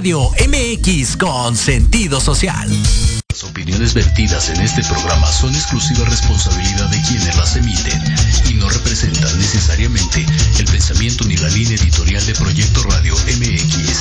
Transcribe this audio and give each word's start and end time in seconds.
Radio 0.00 0.30
MX 0.48 1.18
con 1.18 1.54
sentido 1.54 2.22
social. 2.22 2.70
Las 3.28 3.44
opiniones 3.44 3.92
vertidas 3.92 4.48
en 4.48 4.58
este 4.62 4.82
programa 4.84 5.30
son 5.30 5.54
exclusiva 5.54 6.06
responsabilidad 6.06 6.88
de 6.88 7.02
quienes 7.02 7.36
las 7.36 7.54
emiten 7.56 8.02
y 8.48 8.54
no 8.54 8.70
representan 8.70 9.38
necesariamente 9.38 10.24
el 10.58 10.64
pensamiento 10.64 11.26
ni 11.26 11.36
la 11.36 11.50
línea 11.50 11.76
editorial 11.76 12.24
de 12.24 12.32
Proyecto 12.32 12.82
Radio 12.84 13.14
MX. 13.14 13.98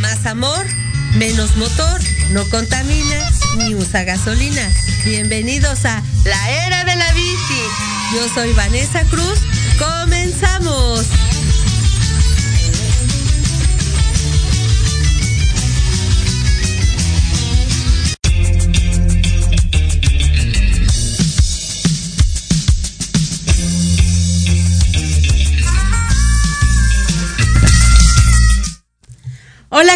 Más 0.00 0.26
amor, 0.26 0.66
menos 1.14 1.56
motor, 1.56 2.00
no 2.32 2.42
contamina 2.50 3.30
ni 3.58 3.76
usa 3.76 4.02
gasolina. 4.02 4.68
Bienvenidos 5.04 5.84
a 5.84 6.02
La 6.24 6.50
Era 6.50 6.82
de 6.82 6.96
la 6.96 7.12
Bici. 7.12 7.91
Yo 8.14 8.28
soy 8.34 8.52
Vanessa 8.52 9.04
Cruz. 9.06 9.40
Comenzamos. 9.78 11.31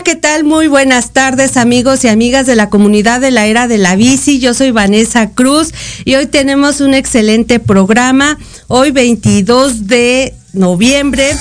¿Qué 0.06 0.14
tal? 0.14 0.44
Muy 0.44 0.68
buenas 0.68 1.10
tardes 1.10 1.56
amigos 1.56 2.04
y 2.04 2.08
amigas 2.08 2.46
de 2.46 2.54
la 2.54 2.70
comunidad 2.70 3.20
de 3.20 3.32
la 3.32 3.46
era 3.46 3.66
de 3.66 3.76
la 3.76 3.96
bici. 3.96 4.38
Yo 4.38 4.54
soy 4.54 4.70
Vanessa 4.70 5.30
Cruz 5.30 5.74
y 6.04 6.14
hoy 6.14 6.26
tenemos 6.26 6.80
un 6.80 6.94
excelente 6.94 7.58
programa. 7.58 8.38
Hoy 8.68 8.92
22 8.92 9.88
de 9.88 10.32
noviembre. 10.52 11.32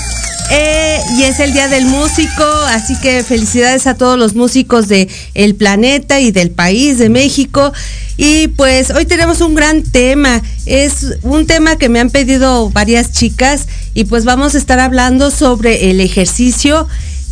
Eh, 0.50 0.98
y 1.16 1.22
es 1.22 1.38
el 1.38 1.52
Día 1.52 1.68
del 1.68 1.84
Músico, 1.84 2.44
así 2.68 2.98
que 2.98 3.22
felicidades 3.22 3.86
a 3.86 3.94
todos 3.94 4.18
los 4.18 4.34
músicos 4.34 4.88
de 4.88 5.08
planeta 5.56 6.18
y 6.18 6.32
del 6.32 6.50
país 6.50 6.98
de 6.98 7.08
México. 7.08 7.72
Y 8.16 8.48
pues 8.48 8.90
hoy 8.90 9.06
tenemos 9.06 9.42
un 9.42 9.54
gran 9.54 9.84
tema, 9.84 10.42
es 10.64 11.18
un 11.22 11.46
tema 11.46 11.76
que 11.76 11.88
me 11.88 12.00
han 12.00 12.10
pedido 12.10 12.68
varias 12.70 13.12
chicas 13.12 13.68
y 13.94 14.04
pues 14.04 14.24
vamos 14.24 14.56
a 14.56 14.58
estar 14.58 14.80
hablando 14.80 15.30
sobre 15.30 15.90
el 15.90 16.00
ejercicio 16.00 16.88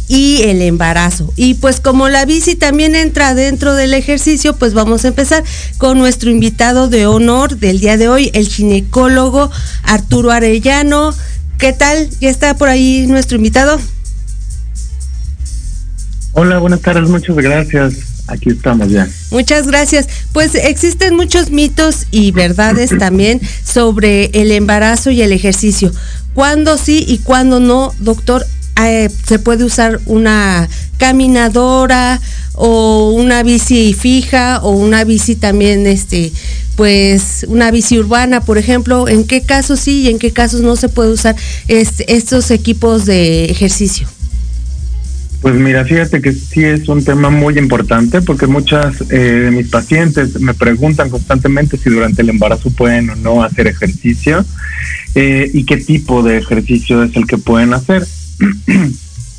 y 0.09 0.43
el 0.43 0.62
embarazo. 0.62 1.33
Y 1.37 1.55
pues 1.55 1.81
como 1.81 2.09
la 2.09 2.25
bici 2.25 2.55
también 2.55 2.95
entra 2.95 3.35
dentro 3.35 3.75
del 3.75 3.95
ejercicio, 3.95 4.56
pues 4.56 4.75
vamos 4.75 5.05
a 5.05 5.09
empezar 5.09 5.43
con 5.79 5.99
nuestro 5.99 6.31
invitado 6.31 6.89
de 6.89 7.06
honor 7.06 7.56
del 7.56 7.81
día 7.81 7.97
de 7.97 8.09
hoy, 8.09 8.31
el 8.35 8.49
ginecólogo 8.49 9.51
Arturo 9.83 10.31
Arellano. 10.31 11.15
¿Qué 11.59 11.73
tal? 11.73 12.09
¿Ya 12.21 12.29
está 12.29 12.56
por 12.56 12.69
ahí 12.69 13.06
nuestro 13.09 13.37
invitado? 13.37 13.81
Hola, 16.33 16.59
buenas 16.59 16.81
tardes, 16.81 17.09
muchas 17.09 17.37
gracias. 17.37 17.95
Aquí 18.27 18.51
estamos 18.51 18.91
ya. 18.91 19.06
Muchas 19.31 19.67
gracias. 19.67 20.09
Pues 20.33 20.55
existen 20.55 21.15
muchos 21.15 21.51
mitos 21.51 22.06
y 22.11 22.33
verdades 22.33 22.91
también 22.99 23.41
sobre 23.65 24.27
el 24.33 24.51
embarazo 24.51 25.11
y 25.11 25.23
el 25.23 25.33
ejercicio. 25.33 25.93
¿Cuándo 26.35 26.77
sí 26.79 27.05
y 27.06 27.19
cuándo 27.19 27.61
no, 27.61 27.95
doctor? 28.01 28.45
Eh, 28.82 29.09
se 29.26 29.38
puede 29.38 29.65
usar 29.65 30.00
una 30.06 30.69
caminadora 30.99 32.21
o 32.55 33.11
una 33.11 33.43
bici 33.43 33.94
fija 33.94 34.61
o 34.62 34.71
una 34.71 35.05
bici 35.05 35.37
también 35.37 35.87
este 35.87 36.32
pues 36.76 37.47
una 37.49 37.71
bici 37.71 37.99
urbana 37.99 38.41
por 38.41 38.59
ejemplo 38.59 39.09
en 39.09 39.25
qué 39.26 39.43
casos 39.43 39.79
sí 39.79 40.03
y 40.03 40.09
en 40.09 40.19
qué 40.19 40.32
casos 40.32 40.61
no 40.61 40.75
se 40.75 40.88
puede 40.88 41.12
usar 41.12 41.37
este, 41.69 42.15
estos 42.15 42.50
equipos 42.50 43.06
de 43.06 43.44
ejercicio 43.44 44.09
pues 45.44 45.56
mira, 45.56 45.85
fíjate 45.85 46.23
que 46.23 46.32
sí 46.32 46.65
es 46.65 46.88
un 46.88 47.05
tema 47.05 47.29
muy 47.29 47.59
importante 47.59 48.23
porque 48.23 48.47
muchas 48.47 49.03
eh, 49.11 49.19
de 49.44 49.50
mis 49.50 49.69
pacientes 49.69 50.41
me 50.41 50.55
preguntan 50.55 51.11
constantemente 51.11 51.77
si 51.77 51.91
durante 51.91 52.23
el 52.23 52.31
embarazo 52.31 52.70
pueden 52.70 53.11
o 53.11 53.15
no 53.17 53.44
hacer 53.44 53.67
ejercicio 53.67 54.43
eh, 55.15 55.50
y 55.53 55.65
qué 55.65 55.77
tipo 55.77 56.23
de 56.23 56.38
ejercicio 56.38 57.03
es 57.03 57.15
el 57.15 57.27
que 57.27 57.37
pueden 57.37 57.75
hacer. 57.75 58.06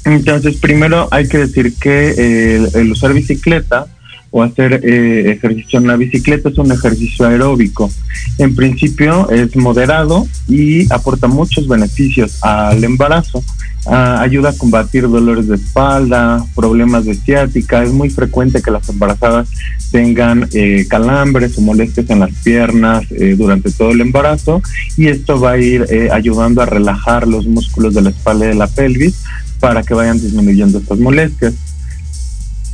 Entonces, 0.06 0.58
primero 0.58 1.08
hay 1.12 1.28
que 1.28 1.40
decir 1.40 1.74
que 1.76 2.68
el, 2.74 2.92
usar 2.92 3.14
bicicleta 3.14 3.88
o 4.36 4.44
hacer 4.44 4.82
eh, 4.84 5.32
ejercicio 5.32 5.80
en 5.80 5.88
la 5.88 5.96
bicicleta 5.96 6.50
es 6.50 6.58
un 6.58 6.70
ejercicio 6.70 7.26
aeróbico. 7.26 7.90
En 8.38 8.54
principio 8.54 9.30
es 9.30 9.56
moderado 9.56 10.28
y 10.50 10.92
aporta 10.92 11.28
muchos 11.28 11.70
beneficios 11.70 12.44
al 12.44 12.84
embarazo. 12.84 13.42
Ah, 13.86 14.20
ayuda 14.20 14.50
a 14.50 14.58
combatir 14.58 15.08
dolores 15.08 15.48
de 15.48 15.56
espalda, 15.56 16.46
problemas 16.54 17.06
de 17.06 17.14
ciática. 17.14 17.82
Es 17.82 17.94
muy 17.94 18.10
frecuente 18.10 18.62
que 18.62 18.72
las 18.72 18.90
embarazadas 18.90 19.48
tengan 19.90 20.50
eh, 20.52 20.86
calambres 20.90 21.58
o 21.58 21.62
molestias 21.62 22.10
en 22.10 22.20
las 22.20 22.32
piernas 22.44 23.06
eh, 23.12 23.36
durante 23.38 23.72
todo 23.72 23.92
el 23.92 24.02
embarazo 24.02 24.62
y 24.98 25.08
esto 25.08 25.40
va 25.40 25.52
a 25.52 25.58
ir 25.60 25.88
ayudando 26.12 26.62
a 26.62 26.66
relajar 26.66 27.26
los 27.26 27.48
músculos 27.48 27.94
de 27.94 28.02
la 28.02 28.10
espalda 28.10 28.48
y 28.48 28.50
de 28.50 28.56
la 28.56 28.68
pelvis 28.68 29.24
para 29.62 29.82
que 29.82 29.94
vayan 29.94 30.20
disminuyendo 30.20 30.80
estas 30.80 31.00
molestias. 31.00 31.54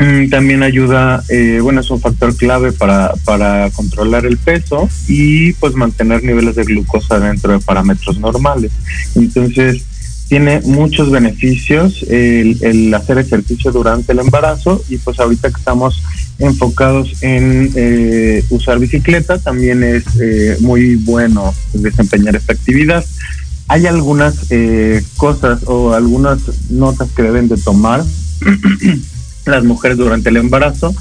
Mm, 0.01 0.29
también 0.29 0.63
ayuda, 0.63 1.23
bueno, 1.61 1.81
es 1.81 1.91
un 1.91 2.01
factor 2.01 2.35
clave 2.35 2.71
para, 2.71 3.13
para 3.23 3.69
controlar 3.69 4.25
el 4.25 4.37
peso 4.37 4.89
y 5.07 5.53
pues 5.53 5.75
mantener 5.75 6.23
niveles 6.23 6.55
de 6.55 6.63
glucosa 6.63 7.19
dentro 7.19 7.53
de 7.53 7.59
parámetros 7.59 8.17
normales. 8.17 8.71
Entonces, 9.13 9.83
tiene 10.31 10.61
muchos 10.61 11.11
beneficios 11.11 12.05
el, 12.09 12.93
hacer 12.93 13.17
ejercicio 13.17 13.69
durante 13.73 14.13
el 14.13 14.19
embarazo 14.19 14.81
y 14.87 14.97
pues 14.97 15.19
ahorita 15.19 15.49
que 15.49 15.57
estamos 15.57 16.01
enfocados 16.39 17.21
en 17.21 17.69
eh, 17.75 18.41
usar 18.49 18.79
bicicleta 18.79 19.39
también 19.39 19.83
es 19.83 20.05
eh, 20.21 20.55
muy 20.61 20.95
bueno 20.95 21.53
desempeñar 21.73 22.37
esta 22.37 22.53
actividad. 22.53 23.03
Hay 23.67 23.87
algunas 23.87 24.45
eh, 24.51 25.03
cosas 25.17 25.63
o 25.65 25.93
algunas 25.93 26.39
notas 26.71 27.11
que 27.11 27.23
deben 27.23 27.49
de 27.49 27.57
tomar 27.57 28.01
las 29.45 29.63
mujeres 29.63 29.97
durante 29.97 30.29
el 30.29 30.37
embarazo 30.37 30.93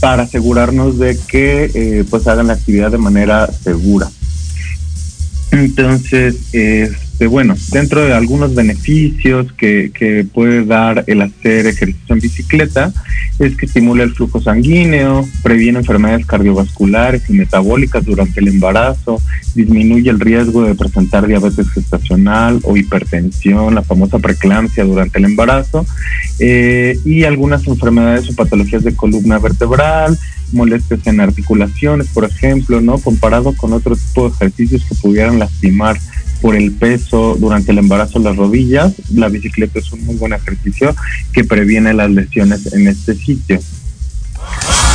para 0.00 0.22
asegurarnos 0.24 0.98
de 0.98 1.18
que 1.18 2.04
pues 2.08 2.26
hagan 2.26 2.48
la 2.48 2.54
actividad 2.54 2.90
de 2.90 2.98
manera 2.98 3.50
segura. 3.52 4.10
Entonces, 5.50 6.36
este, 7.20 7.26
bueno, 7.26 7.54
dentro 7.70 8.02
de 8.02 8.14
algunos 8.14 8.54
beneficios 8.54 9.52
que, 9.52 9.90
que, 9.92 10.24
puede 10.24 10.64
dar 10.64 11.04
el 11.06 11.20
hacer 11.20 11.66
ejercicio 11.66 12.14
en 12.14 12.20
bicicleta, 12.20 12.94
es 13.38 13.58
que 13.58 13.66
estimula 13.66 14.04
el 14.04 14.14
flujo 14.14 14.40
sanguíneo, 14.40 15.28
previene 15.42 15.80
enfermedades 15.80 16.24
cardiovasculares 16.24 17.28
y 17.28 17.34
metabólicas 17.34 18.06
durante 18.06 18.40
el 18.40 18.48
embarazo, 18.48 19.20
disminuye 19.54 20.08
el 20.08 20.18
riesgo 20.18 20.62
de 20.62 20.74
presentar 20.74 21.26
diabetes 21.26 21.68
gestacional 21.68 22.58
o 22.62 22.74
hipertensión, 22.78 23.74
la 23.74 23.82
famosa 23.82 24.18
preeclampsia 24.18 24.84
durante 24.84 25.18
el 25.18 25.26
embarazo, 25.26 25.84
eh, 26.38 26.98
y 27.04 27.24
algunas 27.24 27.66
enfermedades 27.66 28.30
o 28.30 28.34
patologías 28.34 28.82
de 28.82 28.96
columna 28.96 29.38
vertebral, 29.38 30.18
molestias 30.52 31.06
en 31.06 31.20
articulaciones, 31.20 32.08
por 32.08 32.24
ejemplo, 32.24 32.80
¿no? 32.80 32.96
Comparado 32.96 33.54
con 33.54 33.74
otro 33.74 33.94
tipo 33.94 34.26
de 34.26 34.34
ejercicios 34.34 34.86
que 34.88 34.94
pudieran 34.94 35.38
lastimar 35.38 35.98
por 36.40 36.56
el 36.56 36.72
peso 36.72 37.36
durante 37.38 37.72
el 37.72 37.78
embarazo 37.78 38.18
las 38.18 38.36
rodillas, 38.36 38.94
la 39.14 39.28
bicicleta 39.28 39.78
es 39.78 39.92
un 39.92 40.04
muy 40.04 40.16
buen 40.16 40.32
ejercicio 40.32 40.94
que 41.32 41.44
previene 41.44 41.92
las 41.94 42.10
lesiones 42.10 42.72
en 42.72 42.88
este 42.88 43.14
sitio. 43.14 43.60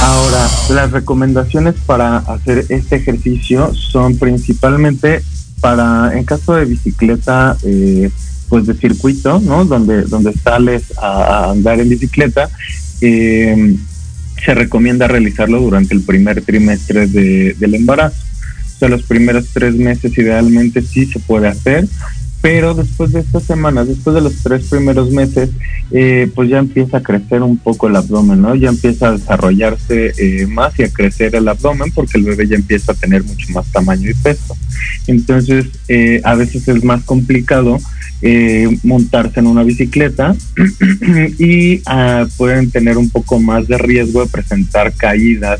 Ahora, 0.01 0.49
las 0.69 0.91
recomendaciones 0.91 1.75
para 1.85 2.17
hacer 2.17 2.65
este 2.69 2.97
ejercicio 2.97 3.73
son 3.73 4.17
principalmente 4.17 5.21
para, 5.61 6.11
en 6.17 6.23
caso 6.25 6.55
de 6.55 6.65
bicicleta, 6.65 7.57
eh, 7.63 8.09
pues 8.49 8.67
de 8.67 8.75
circuito, 8.75 9.39
¿no? 9.39 9.65
Donde, 9.65 10.03
donde 10.03 10.33
sales 10.33 10.93
a, 10.97 11.51
andar 11.51 11.79
en 11.79 11.89
bicicleta, 11.89 12.49
eh, 13.01 13.75
se 14.43 14.53
recomienda 14.53 15.07
realizarlo 15.07 15.59
durante 15.59 15.95
el 15.95 16.01
primer 16.01 16.41
trimestre 16.43 17.07
del 17.07 17.75
embarazo. 17.75 18.24
O 18.79 18.87
los 18.87 19.03
primeros 19.03 19.47
tres 19.53 19.75
meses 19.75 20.17
idealmente 20.17 20.81
sí 20.81 21.05
se 21.05 21.19
puede 21.19 21.47
hacer, 21.47 21.87
pero 22.41 22.75
después 22.75 23.11
de 23.11 23.21
estas 23.21 23.43
semanas, 23.43 23.87
después 23.87 24.13
de 24.13 24.21
los 24.21 24.35
tres 24.43 24.67
primeros 24.67 25.09
meses, 25.09 25.49
eh, 25.91 26.29
pues 26.35 26.49
ya 26.49 26.59
empieza 26.59 26.97
a 26.97 27.01
crecer 27.01 27.41
un 27.41 27.57
poco 27.57 27.87
el 27.87 27.95
abdomen, 27.95 28.41
¿no? 28.41 28.53
Ya 28.53 28.69
empieza 28.69 29.07
a 29.07 29.11
desarrollarse 29.13 30.13
eh, 30.17 30.45
más 30.45 30.77
y 30.77 30.83
a 30.83 30.89
crecer 30.89 31.35
el 31.35 31.47
abdomen 31.47 31.91
porque 31.91 32.17
el 32.19 32.23
bebé 32.23 32.47
ya 32.47 32.55
empieza 32.55 32.91
a 32.91 32.95
tener 32.95 33.23
mucho 33.23 33.47
más 33.51 33.65
tamaño 33.71 34.11
y 34.11 34.13
peso. 34.13 34.55
Entonces, 35.07 35.67
eh, 35.87 36.21
a 36.23 36.35
veces 36.35 36.67
es 36.67 36.83
más 36.83 37.03
complicado 37.03 37.79
eh, 38.21 38.77
montarse 38.83 39.39
en 39.39 39.47
una 39.47 39.63
bicicleta 39.63 40.35
y 41.37 41.81
ah, 41.85 42.25
pueden 42.37 42.71
tener 42.71 42.97
un 42.97 43.09
poco 43.09 43.39
más 43.39 43.67
de 43.67 43.77
riesgo 43.77 44.23
de 44.23 44.31
presentar 44.31 44.93
caídas 44.93 45.59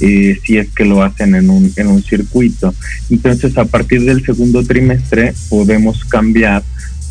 eh, 0.00 0.38
si 0.44 0.56
es 0.56 0.68
que 0.70 0.86
lo 0.86 1.02
hacen 1.02 1.34
en 1.34 1.50
un, 1.50 1.70
en 1.76 1.86
un 1.88 2.02
circuito. 2.02 2.74
Entonces, 3.10 3.56
a 3.58 3.66
partir 3.66 4.02
del 4.02 4.24
segundo 4.24 4.64
trimestre 4.64 5.34
podemos 5.50 6.04
cambiar 6.06 6.62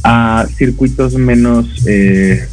a 0.04 0.48
circuitos 0.58 1.14
menos, 1.14 1.68
eh, 1.86 2.48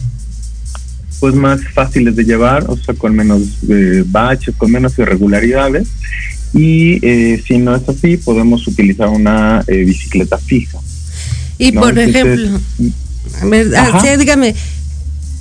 pues 1.20 1.34
más 1.34 1.66
fáciles 1.72 2.14
de 2.16 2.24
llevar, 2.24 2.66
o 2.68 2.76
sea, 2.76 2.94
con 2.94 3.14
menos 3.16 3.42
eh, 3.68 4.04
baches, 4.06 4.54
con 4.56 4.70
menos 4.70 4.98
irregularidades. 4.98 5.88
Y 6.56 6.98
eh, 7.06 7.42
si 7.46 7.58
no 7.58 7.76
es 7.76 7.88
así, 7.88 8.16
podemos 8.16 8.66
utilizar 8.66 9.08
una 9.08 9.62
bicicleta 9.66 10.38
fija. 10.38 10.78
Y 11.58 11.72
por 11.72 11.98
ejemplo, 11.98 12.60
ah, 13.76 14.16
dígame, 14.18 14.54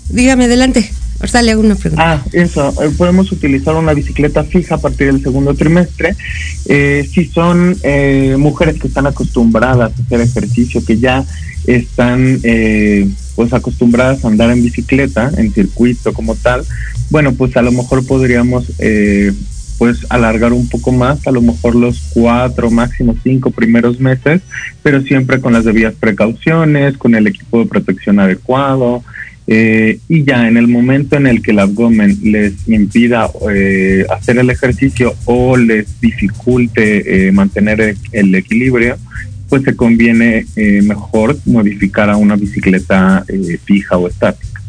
dígame 0.09 0.45
adelante. 0.45 0.89
Ahorita 1.19 1.41
le 1.41 1.51
hago 1.51 1.61
una 1.61 1.75
pregunta. 1.75 2.03
Ah, 2.05 2.25
eso. 2.33 2.73
podemos 2.97 3.31
utilizar 3.31 3.75
una 3.75 3.93
bicicleta 3.93 4.43
fija 4.43 4.75
a 4.75 4.77
partir 4.77 5.07
del 5.07 5.23
segundo 5.23 5.53
trimestre. 5.53 6.15
si 6.65 7.25
son 7.33 7.77
mujeres 8.37 8.79
que 8.79 8.87
están 8.87 9.07
acostumbradas 9.07 9.91
a 9.91 10.03
hacer 10.03 10.21
ejercicio, 10.21 10.83
que 10.83 10.99
ya 10.99 11.25
están 11.67 12.39
eh, 12.43 13.09
pues 13.35 13.53
acostumbradas 13.53 14.23
a 14.23 14.27
andar 14.27 14.51
en 14.51 14.63
bicicleta, 14.63 15.31
en 15.37 15.51
circuito 15.51 16.13
como 16.13 16.35
tal, 16.35 16.65
bueno, 17.09 17.33
pues 17.33 17.55
a 17.57 17.61
lo 17.61 17.71
mejor 17.71 18.05
podríamos 18.05 18.65
eh, 18.79 19.33
pues 19.77 20.05
alargar 20.09 20.53
un 20.53 20.67
poco 20.69 20.91
más, 20.91 21.25
a 21.27 21.31
lo 21.31 21.41
mejor 21.41 21.75
los 21.75 22.11
cuatro, 22.13 22.71
máximo 22.71 23.15
cinco 23.23 23.51
primeros 23.51 23.99
meses, 23.99 24.41
pero 24.83 25.01
siempre 25.01 25.39
con 25.41 25.53
las 25.53 25.65
debidas 25.65 25.95
precauciones, 25.95 26.97
con 26.97 27.15
el 27.15 27.27
equipo 27.27 27.59
de 27.59 27.65
protección 27.65 28.19
adecuado, 28.19 29.03
eh, 29.47 29.99
y 30.09 30.23
ya 30.23 30.47
en 30.47 30.57
el 30.57 30.67
momento 30.67 31.17
en 31.17 31.27
el 31.27 31.43
que 31.43 31.51
el 31.51 31.59
abdomen 31.59 32.17
les 32.23 32.67
impida 32.67 33.29
hacer 34.09 34.39
el 34.39 34.49
ejercicio 34.49 35.13
o 35.25 35.55
les 35.55 36.01
dificulte 36.01 37.31
mantener 37.31 37.95
el, 38.11 38.33
equilibrio, 38.33 38.97
pues 39.49 39.63
se 39.63 39.75
conviene 39.75 40.45
eh, 40.55 40.81
mejor 40.81 41.37
modificar 41.45 42.09
a 42.09 42.17
una 42.17 42.35
bicicleta 42.35 43.23
eh, 43.27 43.59
fija 43.63 43.97
o 43.97 44.07
estática. 44.07 44.61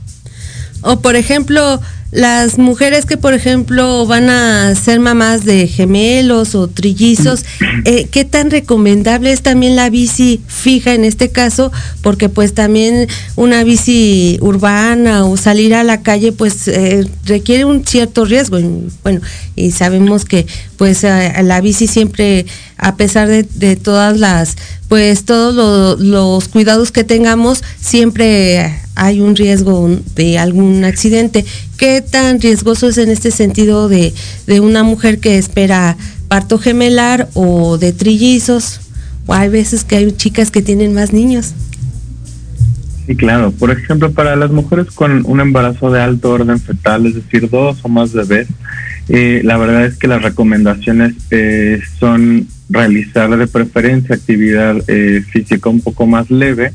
O 0.82 1.00
por 1.00 1.16
ejemplo, 1.16 1.80
las 2.12 2.58
mujeres 2.58 3.04
que 3.04 3.16
por 3.16 3.34
ejemplo 3.34 4.06
van 4.06 4.30
a 4.30 4.74
ser 4.74 5.00
mamás 5.00 5.44
de 5.44 5.66
gemelos 5.66 6.54
o 6.54 6.68
trillizos, 6.68 7.44
eh, 7.84 8.06
¿qué 8.10 8.24
tan 8.24 8.50
recomendable 8.50 9.32
es 9.32 9.42
también 9.42 9.76
la 9.76 9.90
bici 9.90 10.40
fija 10.46 10.94
en 10.94 11.04
este 11.04 11.30
caso? 11.30 11.72
Porque 12.02 12.28
pues 12.28 12.54
también 12.54 13.08
una 13.36 13.64
bici 13.64 14.38
urbana 14.40 15.24
o 15.24 15.36
salir 15.36 15.74
a 15.74 15.84
la 15.84 16.02
calle 16.02 16.32
pues 16.32 16.70
requiere 17.24 17.64
un 17.64 17.84
cierto 17.84 18.24
riesgo. 18.24 18.58
bueno, 19.02 19.20
y 19.54 19.72
sabemos 19.72 20.24
que 20.24 20.46
pues 20.76 21.02
la 21.02 21.60
bici 21.60 21.86
siempre 21.86 22.46
a 22.78 22.96
pesar 22.96 23.28
de, 23.28 23.76
todas 23.76 24.18
las, 24.18 24.56
pues 24.88 25.24
todos 25.24 25.98
los 25.98 26.48
cuidados 26.48 26.92
que 26.92 27.04
tengamos, 27.04 27.62
siempre 27.80 28.80
hay 28.94 29.20
un 29.20 29.34
riesgo 29.36 29.88
de 30.14 30.38
algún 30.38 30.84
accidente. 30.84 31.44
¿Qué 31.78 31.95
tan 32.02 32.40
riesgoso 32.40 32.88
es 32.88 32.98
en 32.98 33.10
este 33.10 33.30
sentido 33.30 33.88
de, 33.88 34.12
de 34.46 34.60
una 34.60 34.82
mujer 34.82 35.18
que 35.18 35.38
espera 35.38 35.96
parto 36.28 36.58
gemelar 36.58 37.28
o 37.34 37.78
de 37.78 37.92
trillizos? 37.92 38.80
O 39.26 39.34
hay 39.34 39.48
veces 39.48 39.84
que 39.84 39.96
hay 39.96 40.12
chicas 40.12 40.50
que 40.50 40.62
tienen 40.62 40.94
más 40.94 41.12
niños. 41.12 41.54
Sí, 43.06 43.14
claro. 43.14 43.52
Por 43.52 43.70
ejemplo, 43.70 44.10
para 44.12 44.34
las 44.36 44.50
mujeres 44.50 44.86
con 44.90 45.24
un 45.26 45.40
embarazo 45.40 45.90
de 45.90 46.00
alto 46.00 46.30
orden 46.30 46.60
fetal, 46.60 47.06
es 47.06 47.14
decir, 47.14 47.48
dos 47.48 47.78
o 47.82 47.88
más 47.88 48.12
bebés, 48.12 48.48
eh, 49.08 49.42
la 49.44 49.56
verdad 49.56 49.84
es 49.84 49.96
que 49.96 50.08
las 50.08 50.22
recomendaciones 50.22 51.14
eh, 51.30 51.80
son 52.00 52.48
realizar 52.68 53.36
de 53.36 53.46
preferencia 53.46 54.14
actividad 54.14 54.76
eh, 54.88 55.22
física 55.30 55.68
un 55.68 55.80
poco 55.80 56.06
más 56.06 56.30
leve 56.30 56.72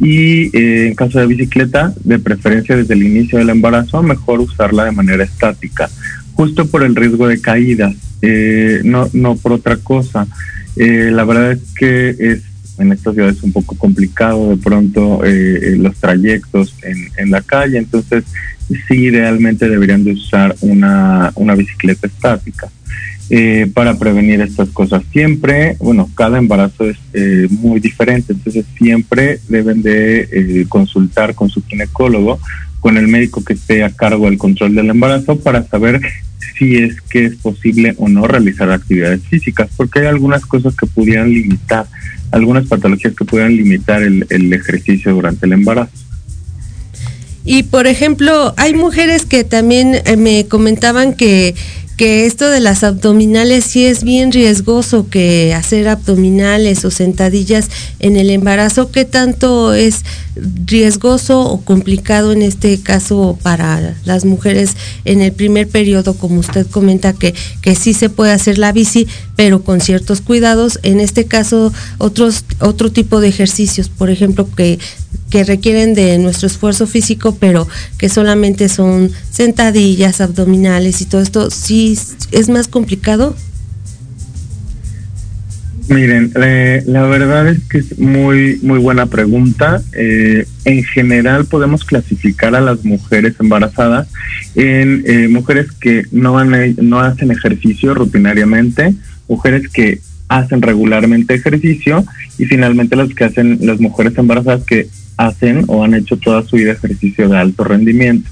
y 0.00 0.56
en 0.56 0.94
caso 0.94 1.20
de 1.20 1.26
bicicleta, 1.26 1.92
de 2.02 2.18
preferencia 2.18 2.76
desde 2.76 2.94
el 2.94 3.02
inicio 3.02 3.38
del 3.38 3.50
embarazo, 3.50 4.02
mejor 4.02 4.40
usarla 4.40 4.84
de 4.84 4.92
manera 4.92 5.24
estática, 5.24 5.88
justo 6.34 6.66
por 6.66 6.82
el 6.82 6.96
riesgo 6.96 7.28
de 7.28 7.40
caídas, 7.40 7.94
no, 8.82 9.08
no 9.12 9.36
por 9.36 9.52
otra 9.52 9.76
cosa. 9.76 10.26
la 10.76 11.24
verdad 11.24 11.52
es 11.52 11.60
que 11.76 12.08
es 12.18 12.42
en 12.76 12.90
esta 12.90 13.12
ciudad 13.12 13.30
es 13.30 13.42
un 13.44 13.52
poco 13.52 13.76
complicado 13.76 14.50
de 14.50 14.56
pronto 14.56 15.20
los 15.22 15.96
trayectos 15.96 16.74
en, 16.82 16.96
en 17.16 17.30
la 17.30 17.42
calle, 17.42 17.78
entonces 17.78 18.24
sí 18.68 18.94
idealmente 18.94 19.68
deberían 19.68 20.04
de 20.04 20.12
usar 20.12 20.54
una, 20.60 21.32
una 21.34 21.54
bicicleta 21.54 22.06
estática. 22.06 22.68
Eh, 23.30 23.70
para 23.72 23.98
prevenir 23.98 24.42
estas 24.42 24.68
cosas. 24.68 25.02
Siempre, 25.10 25.78
bueno, 25.80 26.10
cada 26.14 26.36
embarazo 26.36 26.90
es 26.90 26.98
eh, 27.14 27.48
muy 27.50 27.80
diferente, 27.80 28.34
entonces 28.34 28.66
siempre 28.76 29.40
deben 29.48 29.80
de 29.80 30.28
eh, 30.30 30.66
consultar 30.68 31.34
con 31.34 31.48
su 31.48 31.64
ginecólogo, 31.64 32.38
con 32.80 32.98
el 32.98 33.08
médico 33.08 33.42
que 33.42 33.54
esté 33.54 33.82
a 33.82 33.88
cargo 33.88 34.26
del 34.26 34.36
control 34.36 34.74
del 34.74 34.90
embarazo 34.90 35.40
para 35.40 35.66
saber 35.66 36.02
si 36.58 36.76
es 36.76 37.00
que 37.00 37.24
es 37.24 37.36
posible 37.36 37.94
o 37.96 38.10
no 38.10 38.26
realizar 38.26 38.70
actividades 38.70 39.22
físicas, 39.22 39.70
porque 39.74 40.00
hay 40.00 40.06
algunas 40.06 40.44
cosas 40.44 40.76
que 40.76 40.86
pudieran 40.86 41.30
limitar, 41.30 41.86
algunas 42.30 42.66
patologías 42.66 43.14
que 43.14 43.24
pudieran 43.24 43.56
limitar 43.56 44.02
el, 44.02 44.26
el 44.28 44.52
ejercicio 44.52 45.14
durante 45.14 45.46
el 45.46 45.54
embarazo. 45.54 46.04
Y 47.46 47.64
por 47.64 47.86
ejemplo, 47.86 48.54
hay 48.56 48.74
mujeres 48.74 49.26
que 49.26 49.44
también 49.44 49.96
eh, 50.06 50.16
me 50.16 50.46
comentaban 50.46 51.14
que, 51.14 51.54
que 51.96 52.26
esto 52.26 52.50
de 52.50 52.60
las 52.60 52.82
abdominales 52.82 53.64
sí 53.64 53.84
es 53.84 54.02
bien 54.02 54.32
riesgoso 54.32 55.08
que 55.08 55.54
hacer 55.54 55.88
abdominales 55.88 56.84
o 56.84 56.90
sentadillas 56.90 57.70
en 58.00 58.16
el 58.16 58.30
embarazo. 58.30 58.90
¿Qué 58.90 59.04
tanto 59.04 59.74
es 59.74 60.02
riesgoso 60.66 61.40
o 61.40 61.60
complicado 61.60 62.32
en 62.32 62.42
este 62.42 62.80
caso 62.80 63.38
para 63.42 63.96
las 64.04 64.24
mujeres 64.24 64.76
en 65.04 65.20
el 65.20 65.32
primer 65.32 65.68
periodo, 65.68 66.14
como 66.14 66.40
usted 66.40 66.66
comenta, 66.66 67.12
que, 67.12 67.34
que 67.60 67.74
sí 67.74 67.94
se 67.94 68.10
puede 68.10 68.32
hacer 68.32 68.58
la 68.58 68.72
bici, 68.72 69.06
pero 69.36 69.62
con 69.62 69.80
ciertos 69.80 70.20
cuidados? 70.20 70.78
En 70.82 71.00
este 71.00 71.26
caso, 71.26 71.72
otros, 71.98 72.44
otro 72.60 72.90
tipo 72.90 73.20
de 73.20 73.28
ejercicios, 73.28 73.88
por 73.88 74.10
ejemplo, 74.10 74.48
que 74.54 74.78
que 75.30 75.42
requieren 75.42 75.94
de 75.94 76.16
nuestro 76.18 76.46
esfuerzo 76.46 76.86
físico, 76.86 77.36
pero 77.40 77.66
que 77.98 78.08
solamente 78.08 78.68
son 78.68 79.10
sentadillas, 79.32 80.20
abdominales 80.20 81.00
y 81.00 81.06
todo 81.06 81.22
esto, 81.22 81.50
¿sí 81.50 81.98
es 82.30 82.48
más 82.48 82.68
complicado? 82.68 83.34
Miren, 85.88 86.32
eh, 86.42 86.82
la 86.86 87.02
verdad 87.02 87.46
es 87.48 87.62
que 87.68 87.78
es 87.78 87.98
muy 87.98 88.58
muy 88.62 88.78
buena 88.78 89.06
pregunta. 89.06 89.82
Eh, 89.92 90.46
en 90.64 90.82
general 90.82 91.44
podemos 91.44 91.84
clasificar 91.84 92.54
a 92.54 92.62
las 92.62 92.84
mujeres 92.84 93.34
embarazadas 93.38 94.08
en 94.54 95.04
eh, 95.06 95.28
mujeres 95.28 95.72
que 95.72 96.04
no, 96.10 96.32
van 96.32 96.74
no 96.80 97.00
hacen 97.00 97.30
ejercicio 97.30 97.92
rutinariamente, 97.92 98.94
mujeres 99.28 99.68
que 99.68 100.00
hacen 100.28 100.62
regularmente 100.62 101.34
ejercicio 101.34 102.04
y 102.38 102.46
finalmente 102.46 102.96
las 102.96 103.12
que 103.12 103.24
hacen 103.24 103.58
las 103.60 103.78
mujeres 103.78 104.16
embarazadas 104.16 104.64
que 104.64 104.88
hacen 105.18 105.64
o 105.66 105.84
han 105.84 105.94
hecho 105.94 106.16
toda 106.16 106.42
su 106.42 106.56
vida 106.56 106.72
ejercicio 106.72 107.28
de 107.28 107.36
alto 107.36 107.62
rendimiento. 107.62 108.30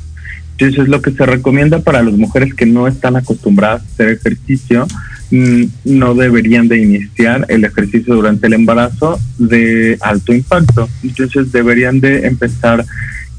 Entonces, 0.59 0.89
lo 0.89 1.03
que 1.03 1.11
se 1.11 1.27
recomienda 1.27 1.81
para 1.81 2.03
las 2.03 2.15
mujeres 2.15 2.55
que 2.55 2.67
no 2.67 2.87
están 2.87 3.17
acostumbradas 3.17 3.83
a 3.83 3.85
hacer 3.87 4.09
ejercicio, 4.11 4.87
no 5.33 6.15
deberían 6.15 6.69
de 6.69 6.79
iniciar 6.79 7.47
el 7.49 7.65
ejercicio 7.65 8.15
durante 8.15 8.47
el 8.49 8.53
embarazo 8.53 9.19
de 9.39 9.97
alto 10.01 10.35
impacto. 10.35 10.89
Entonces, 11.03 11.51
deberían 11.53 12.01
de 12.01 12.27
empezar 12.27 12.85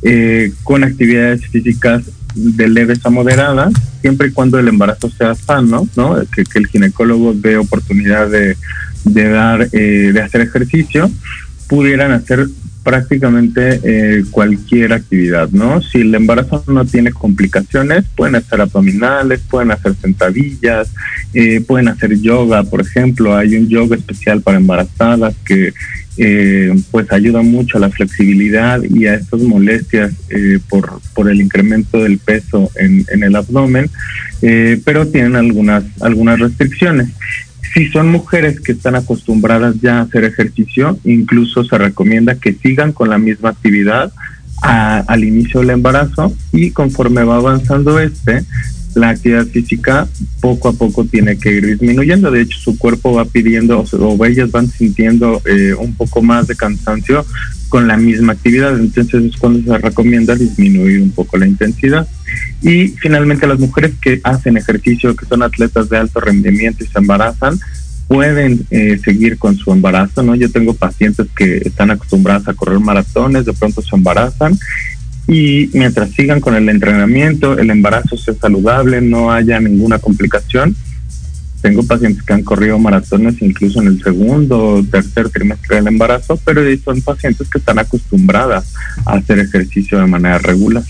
eh, 0.01 0.51
con 0.63 0.83
actividades 0.83 1.45
físicas 1.47 2.03
de 2.35 2.67
leves 2.67 3.05
a 3.05 3.11
moderadas, 3.11 3.73
siempre 4.01 4.29
y 4.29 4.31
cuando 4.31 4.57
el 4.57 4.67
embarazo 4.67 5.09
sea 5.09 5.35
sano, 5.35 5.87
¿no? 5.95 6.15
Que, 6.35 6.43
el 6.55 6.67
ginecólogo 6.67 7.33
dé 7.33 7.57
oportunidad 7.57 8.27
de, 8.27 8.57
de 9.05 9.29
dar, 9.29 9.69
eh, 9.71 10.11
de 10.11 10.21
hacer 10.21 10.41
ejercicio, 10.41 11.11
pudieran 11.67 12.11
hacer 12.11 12.47
prácticamente 12.83 13.79
eh, 13.83 14.25
cualquier 14.29 14.91
actividad, 14.91 15.49
¿no? 15.51 15.81
Si 15.81 16.01
el 16.01 16.13
embarazo 16.13 16.63
no 16.67 16.85
tiene 16.85 17.13
complicaciones, 17.13 18.03
pueden 18.15 18.35
hacer 18.35 18.59
abdominales, 18.59 19.39
pueden 19.49 19.71
hacer 19.71 19.95
sentadillas, 19.95 20.91
eh, 21.33 21.61
pueden 21.61 21.87
hacer 21.87 22.19
yoga, 22.19 22.63
por 22.63 22.81
ejemplo, 22.81 23.35
hay 23.35 23.55
un 23.55 23.69
yoga 23.69 23.95
especial 23.95 24.41
para 24.41 24.57
embarazadas 24.57 25.33
que 25.45 25.73
eh, 26.17 26.73
pues 26.91 27.11
ayuda 27.11 27.41
mucho 27.41 27.77
a 27.77 27.81
la 27.81 27.89
flexibilidad 27.89 28.83
y 28.83 29.07
a 29.07 29.15
estas 29.15 29.39
molestias 29.41 30.13
por, 30.69 30.99
por 31.15 31.27
el 31.27 31.41
incremento 31.41 32.03
del 32.03 32.19
peso 32.19 32.69
en, 32.75 33.03
en 33.11 33.23
el 33.23 33.35
abdomen, 33.35 33.89
pero 34.85 35.07
tienen 35.07 35.35
algunas, 35.37 35.85
algunas 36.01 36.39
restricciones. 36.39 37.07
Si 37.73 37.87
son 37.89 38.09
mujeres 38.09 38.59
que 38.59 38.73
están 38.73 38.95
acostumbradas 38.95 39.81
ya 39.81 39.99
a 39.99 40.01
hacer 40.01 40.25
ejercicio, 40.25 40.99
incluso 41.03 41.63
se 41.63 41.77
recomienda 41.77 42.35
que 42.35 42.53
sigan 42.53 42.93
con 42.93 43.09
la 43.09 43.17
misma 43.17 43.49
actividad 43.49 44.11
al 44.61 45.23
inicio 45.23 45.59
del 45.59 45.71
embarazo 45.71 46.33
y 46.53 46.71
conforme 46.71 47.23
va 47.23 47.35
avanzando 47.35 47.99
este, 47.99 48.45
la 48.95 49.09
actividad 49.09 49.45
física 49.47 50.07
poco 50.39 50.69
a 50.69 50.73
poco 50.73 51.05
tiene 51.05 51.37
que 51.37 51.51
ir 51.51 51.65
disminuyendo. 51.65 52.31
De 52.31 52.41
hecho, 52.41 52.59
su 52.59 52.77
cuerpo 52.77 53.13
va 53.13 53.25
pidiendo 53.25 53.83
o, 53.91 54.25
ellas 54.25 54.51
van 54.51 54.69
sintiendo 54.69 55.41
eh, 55.45 55.73
un 55.73 55.95
poco 55.95 56.21
más 56.21 56.47
de 56.47 56.55
cansancio 56.55 57.25
con 57.69 57.87
la 57.87 57.97
misma 57.97 58.33
actividad. 58.33 58.79
Entonces 58.79 59.23
es 59.23 59.37
cuando 59.37 59.73
se 59.73 59.77
recomienda 59.79 60.35
disminuir 60.35 61.01
un 61.01 61.11
poco 61.11 61.37
la 61.37 61.47
intensidad. 61.47 62.07
Y 62.61 62.89
finalmente 62.89 63.47
las 63.47 63.59
mujeres 63.59 63.93
que 64.01 64.21
hacen 64.23 64.57
ejercicio, 64.57 65.15
que 65.15 65.25
son 65.25 65.43
atletas 65.43 65.89
de 65.89 65.97
alto 65.97 66.19
rendimiento 66.19 66.83
y 66.83 66.87
se 66.87 66.99
embarazan, 66.99 67.59
pueden 68.07 68.65
eh, 68.69 68.99
seguir 69.03 69.37
con 69.37 69.55
su 69.57 69.71
embarazo, 69.71 70.23
¿no? 70.23 70.35
Yo 70.35 70.51
tengo 70.51 70.73
pacientes 70.73 71.27
que 71.35 71.57
están 71.57 71.91
acostumbradas 71.91 72.47
a 72.47 72.53
correr 72.53 72.79
maratones, 72.79 73.45
de 73.45 73.53
pronto 73.53 73.81
se 73.81 73.95
embarazan 73.95 74.57
y 75.27 75.69
mientras 75.73 76.11
sigan 76.11 76.41
con 76.41 76.55
el 76.55 76.67
entrenamiento, 76.67 77.57
el 77.57 77.69
embarazo 77.69 78.17
sea 78.17 78.33
saludable, 78.33 79.01
no 79.01 79.31
haya 79.31 79.59
ninguna 79.59 79.99
complicación. 79.99 80.75
Tengo 81.61 81.81
pacientes 81.83 82.23
que 82.23 82.33
han 82.33 82.43
corrido 82.43 82.77
maratones 82.77 83.41
incluso 83.41 83.81
en 83.81 83.87
el 83.87 84.03
segundo 84.03 84.59
o 84.59 84.83
tercer 84.83 85.29
trimestre 85.29 85.77
del 85.77 85.87
embarazo, 85.87 86.37
pero 86.43 86.61
son 86.83 87.01
pacientes 87.01 87.47
que 87.49 87.57
están 87.57 87.79
acostumbradas 87.79 88.73
a 89.05 89.13
hacer 89.13 89.39
ejercicio 89.39 89.97
de 89.97 90.07
manera 90.07 90.39
regular. 90.39 90.83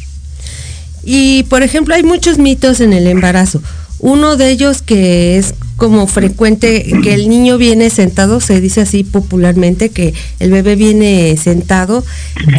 Y, 1.04 1.44
por 1.44 1.64
ejemplo, 1.64 1.96
hay 1.96 2.04
muchos 2.04 2.38
mitos 2.38 2.80
en 2.80 2.94
el 2.94 3.08
embarazo. 3.08 3.62
Uno 4.00 4.36
de 4.36 4.50
ellos 4.50 4.82
que 4.82 5.38
es 5.38 5.54
como 5.78 6.08
frecuente 6.08 6.86
que 7.04 7.14
el 7.14 7.30
niño 7.30 7.58
viene 7.58 7.90
sentado, 7.90 8.42
se 8.42 8.62
dice 8.62 8.82
así 8.82 9.04
popularmente 9.04 9.90
que 9.90 10.14
el 10.40 10.52
bebé 10.52 10.76
viene 10.76 11.36
sentado. 11.42 12.04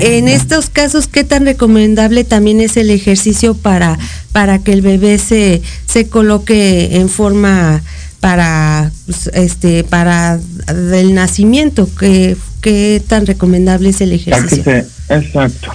En 0.00 0.26
estos 0.28 0.68
casos, 0.70 1.06
¿qué 1.06 1.22
tan 1.22 1.44
recomendable 1.44 2.24
también 2.24 2.60
es 2.60 2.76
el 2.76 2.90
ejercicio 2.90 3.54
para, 3.54 3.98
para 4.32 4.58
que 4.58 4.72
el 4.72 4.82
bebé 4.82 5.18
se, 5.18 5.62
se 5.86 6.08
coloque 6.08 6.96
en 6.96 7.08
forma 7.08 7.82
para 8.20 8.90
pues, 9.04 9.30
este 9.34 9.84
para 9.84 10.40
el 10.66 11.14
nacimiento? 11.14 11.88
¿Qué, 11.98 12.36
qué 12.62 13.02
tan 13.06 13.26
recomendable 13.26 13.90
es 13.90 14.00
el 14.00 14.12
ejercicio? 14.12 14.64
Exacto. 15.10 15.72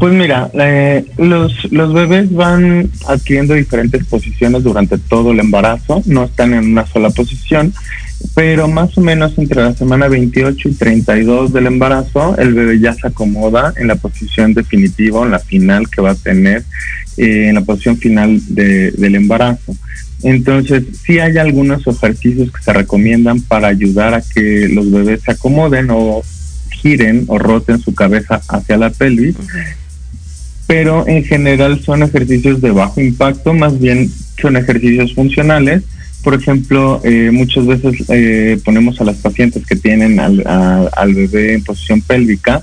Pues 0.00 0.14
mira, 0.14 0.50
eh, 0.54 1.04
los, 1.18 1.70
los 1.70 1.92
bebés 1.92 2.32
van 2.32 2.90
adquiriendo 3.06 3.52
diferentes 3.52 4.02
posiciones 4.06 4.62
durante 4.62 4.96
todo 4.96 5.32
el 5.32 5.40
embarazo, 5.40 6.02
no 6.06 6.24
están 6.24 6.54
en 6.54 6.72
una 6.72 6.86
sola 6.86 7.10
posición, 7.10 7.74
pero 8.34 8.66
más 8.66 8.96
o 8.96 9.02
menos 9.02 9.36
entre 9.36 9.60
la 9.60 9.74
semana 9.74 10.08
28 10.08 10.70
y 10.70 10.72
32 10.72 11.52
del 11.52 11.66
embarazo, 11.66 12.34
el 12.38 12.54
bebé 12.54 12.80
ya 12.80 12.94
se 12.94 13.08
acomoda 13.08 13.74
en 13.76 13.88
la 13.88 13.96
posición 13.96 14.54
definitiva, 14.54 15.22
en 15.22 15.32
la 15.32 15.38
final 15.38 15.90
que 15.90 16.00
va 16.00 16.12
a 16.12 16.14
tener, 16.14 16.64
eh, 17.18 17.48
en 17.48 17.56
la 17.56 17.60
posición 17.60 17.98
final 17.98 18.40
del 18.48 19.14
embarazo. 19.14 19.76
Entonces, 20.22 20.82
sí 21.04 21.18
hay 21.18 21.36
algunos 21.36 21.86
ejercicios 21.86 22.50
que 22.50 22.62
se 22.62 22.72
recomiendan 22.72 23.42
para 23.42 23.68
ayudar 23.68 24.14
a 24.14 24.22
que 24.22 24.66
los 24.66 24.90
bebés 24.90 25.20
se 25.20 25.32
acomoden 25.32 25.88
o 25.90 26.22
giren 26.70 27.24
o 27.26 27.38
roten 27.38 27.80
su 27.80 27.94
cabeza 27.94 28.40
hacia 28.48 28.78
la 28.78 28.88
pelvis 28.88 29.36
pero 30.70 31.04
en 31.08 31.24
general 31.24 31.82
son 31.82 32.04
ejercicios 32.04 32.60
de 32.60 32.70
bajo 32.70 33.00
impacto, 33.00 33.52
más 33.52 33.80
bien 33.80 34.08
son 34.40 34.56
ejercicios 34.56 35.12
funcionales. 35.14 35.82
Por 36.22 36.34
ejemplo, 36.34 37.00
eh, 37.02 37.30
muchas 37.32 37.66
veces 37.66 38.04
eh, 38.08 38.56
ponemos 38.64 39.00
a 39.00 39.04
las 39.04 39.16
pacientes 39.16 39.66
que 39.66 39.74
tienen 39.74 40.20
al, 40.20 41.12
bebé 41.12 41.54
en 41.54 41.64
posición 41.64 42.00
pélvica, 42.02 42.62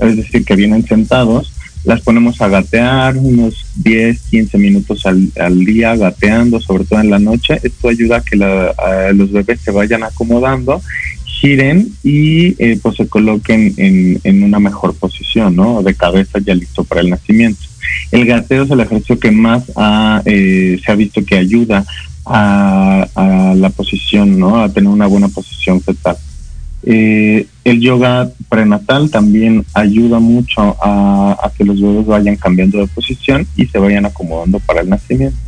es 0.00 0.16
decir, 0.16 0.44
que 0.44 0.56
vienen 0.56 0.84
sentados, 0.84 1.52
las 1.84 2.00
ponemos 2.00 2.40
a 2.40 2.48
gatear 2.48 3.16
unos 3.18 3.66
10, 3.76 4.20
15 4.30 4.58
minutos 4.58 5.06
al, 5.06 5.28
al 5.38 5.64
día, 5.64 5.94
gateando, 5.94 6.58
sobre 6.58 6.86
todo 6.86 7.02
en 7.02 7.10
la 7.10 7.20
noche. 7.20 7.60
Esto 7.62 7.88
ayuda 7.88 8.16
a 8.16 8.22
que 8.22 8.34
los 9.14 9.30
bebés 9.30 9.60
se 9.60 9.70
vayan 9.70 10.02
acomodando 10.02 10.82
giren 11.44 11.92
y 12.02 12.54
eh, 12.62 12.78
pues 12.82 12.96
se 12.96 13.06
coloquen 13.06 13.74
en, 13.76 14.18
en, 14.24 14.42
una 14.42 14.58
mejor 14.58 14.94
posición, 14.94 15.54
¿no? 15.54 15.82
De 15.82 15.94
cabeza 15.94 16.38
ya 16.38 16.54
listo 16.54 16.84
para 16.84 17.02
el 17.02 17.10
nacimiento. 17.10 17.60
El 18.10 18.24
gateo 18.24 18.62
es 18.62 18.70
el 18.70 18.80
ejercicio 18.80 19.18
que 19.18 19.30
más 19.30 19.70
eh, 20.24 20.80
se 20.82 20.90
ha 20.90 20.94
visto 20.94 21.22
que 21.22 21.36
ayuda 21.36 21.84
a, 22.24 23.54
la 23.56 23.70
posición, 23.70 24.38
¿no? 24.38 24.62
A 24.62 24.70
tener 24.70 24.88
una 24.88 25.06
buena 25.06 25.28
posición 25.28 25.82
fetal. 25.82 26.16
Eh, 26.82 27.46
el 27.64 27.80
yoga 27.80 28.30
prenatal 28.48 29.10
también 29.10 29.64
ayuda 29.74 30.20
mucho 30.20 30.76
a, 30.82 31.36
a 31.42 31.52
que 31.56 31.64
los 31.64 31.80
bebés 31.80 32.06
vayan 32.06 32.36
cambiando 32.36 32.78
de 32.78 32.86
posición 32.86 33.46
y 33.56 33.66
se 33.66 33.78
vayan 33.78 34.06
acomodando 34.06 34.60
para 34.60 34.80
el 34.80 34.88
nacimiento. 34.88 35.43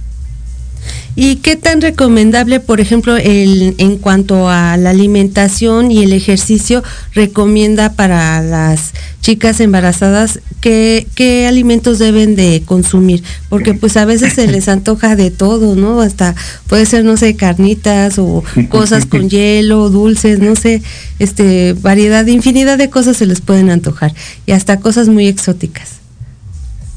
¿Y 1.14 1.36
qué 1.36 1.56
tan 1.56 1.80
recomendable, 1.80 2.60
por 2.60 2.80
ejemplo, 2.80 3.16
el, 3.16 3.74
en 3.78 3.96
cuanto 3.96 4.50
a 4.50 4.76
la 4.76 4.90
alimentación 4.90 5.90
y 5.90 6.02
el 6.02 6.12
ejercicio, 6.12 6.82
recomienda 7.14 7.94
para 7.94 8.42
las 8.42 8.92
chicas 9.22 9.60
embarazadas 9.60 10.40
qué, 10.60 11.06
qué 11.14 11.46
alimentos 11.46 11.98
deben 11.98 12.36
de 12.36 12.62
consumir? 12.66 13.22
Porque 13.48 13.72
pues 13.72 13.96
a 13.96 14.04
veces 14.04 14.34
se 14.34 14.46
les 14.46 14.68
antoja 14.68 15.16
de 15.16 15.30
todo, 15.30 15.74
¿no? 15.74 16.02
Hasta 16.02 16.34
puede 16.66 16.84
ser, 16.84 17.04
no 17.04 17.16
sé, 17.16 17.34
carnitas 17.34 18.18
o 18.18 18.44
cosas 18.68 19.06
con 19.06 19.30
hielo, 19.30 19.88
dulces, 19.88 20.38
no 20.38 20.54
sé, 20.54 20.82
este, 21.18 21.72
variedad, 21.72 22.26
infinidad 22.26 22.76
de 22.76 22.90
cosas 22.90 23.16
se 23.16 23.24
les 23.24 23.40
pueden 23.40 23.70
antojar 23.70 24.12
y 24.44 24.52
hasta 24.52 24.80
cosas 24.80 25.08
muy 25.08 25.28
exóticas. 25.28 25.92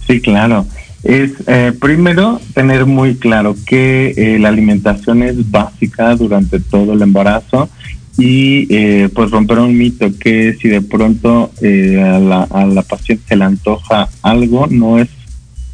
Sí, 0.07 0.19
claro 0.19 0.65
es 1.03 1.31
eh, 1.47 1.73
primero 1.79 2.41
tener 2.53 2.85
muy 2.85 3.15
claro 3.15 3.55
que 3.65 4.13
eh, 4.17 4.39
la 4.39 4.49
alimentación 4.49 5.23
es 5.23 5.49
básica 5.49 6.15
durante 6.15 6.59
todo 6.59 6.93
el 6.93 7.01
embarazo 7.01 7.69
y 8.17 8.67
eh, 8.69 9.09
pues 9.13 9.31
romper 9.31 9.59
un 9.59 9.77
mito 9.77 10.09
que 10.19 10.57
si 10.61 10.67
de 10.67 10.81
pronto 10.81 11.51
a 11.61 12.19
la, 12.19 12.43
a, 12.43 12.65
la, 12.65 12.81
paciente 12.81 13.23
se 13.29 13.35
le 13.37 13.45
antoja 13.45 14.09
algo 14.21 14.67
no 14.67 14.99
es 14.99 15.07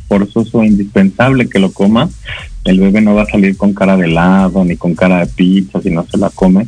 forzoso 0.08 0.60
o 0.60 0.64
indispensable 0.64 1.50
que 1.50 1.60
lo 1.60 1.72
coma. 1.72 2.10
El 2.64 2.80
bebé 2.80 3.02
no 3.02 3.16
va 3.16 3.24
a 3.24 3.28
salir 3.28 3.58
con 3.58 3.74
cara 3.74 3.98
de 3.98 4.06
helado 4.06 4.64
ni 4.64 4.76
con 4.76 4.96
cara 4.96 5.20
de 5.20 5.28
pizza 5.28 5.82
si 5.82 5.90
no 5.90 6.06
se 6.06 6.18
la 6.18 6.30
come 6.30 6.68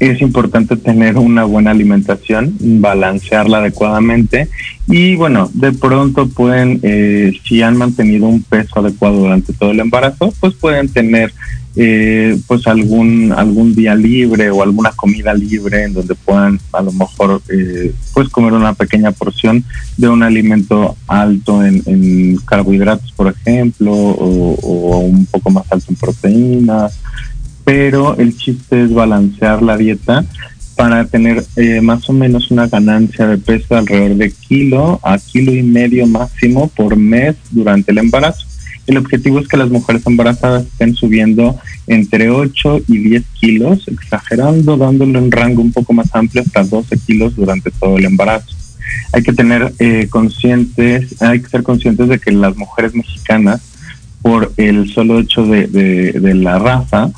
es 0.00 0.20
importante 0.20 0.76
tener 0.76 1.16
una 1.16 1.44
buena 1.44 1.70
alimentación, 1.70 2.56
balancearla 2.60 3.58
adecuadamente 3.58 4.48
y 4.86 5.16
bueno, 5.16 5.50
de 5.54 5.72
pronto 5.72 6.28
pueden, 6.28 6.80
eh, 6.82 7.32
si 7.46 7.62
han 7.62 7.76
mantenido 7.76 8.26
un 8.26 8.42
peso 8.42 8.80
adecuado 8.80 9.20
durante 9.20 9.52
todo 9.52 9.70
el 9.70 9.80
embarazo, 9.80 10.32
pues 10.40 10.54
pueden 10.54 10.88
tener 10.88 11.32
eh, 11.76 12.38
pues 12.46 12.68
algún 12.68 13.32
algún 13.32 13.74
día 13.74 13.96
libre 13.96 14.48
o 14.48 14.62
alguna 14.62 14.92
comida 14.92 15.34
libre 15.34 15.82
en 15.82 15.94
donde 15.94 16.14
puedan 16.14 16.60
a 16.72 16.82
lo 16.82 16.92
mejor 16.92 17.42
eh, 17.48 17.92
pues 18.12 18.28
comer 18.28 18.52
una 18.52 18.74
pequeña 18.74 19.10
porción 19.10 19.64
de 19.96 20.08
un 20.08 20.22
alimento 20.22 20.96
alto 21.08 21.64
en, 21.64 22.36
carbohidratos, 22.44 23.10
por 23.12 23.28
ejemplo, 23.28 23.92
o, 23.92 24.54
o 24.54 24.98
un 24.98 25.26
poco 25.26 25.50
más 25.50 25.64
alto 25.72 25.86
en 25.88 25.96
proteínas 25.96 27.00
pero 27.64 28.16
el 28.18 28.36
chiste 28.36 28.82
es 28.82 28.92
balancear 28.92 29.62
la 29.62 29.76
dieta 29.76 30.24
para 30.76 31.06
tener 31.06 31.44
eh, 31.56 31.80
más 31.80 32.08
o 32.08 32.12
menos 32.12 32.50
una 32.50 32.66
ganancia 32.66 33.26
de 33.26 33.38
peso 33.38 33.76
alrededor 33.76 34.16
de 34.16 34.30
kilo 34.32 35.00
a 35.02 35.18
kilo 35.18 35.52
y 35.54 35.62
medio 35.62 36.06
máximo 36.06 36.68
por 36.68 36.96
mes 36.96 37.36
durante 37.50 37.92
el 37.92 37.98
embarazo. 37.98 38.46
El 38.86 38.98
objetivo 38.98 39.38
es 39.38 39.48
que 39.48 39.56
las 39.56 39.70
mujeres 39.70 40.02
embarazadas 40.06 40.64
estén 40.64 40.94
subiendo 40.94 41.58
entre 41.86 42.28
8 42.28 42.82
y 42.88 42.98
10 42.98 43.24
kilos, 43.40 43.88
exagerando, 43.88 44.76
dándole 44.76 45.18
un 45.18 45.30
rango 45.30 45.62
un 45.62 45.72
poco 45.72 45.94
más 45.94 46.14
amplio 46.14 46.42
hasta 46.42 46.64
12 46.64 46.98
kilos 46.98 47.34
durante 47.34 47.70
todo 47.70 47.96
el 47.96 48.04
embarazo. 48.04 48.54
Hay 49.12 49.22
que 49.22 49.32
tener 49.32 49.72
eh, 49.78 50.08
conscientes, 50.10 51.22
hay 51.22 51.40
que 51.40 51.48
ser 51.48 51.62
conscientes 51.62 52.08
de 52.08 52.18
que 52.18 52.32
las 52.32 52.56
mujeres 52.56 52.94
mexicanas, 52.94 53.62
por 54.20 54.52
el 54.56 54.90
solo 54.90 55.20
hecho 55.20 55.46
de, 55.46 55.66
de 55.66 56.34
la 56.34 56.58
raza, 56.58 57.10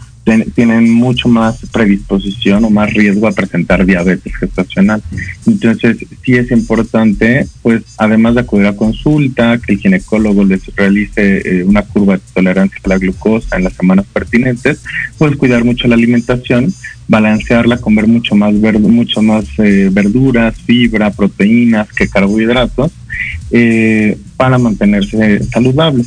tienen 0.54 0.90
mucho 0.90 1.28
más 1.28 1.58
predisposición 1.72 2.64
o 2.64 2.70
más 2.70 2.92
riesgo 2.92 3.28
a 3.28 3.32
presentar 3.32 3.86
diabetes 3.86 4.34
gestacional. 4.36 5.00
Entonces, 5.46 5.98
sí 6.24 6.34
es 6.34 6.50
importante, 6.50 7.46
pues, 7.62 7.82
además 7.96 8.34
de 8.34 8.40
acudir 8.40 8.66
a 8.66 8.76
consulta, 8.76 9.58
que 9.58 9.74
el 9.74 9.78
ginecólogo 9.78 10.44
les 10.44 10.66
realice 10.74 11.60
eh, 11.60 11.64
una 11.64 11.82
curva 11.82 12.14
de 12.14 12.22
tolerancia 12.34 12.80
a 12.84 12.88
la 12.88 12.98
glucosa 12.98 13.56
en 13.56 13.64
las 13.64 13.74
semanas 13.74 14.06
pertinentes, 14.12 14.82
pues 15.16 15.36
cuidar 15.36 15.64
mucho 15.64 15.86
la 15.86 15.94
alimentación, 15.94 16.74
balancearla, 17.06 17.78
comer 17.78 18.08
mucho 18.08 18.34
más, 18.34 18.52
mucho 18.52 19.22
más 19.22 19.44
eh, 19.58 19.90
verduras, 19.92 20.56
fibra, 20.56 21.10
proteínas 21.10 21.92
que 21.92 22.08
carbohidratos 22.08 22.90
eh, 23.50 24.18
para 24.37 24.59
mantenerse 24.59 25.42
saludable. 25.44 26.05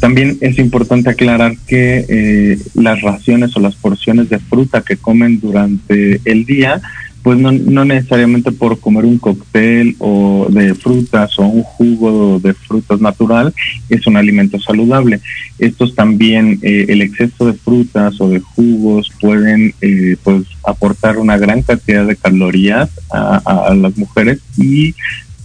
También 0.00 0.38
es 0.40 0.58
importante 0.58 1.10
aclarar 1.10 1.56
que 1.66 2.04
eh, 2.08 2.58
las 2.74 3.00
raciones 3.00 3.56
o 3.56 3.60
las 3.60 3.74
porciones 3.76 4.28
de 4.28 4.38
fruta 4.38 4.82
que 4.82 4.96
comen 4.96 5.40
durante 5.40 6.20
el 6.24 6.44
día 6.44 6.82
pues 7.26 7.40
no, 7.40 7.84
necesariamente 7.84 8.52
por 8.52 8.78
comer 8.78 9.04
un 9.04 9.18
cóctel 9.18 9.96
o 9.98 10.46
de 10.48 10.76
frutas 10.76 11.36
o 11.40 11.42
un 11.42 11.64
jugo 11.64 12.38
de 12.38 12.54
frutas 12.54 13.00
natural 13.00 13.52
es 13.88 14.06
un 14.06 14.16
alimento 14.16 14.60
saludable. 14.60 15.20
Estos 15.58 15.96
también, 15.96 16.60
eh, 16.62 16.86
el 16.88 17.02
exceso 17.02 17.46
de 17.46 17.54
frutas 17.54 18.20
o 18.20 18.28
de 18.28 18.38
jugos 18.38 19.10
pueden 19.20 19.74
eh, 19.80 20.16
pues 20.22 20.44
aportar 20.64 21.18
una 21.18 21.36
gran 21.36 21.62
cantidad 21.62 22.06
de 22.06 22.14
calorías 22.14 22.90
a, 23.12 23.70
a, 23.70 23.74
las 23.74 23.96
mujeres 23.98 24.38
y 24.56 24.94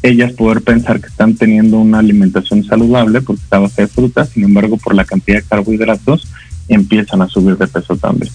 ellas 0.03 0.33
poder 0.33 0.61
pensar 0.61 0.99
que 0.99 1.07
están 1.07 1.35
teniendo 1.35 1.79
una 1.79 1.99
alimentación 1.99 2.63
saludable 2.63 3.21
porque 3.21 3.43
está 3.43 3.59
base 3.59 3.83
de 3.83 3.87
frutas, 3.87 4.29
sin 4.29 4.43
embargo 4.43 4.77
por 4.77 4.95
la 4.95 5.05
cantidad 5.05 5.37
de 5.37 5.43
carbohidratos 5.43 6.27
empiezan 6.67 7.21
a 7.21 7.27
subir 7.27 7.57
de 7.57 7.67
peso 7.67 7.95
también. 7.97 8.31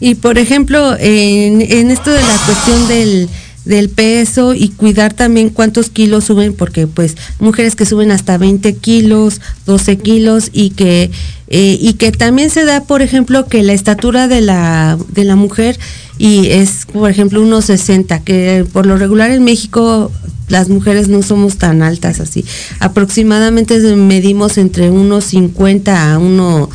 Y 0.00 0.14
por 0.14 0.38
ejemplo, 0.38 0.96
en, 0.98 1.60
en 1.60 1.90
esto 1.90 2.12
de 2.12 2.20
la 2.20 2.36
cuestión 2.46 2.86
del, 2.86 3.28
del 3.68 3.90
peso 3.90 4.54
y 4.54 4.70
cuidar 4.70 5.12
también 5.12 5.50
cuántos 5.50 5.90
kilos 5.90 6.24
suben, 6.24 6.54
porque 6.54 6.86
pues 6.86 7.16
mujeres 7.38 7.76
que 7.76 7.84
suben 7.84 8.10
hasta 8.10 8.38
20 8.38 8.74
kilos, 8.76 9.40
12 9.66 9.98
kilos 9.98 10.50
y 10.52 10.70
que, 10.70 11.10
eh, 11.48 11.78
y 11.80 11.94
que 11.94 12.10
también 12.10 12.50
se 12.50 12.64
da, 12.64 12.84
por 12.84 13.02
ejemplo, 13.02 13.46
que 13.46 13.62
la 13.62 13.74
estatura 13.74 14.26
de 14.26 14.40
la, 14.40 14.96
de 15.10 15.24
la 15.24 15.36
mujer 15.36 15.78
y 16.18 16.48
es, 16.48 16.86
por 16.92 17.10
ejemplo, 17.10 17.42
1,60, 17.42 18.22
que 18.24 18.66
por 18.72 18.86
lo 18.86 18.96
regular 18.96 19.30
en 19.30 19.44
México 19.44 20.10
las 20.48 20.68
mujeres 20.68 21.08
no 21.08 21.22
somos 21.22 21.58
tan 21.58 21.82
altas 21.82 22.20
así. 22.20 22.44
Aproximadamente 22.80 23.78
medimos 23.96 24.58
entre 24.58 24.90
1,50 24.90 25.88
a 25.88 26.18
1 26.18 26.70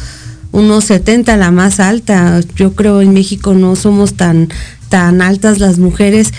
unos 0.53 0.85
70 0.85 1.35
la 1.35 1.51
más 1.51 1.79
alta. 1.79 2.39
Yo 2.55 2.73
creo 2.73 3.01
en 3.01 3.11
México 3.13 3.53
no 3.53 3.75
somos 3.75 4.13
tan 4.13 4.47
tan 4.87 5.21
altas 5.21 5.59
las 5.59 5.79
mujeres 5.79 6.31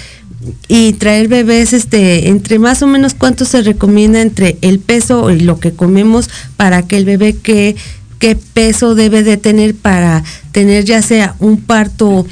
y 0.68 0.92
traer 0.94 1.26
bebés 1.28 1.72
este 1.72 2.28
entre 2.28 2.58
más 2.58 2.82
o 2.82 2.86
menos 2.86 3.14
cuánto 3.14 3.44
se 3.44 3.62
recomienda 3.62 4.22
entre 4.22 4.56
el 4.60 4.78
peso 4.78 5.30
y 5.30 5.40
lo 5.40 5.58
que 5.58 5.72
comemos 5.72 6.30
para 6.56 6.86
que 6.86 6.96
el 6.96 7.04
bebé 7.04 7.34
que 7.34 7.74
qué 8.20 8.36
peso 8.36 8.94
debe 8.94 9.24
de 9.24 9.36
tener 9.36 9.74
para 9.74 10.22
tener 10.52 10.84
ya 10.84 11.02
sea 11.02 11.34
un 11.40 11.60
parto 11.62 12.26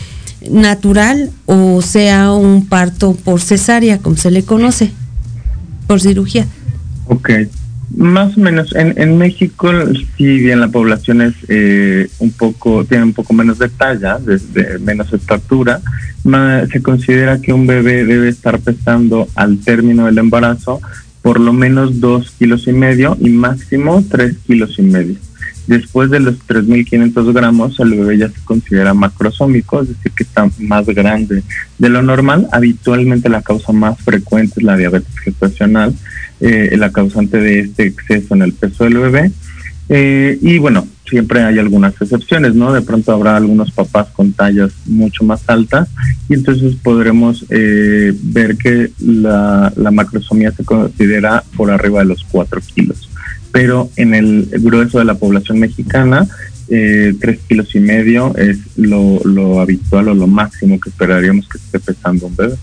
natural 0.50 1.30
o 1.46 1.82
sea 1.82 2.32
un 2.32 2.66
parto 2.66 3.14
por 3.14 3.40
cesárea 3.40 3.98
como 3.98 4.16
se 4.16 4.30
le 4.30 4.44
conoce 4.44 4.92
por 5.86 6.00
cirugía. 6.00 6.46
Okay. 7.06 7.48
Más 7.96 8.36
o 8.38 8.40
menos. 8.40 8.74
En, 8.74 8.94
en 8.96 9.18
México, 9.18 9.70
si 10.16 10.38
bien 10.38 10.60
la 10.60 10.68
población 10.68 11.20
es 11.20 11.34
eh, 11.48 12.08
un 12.20 12.30
poco, 12.30 12.84
tiene 12.84 13.04
un 13.04 13.12
poco 13.12 13.34
menos 13.34 13.58
de 13.58 13.68
talla, 13.68 14.18
de, 14.18 14.78
menos 14.78 15.12
estatura, 15.12 15.80
se 16.72 16.82
considera 16.82 17.40
que 17.40 17.52
un 17.52 17.66
bebé 17.66 18.04
debe 18.04 18.28
estar 18.28 18.58
pesando 18.60 19.28
al 19.34 19.58
término 19.58 20.06
del 20.06 20.18
embarazo 20.18 20.80
por 21.20 21.38
lo 21.38 21.52
menos 21.52 22.00
dos 22.00 22.32
kilos 22.32 22.66
y 22.66 22.72
medio 22.72 23.16
y 23.20 23.30
máximo 23.30 24.04
tres 24.08 24.36
kilos 24.46 24.78
y 24.78 24.82
medio. 24.82 25.16
Después 25.66 26.10
de 26.10 26.20
los 26.20 26.34
3.500 26.46 27.32
gramos, 27.32 27.78
el 27.78 27.90
bebé 27.90 28.18
ya 28.18 28.28
se 28.28 28.40
considera 28.44 28.94
macrosómico, 28.94 29.82
es 29.82 29.88
decir, 29.88 30.12
que 30.12 30.24
está 30.24 30.48
más 30.58 30.86
grande 30.86 31.42
de 31.78 31.88
lo 31.88 32.02
normal. 32.02 32.48
Habitualmente 32.52 33.28
la 33.28 33.42
causa 33.42 33.72
más 33.72 33.98
frecuente 34.00 34.54
es 34.56 34.62
la 34.64 34.76
diabetes 34.76 35.18
gestacional, 35.20 35.94
eh, 36.40 36.74
la 36.76 36.90
causante 36.90 37.38
de 37.38 37.60
este 37.60 37.84
exceso 37.84 38.34
en 38.34 38.42
el 38.42 38.52
peso 38.52 38.84
del 38.84 38.98
bebé. 38.98 39.30
Eh, 39.88 40.38
y 40.40 40.58
bueno, 40.58 40.86
siempre 41.08 41.42
hay 41.42 41.58
algunas 41.58 41.94
excepciones, 42.00 42.54
¿no? 42.54 42.72
De 42.72 42.82
pronto 42.82 43.12
habrá 43.12 43.36
algunos 43.36 43.70
papás 43.70 44.08
con 44.08 44.32
tallas 44.32 44.72
mucho 44.86 45.24
más 45.24 45.42
altas 45.48 45.88
y 46.28 46.34
entonces 46.34 46.74
podremos 46.76 47.44
eh, 47.50 48.12
ver 48.22 48.56
que 48.56 48.90
la, 48.98 49.72
la 49.76 49.90
macrosomía 49.90 50.50
se 50.52 50.64
considera 50.64 51.44
por 51.56 51.70
arriba 51.70 52.00
de 52.00 52.06
los 52.06 52.24
4 52.24 52.60
kilos. 52.74 53.11
Pero 53.52 53.90
en 53.96 54.14
el 54.14 54.48
grueso 54.60 54.98
de 54.98 55.04
la 55.04 55.14
población 55.14 55.58
mexicana, 55.58 56.26
eh, 56.68 57.14
tres 57.20 57.38
kilos 57.48 57.74
y 57.74 57.80
medio 57.80 58.34
es 58.36 58.58
lo, 58.76 59.20
lo 59.24 59.60
habitual 59.60 60.08
o 60.08 60.14
lo 60.14 60.26
máximo 60.26 60.80
que 60.80 60.88
esperaríamos 60.88 61.46
que 61.48 61.58
esté 61.58 61.78
pesando 61.78 62.26
un 62.26 62.36
bebé. 62.36 62.56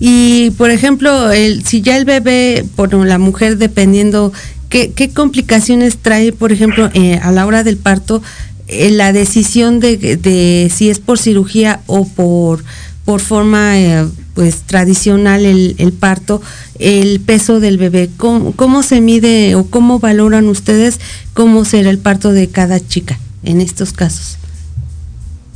Y, 0.00 0.50
por 0.52 0.70
ejemplo, 0.70 1.32
el, 1.32 1.64
si 1.64 1.80
ya 1.80 1.96
el 1.96 2.04
bebé, 2.04 2.64
por 2.76 2.92
la 2.94 3.18
mujer, 3.18 3.58
dependiendo, 3.58 4.32
¿qué, 4.68 4.92
qué 4.92 5.10
complicaciones 5.10 5.96
trae, 5.96 6.32
por 6.32 6.52
ejemplo, 6.52 6.90
eh, 6.94 7.18
a 7.22 7.32
la 7.32 7.46
hora 7.46 7.64
del 7.64 7.78
parto, 7.78 8.22
eh, 8.68 8.90
la 8.90 9.12
decisión 9.12 9.80
de, 9.80 9.96
de, 9.96 10.70
si 10.72 10.90
es 10.90 10.98
por 11.00 11.18
cirugía 11.18 11.80
o 11.86 12.06
por, 12.06 12.62
por 13.08 13.22
forma 13.22 13.78
eh, 13.78 14.06
pues 14.34 14.60
tradicional 14.66 15.46
el, 15.46 15.76
el, 15.78 15.94
parto, 15.94 16.42
el 16.78 17.20
peso 17.20 17.58
del 17.58 17.78
bebé? 17.78 18.10
¿Cómo, 18.18 18.52
¿Cómo 18.52 18.82
se 18.82 19.00
mide 19.00 19.54
o 19.54 19.64
cómo 19.64 19.98
valoran 19.98 20.46
ustedes 20.46 21.00
cómo 21.32 21.64
será 21.64 21.88
el 21.88 21.96
parto 21.96 22.32
de 22.32 22.48
cada 22.48 22.86
chica 22.86 23.18
en 23.44 23.62
estos 23.62 23.94
casos? 23.94 24.36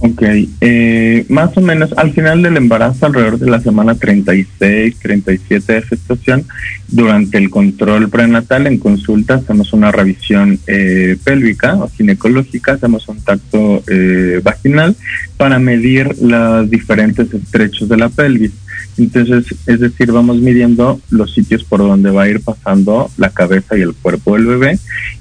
Ok, 0.05 0.21
eh, 0.61 1.25
más 1.29 1.57
o 1.57 1.61
menos 1.61 1.93
al 1.97 2.13
final 2.13 2.43
del 2.43 2.57
embarazo, 2.57 3.07
alrededor 3.07 3.39
de 3.39 3.49
la 3.49 3.61
semana 3.61 3.95
36, 3.95 4.97
37 4.97 5.73
de 5.75 5.83
gestación, 5.83 6.45
durante 6.89 7.39
el 7.39 7.51
control 7.51 8.09
prenatal 8.09 8.67
en 8.67 8.79
consulta 8.79 9.35
hacemos 9.35 9.73
una 9.73 9.93
revisión 9.93 10.59
eh, 10.67 11.17
pélvica 11.23 11.77
o 11.77 11.89
ginecológica, 11.89 12.73
hacemos 12.73 13.09
un 13.09 13.21
tacto 13.21 13.85
eh, 13.87 14.41
vaginal 14.43 14.97
para 15.37 15.61
medir 15.61 16.17
los 16.21 16.69
diferentes 16.69 17.33
estrechos 17.33 17.89
de 17.89 17.97
la 17.97 18.09
pelvis. 18.09 18.51
Entonces, 18.99 19.55
es 19.67 19.79
decir, 19.79 20.11
vamos 20.11 20.39
midiendo 20.39 21.01
los 21.11 21.33
sitios 21.33 21.63
por 21.63 21.79
donde 21.79 22.11
va 22.11 22.25
a 22.25 22.29
ir 22.29 22.41
pasando 22.41 23.09
la 23.17 23.31
cabeza 23.31 23.79
y 23.79 23.83
el 23.83 23.95
cuerpo 23.95 24.35
del 24.35 24.47
bebé 24.47 24.79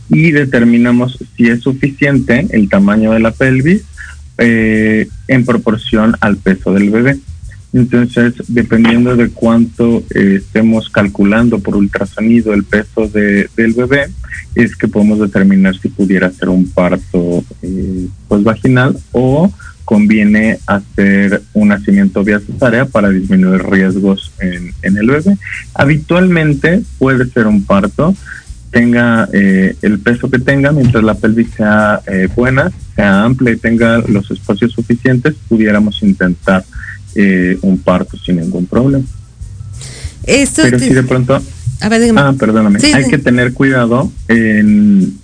y 0.09 0.31
determinamos 0.31 1.19
si 1.37 1.47
es 1.47 1.61
suficiente 1.61 2.47
el 2.49 2.67
tamaño 2.67 3.13
de 3.13 3.19
la 3.19 3.31
pelvis 3.31 3.83
eh, 4.41 5.07
en 5.27 5.45
proporción 5.45 6.15
al 6.19 6.37
peso 6.37 6.73
del 6.73 6.89
bebé. 6.89 7.19
Entonces, 7.73 8.33
dependiendo 8.47 9.15
de 9.15 9.29
cuánto 9.29 10.03
eh, 10.13 10.39
estemos 10.39 10.89
calculando 10.89 11.59
por 11.59 11.77
ultrasonido 11.77 12.53
el 12.53 12.63
peso 12.63 13.07
de, 13.07 13.49
del 13.55 13.73
bebé, 13.73 14.07
es 14.55 14.75
que 14.75 14.87
podemos 14.87 15.19
determinar 15.19 15.77
si 15.77 15.87
pudiera 15.87 16.31
ser 16.31 16.49
un 16.49 16.67
parto 16.69 17.43
eh, 17.61 18.07
pues 18.27 18.43
o 19.11 19.53
conviene 19.85 20.57
hacer 20.67 21.43
un 21.53 21.69
nacimiento 21.69 22.23
vía 22.23 22.39
cesárea 22.39 22.85
para 22.85 23.09
disminuir 23.09 23.63
riesgos 23.63 24.31
en, 24.39 24.73
en 24.81 24.97
el 24.97 25.07
bebé. 25.07 25.37
Habitualmente 25.73 26.81
puede 26.97 27.25
ser 27.29 27.47
un 27.47 27.63
parto, 27.63 28.15
tenga 28.71 29.27
eh, 29.33 29.75
el 29.81 29.99
peso 29.99 30.29
que 30.31 30.39
tenga, 30.39 30.71
mientras 30.71 31.03
la 31.03 31.13
pelvis 31.13 31.49
sea 31.55 32.01
eh, 32.07 32.29
buena, 32.33 32.71
sea 32.95 33.23
amplia 33.23 33.53
y 33.53 33.57
tenga 33.57 33.99
los 33.99 34.31
espacios 34.31 34.71
suficientes, 34.71 35.35
pudiéramos 35.47 36.01
intentar 36.01 36.63
eh, 37.15 37.57
un 37.61 37.77
parto 37.77 38.17
sin 38.17 38.37
ningún 38.37 38.65
problema. 38.65 39.05
Esto 40.23 40.61
Pero 40.63 40.79
si 40.79 40.93
de 40.93 41.03
pronto... 41.03 41.41
ah, 42.29 42.33
perdóname. 42.37 42.79
Hay 42.93 43.05
que 43.05 43.17
tener 43.17 43.53
cuidado 43.53 44.11
en, 44.27 45.17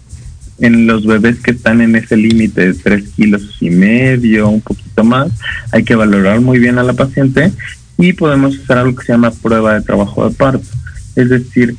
en 0.60 0.88
los 0.88 1.06
bebés 1.06 1.38
que 1.40 1.52
están 1.52 1.82
en 1.82 1.96
ese 1.96 2.18
límite 2.18 2.68
de 2.68 2.74
tres 2.74 3.06
kilos 3.16 3.44
y 3.62 3.70
medio, 3.70 4.50
un 4.50 4.62
poquito 4.62 5.04
más. 5.04 5.30
Hay 5.72 5.84
que 5.84 5.96
valorar 5.96 6.42
muy 6.42 6.60
bien 6.60 6.80
a 6.80 6.84
la 6.84 6.94
paciente 6.94 7.54
y 7.98 8.14
podemos 8.14 8.58
hacer 8.58 8.80
algo 8.80 8.96
que 8.96 9.06
se 9.06 9.14
llama 9.14 9.32
prueba 9.32 9.76
de 9.76 9.82
trabajo 9.82 10.28
de 10.28 10.36
parto. 10.36 10.66
Es 11.16 11.30
decir, 11.30 11.76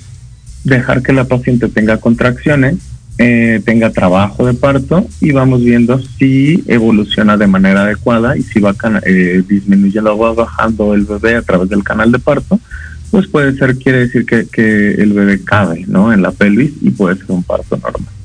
dejar 0.65 1.03
que 1.03 1.13
la 1.13 1.25
paciente 1.25 1.69
tenga 1.69 1.99
contracciones, 1.99 2.77
eh, 3.19 3.61
tenga 3.65 3.91
trabajo 3.91 4.47
de 4.47 4.55
parto 4.55 5.07
y 5.21 5.33
vamos 5.33 5.65
viendo 5.65 6.01
si 6.01 6.63
evoluciona 6.69 7.37
de 7.37 7.49
manera 7.49 7.83
adecuada 7.83 8.37
y 8.37 8.43
si 8.43 8.61
va 8.61 8.75
eh, 9.05 9.43
disminuyendo 9.49 10.15
o 10.15 10.19
va 10.19 10.33
bajando 10.35 10.95
el 10.95 11.05
bebé 11.05 11.35
a 11.35 11.43
través 11.43 11.69
del 11.69 11.83
canal 11.83 12.13
de 12.13 12.21
parto, 12.21 12.61
pues 13.11 13.27
puede 13.27 13.57
ser, 13.57 13.77
quiere 13.77 14.01
decir 14.01 14.25
que, 14.25 14.47
que 14.47 14.93
el 14.93 15.13
bebé 15.13 15.43
cabe 15.43 15.85
¿no? 15.89 16.13
en 16.13 16.23
la 16.23 16.31
pelvis 16.31 16.73
y 16.81 16.91
puede 16.91 17.17
ser 17.17 17.31
un 17.31 17.43
parto 17.43 17.77
normal. 17.77 18.18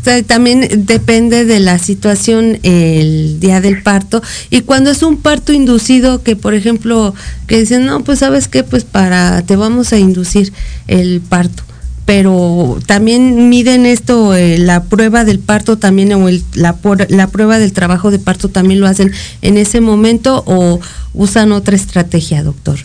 O 0.00 0.04
sea, 0.04 0.22
también 0.22 0.86
depende 0.86 1.44
de 1.44 1.60
la 1.60 1.78
situación 1.78 2.58
el 2.62 3.38
día 3.38 3.60
del 3.60 3.82
parto 3.82 4.22
y 4.48 4.62
cuando 4.62 4.90
es 4.90 5.02
un 5.02 5.18
parto 5.18 5.52
inducido 5.52 6.22
que 6.22 6.36
por 6.36 6.54
ejemplo 6.54 7.14
que 7.46 7.60
dicen 7.60 7.84
no 7.84 8.02
pues 8.02 8.20
sabes 8.20 8.48
qué 8.48 8.64
pues 8.64 8.84
para 8.84 9.42
te 9.42 9.56
vamos 9.56 9.92
a 9.92 9.98
inducir 9.98 10.54
el 10.86 11.20
parto 11.20 11.64
pero 12.06 12.78
también 12.86 13.50
miden 13.50 13.84
esto 13.84 14.34
eh, 14.34 14.56
la 14.56 14.84
prueba 14.84 15.24
del 15.26 15.38
parto 15.38 15.76
también 15.76 16.12
o 16.14 16.28
el, 16.30 16.42
la, 16.54 16.76
la 17.08 17.26
prueba 17.26 17.58
del 17.58 17.74
trabajo 17.74 18.10
de 18.10 18.18
parto 18.18 18.48
también 18.48 18.80
lo 18.80 18.86
hacen 18.86 19.12
en 19.42 19.58
ese 19.58 19.82
momento 19.82 20.42
o 20.46 20.80
usan 21.12 21.52
otra 21.52 21.76
estrategia 21.76 22.42
doctor 22.42 22.78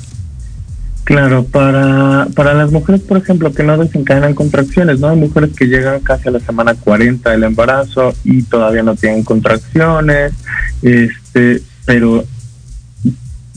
Claro, 1.06 1.46
para, 1.46 2.28
para 2.34 2.56
las 2.56 2.72
mujeres, 2.72 3.02
por 3.02 3.18
ejemplo, 3.18 3.54
que 3.54 3.62
no 3.62 3.78
desencadenan 3.78 4.34
contracciones, 4.34 5.00
¿no? 5.00 5.10
Hay 5.10 5.18
mujeres 5.18 5.52
que 5.56 5.68
llegan 5.68 6.00
casi 6.00 6.28
a 6.28 6.32
la 6.32 6.40
semana 6.40 6.74
40 6.74 7.30
del 7.30 7.44
embarazo 7.44 8.16
y 8.24 8.42
todavía 8.42 8.82
no 8.82 8.96
tienen 8.96 9.24
contracciones, 9.24 10.34
este, 10.82 11.62
pero 11.86 12.26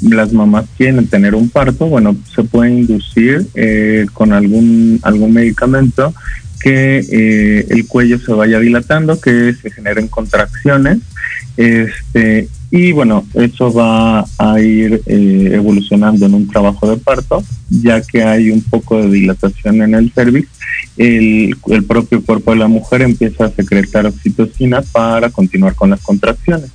las 0.03 0.31
mamás 0.35 0.67
quieren 0.77 1.07
tener 1.07 1.35
un 1.35 1.49
parto, 1.49 1.87
bueno, 1.87 2.15
se 2.35 2.45
puede 2.45 2.71
inducir 2.71 3.47
eh, 3.55 4.05
con 4.13 4.35
algún, 4.35 5.01
algún 5.03 5.33
medicamento 5.33 6.13
que 6.61 6.99
eh, 6.99 7.67
el 7.71 7.87
cuello 7.87 8.19
se 8.19 8.33
vaya 8.35 8.59
dilatando, 8.59 9.19
que 9.23 9.55
se 9.55 9.71
generen 9.71 10.09
contracciones, 10.09 10.99
este, 11.57 12.49
y 12.71 12.93
bueno, 12.93 13.27
eso 13.33 13.73
va 13.73 14.27
a 14.37 14.61
ir 14.61 15.01
eh, 15.07 15.51
evolucionando 15.55 16.27
en 16.27 16.35
un 16.35 16.49
trabajo 16.49 16.91
de 16.91 16.99
parto, 16.99 17.43
ya 17.71 18.03
que 18.03 18.23
hay 18.23 18.51
un 18.51 18.61
poco 18.63 19.01
de 19.01 19.11
dilatación 19.11 19.81
en 19.81 19.95
el 19.95 20.13
cervix. 20.13 20.49
El, 20.99 21.57
el 21.69 21.85
propio 21.85 22.23
cuerpo 22.23 22.51
de 22.51 22.59
la 22.59 22.69
mujer 22.69 23.03
empieza 23.03 23.47
a 23.47 23.51
secretar 23.51 24.05
oxitocina 24.05 24.83
para 24.83 25.31
continuar 25.31 25.75
con 25.77 25.91
las 25.91 26.01
contracciones. 26.01 26.71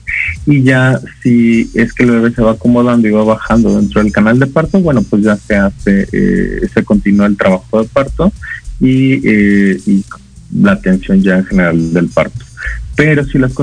Y 0.48 0.64
ya 0.64 1.00
si 1.22 1.70
es 1.76 1.94
que 1.94 2.04
el 2.04 2.12
bebé 2.12 2.34
se 2.34 2.42
va 2.42 2.52
acomodando 2.52 3.08
y 3.08 3.12
va 3.12 3.24
bajando 3.24 3.78
dentro 3.78 4.02
del 4.02 4.12
canal 4.12 4.40
de 4.40 4.48
parto, 4.48 4.80
bueno, 4.80 5.04
pues 5.04 5.24
ya 5.24 5.36
se 5.36 5.56
hace, 5.56 6.08
eh, 6.12 6.68
se 6.74 6.84
continúa 6.84 7.28
el 7.28 7.38
trabajo 7.38 7.84
de 7.84 7.90
parto 7.90 8.32
y, 8.80 9.22
eh, 9.28 9.80
y 9.86 10.04
la 10.56 10.72
atención 10.72 11.22
ya 11.22 11.38
en 11.38 11.46
general 11.46 11.94
del 11.94 12.08
parto 12.08 12.46
pero 12.96 13.24
si 13.26 13.40
las 13.40 13.54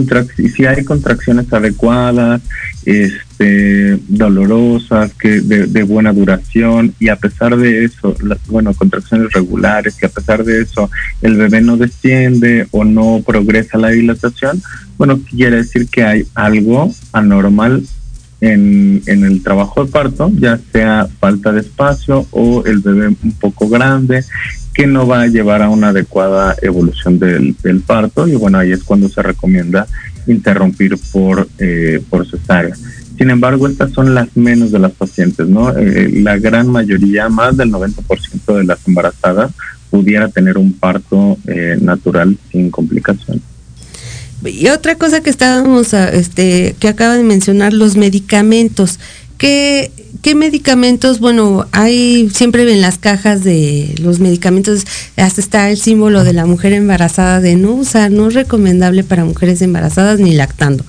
si 0.55 0.67
hay 0.67 0.85
contracciones 0.85 1.53
adecuadas, 1.53 2.43
este, 2.85 3.99
dolorosas, 4.09 5.13
que 5.15 5.41
de, 5.41 5.83
buena 5.85 6.13
duración 6.13 6.95
y 6.99 7.09
a 7.09 7.17
pesar 7.17 7.57
de 7.57 7.85
eso, 7.85 8.17
las 8.23 8.45
bueno, 8.47 8.75
contracciones 8.75 9.33
regulares, 9.33 9.97
y 10.03 10.07
a 10.07 10.09
pesar 10.09 10.45
de 10.45 10.63
eso 10.63 10.91
el 11.23 11.37
bebé 11.37 11.61
no 11.61 11.77
desciende 11.77 12.67
o 12.71 12.85
no 12.85 13.23
progresa 13.25 13.79
la 13.79 13.91
dilatación, 13.91 14.61
bueno, 14.99 15.21
quiere 15.29 15.57
decir 15.57 15.89
que 15.89 16.03
hay 16.03 16.27
algo 16.35 16.93
anormal 17.13 17.85
en, 18.41 19.03
en 19.07 19.25
el 19.25 19.43
trabajo 19.43 19.85
de 19.85 19.93
parto, 19.93 20.31
ya 20.35 20.59
sea 20.73 21.09
falta 21.21 21.53
de 21.53 21.61
espacio 21.61 22.27
o 22.31 22.65
el 22.65 22.81
bebé 22.81 23.09
un 23.09 23.33
poco 23.39 23.69
grande, 23.69 24.25
que 24.75 24.87
no 24.87 25.07
va 25.07 25.23
a 25.23 25.27
llevar 25.27 25.63
a 25.63 25.69
una 25.69 25.89
adecuada 25.89 26.57
evolución 26.63 27.19
del, 27.19 27.57
parto 27.87 28.29
y 28.29 28.35
bueno, 28.35 28.59
ahí 28.59 28.73
es 28.73 28.85
cuando 28.85 29.09
se 29.09 29.23
recomienda 29.23 29.87
interrumpir 30.27 30.97
por, 31.13 31.49
eh, 31.59 32.03
por 32.09 32.29
cesárea. 32.29 32.75
Sin 33.19 33.29
embargo, 33.29 33.67
estas 33.67 33.93
son 33.93 34.15
las 34.15 34.35
menos 34.35 34.73
de 34.73 34.79
las 34.79 34.93
pacientes, 34.93 35.47
¿no? 35.47 35.77
Eh, 35.77 36.11
la 36.23 36.39
gran 36.39 36.69
mayoría, 36.69 37.29
más 37.29 37.57
del 37.57 37.71
90% 37.71 38.57
de 38.57 38.65
las 38.65 38.79
embarazadas, 38.89 39.53
pudiera 39.91 40.29
tener 40.29 40.57
un 40.57 40.73
parto 40.73 41.37
eh, 41.47 41.77
natural 41.81 42.39
sin 42.51 42.71
complicaciones. 42.71 43.43
Y 44.43 44.69
otra 44.69 44.95
cosa 44.95 45.21
que 45.21 45.29
estábamos, 45.29 45.93
este, 45.93 46.75
que 46.81 46.89
acaba 46.89 47.15
de 47.17 47.23
mencionar, 47.23 47.75
los 47.75 47.97
medicamentos. 47.97 48.99
¿Qué, 49.41 49.91
¿Qué 50.21 50.35
medicamentos? 50.35 51.19
Bueno, 51.19 51.67
hay 51.73 52.29
siempre 52.29 52.71
en 52.71 52.83
las 52.83 52.99
cajas 52.99 53.43
de 53.43 53.95
los 53.99 54.21
medicamentos, 54.21 54.85
hasta 55.17 55.41
está 55.41 55.71
el 55.71 55.79
símbolo 55.79 56.25
de 56.25 56.35
la 56.35 56.45
mujer 56.45 56.75
embarazada 56.75 57.41
de 57.41 57.57
no 57.57 57.73
usar, 57.73 58.11
no 58.11 58.29
es 58.29 58.35
recomendable 58.35 59.03
para 59.03 59.25
mujeres 59.25 59.63
embarazadas 59.63 60.21
ni 60.21 60.35
lactando. 60.35 60.85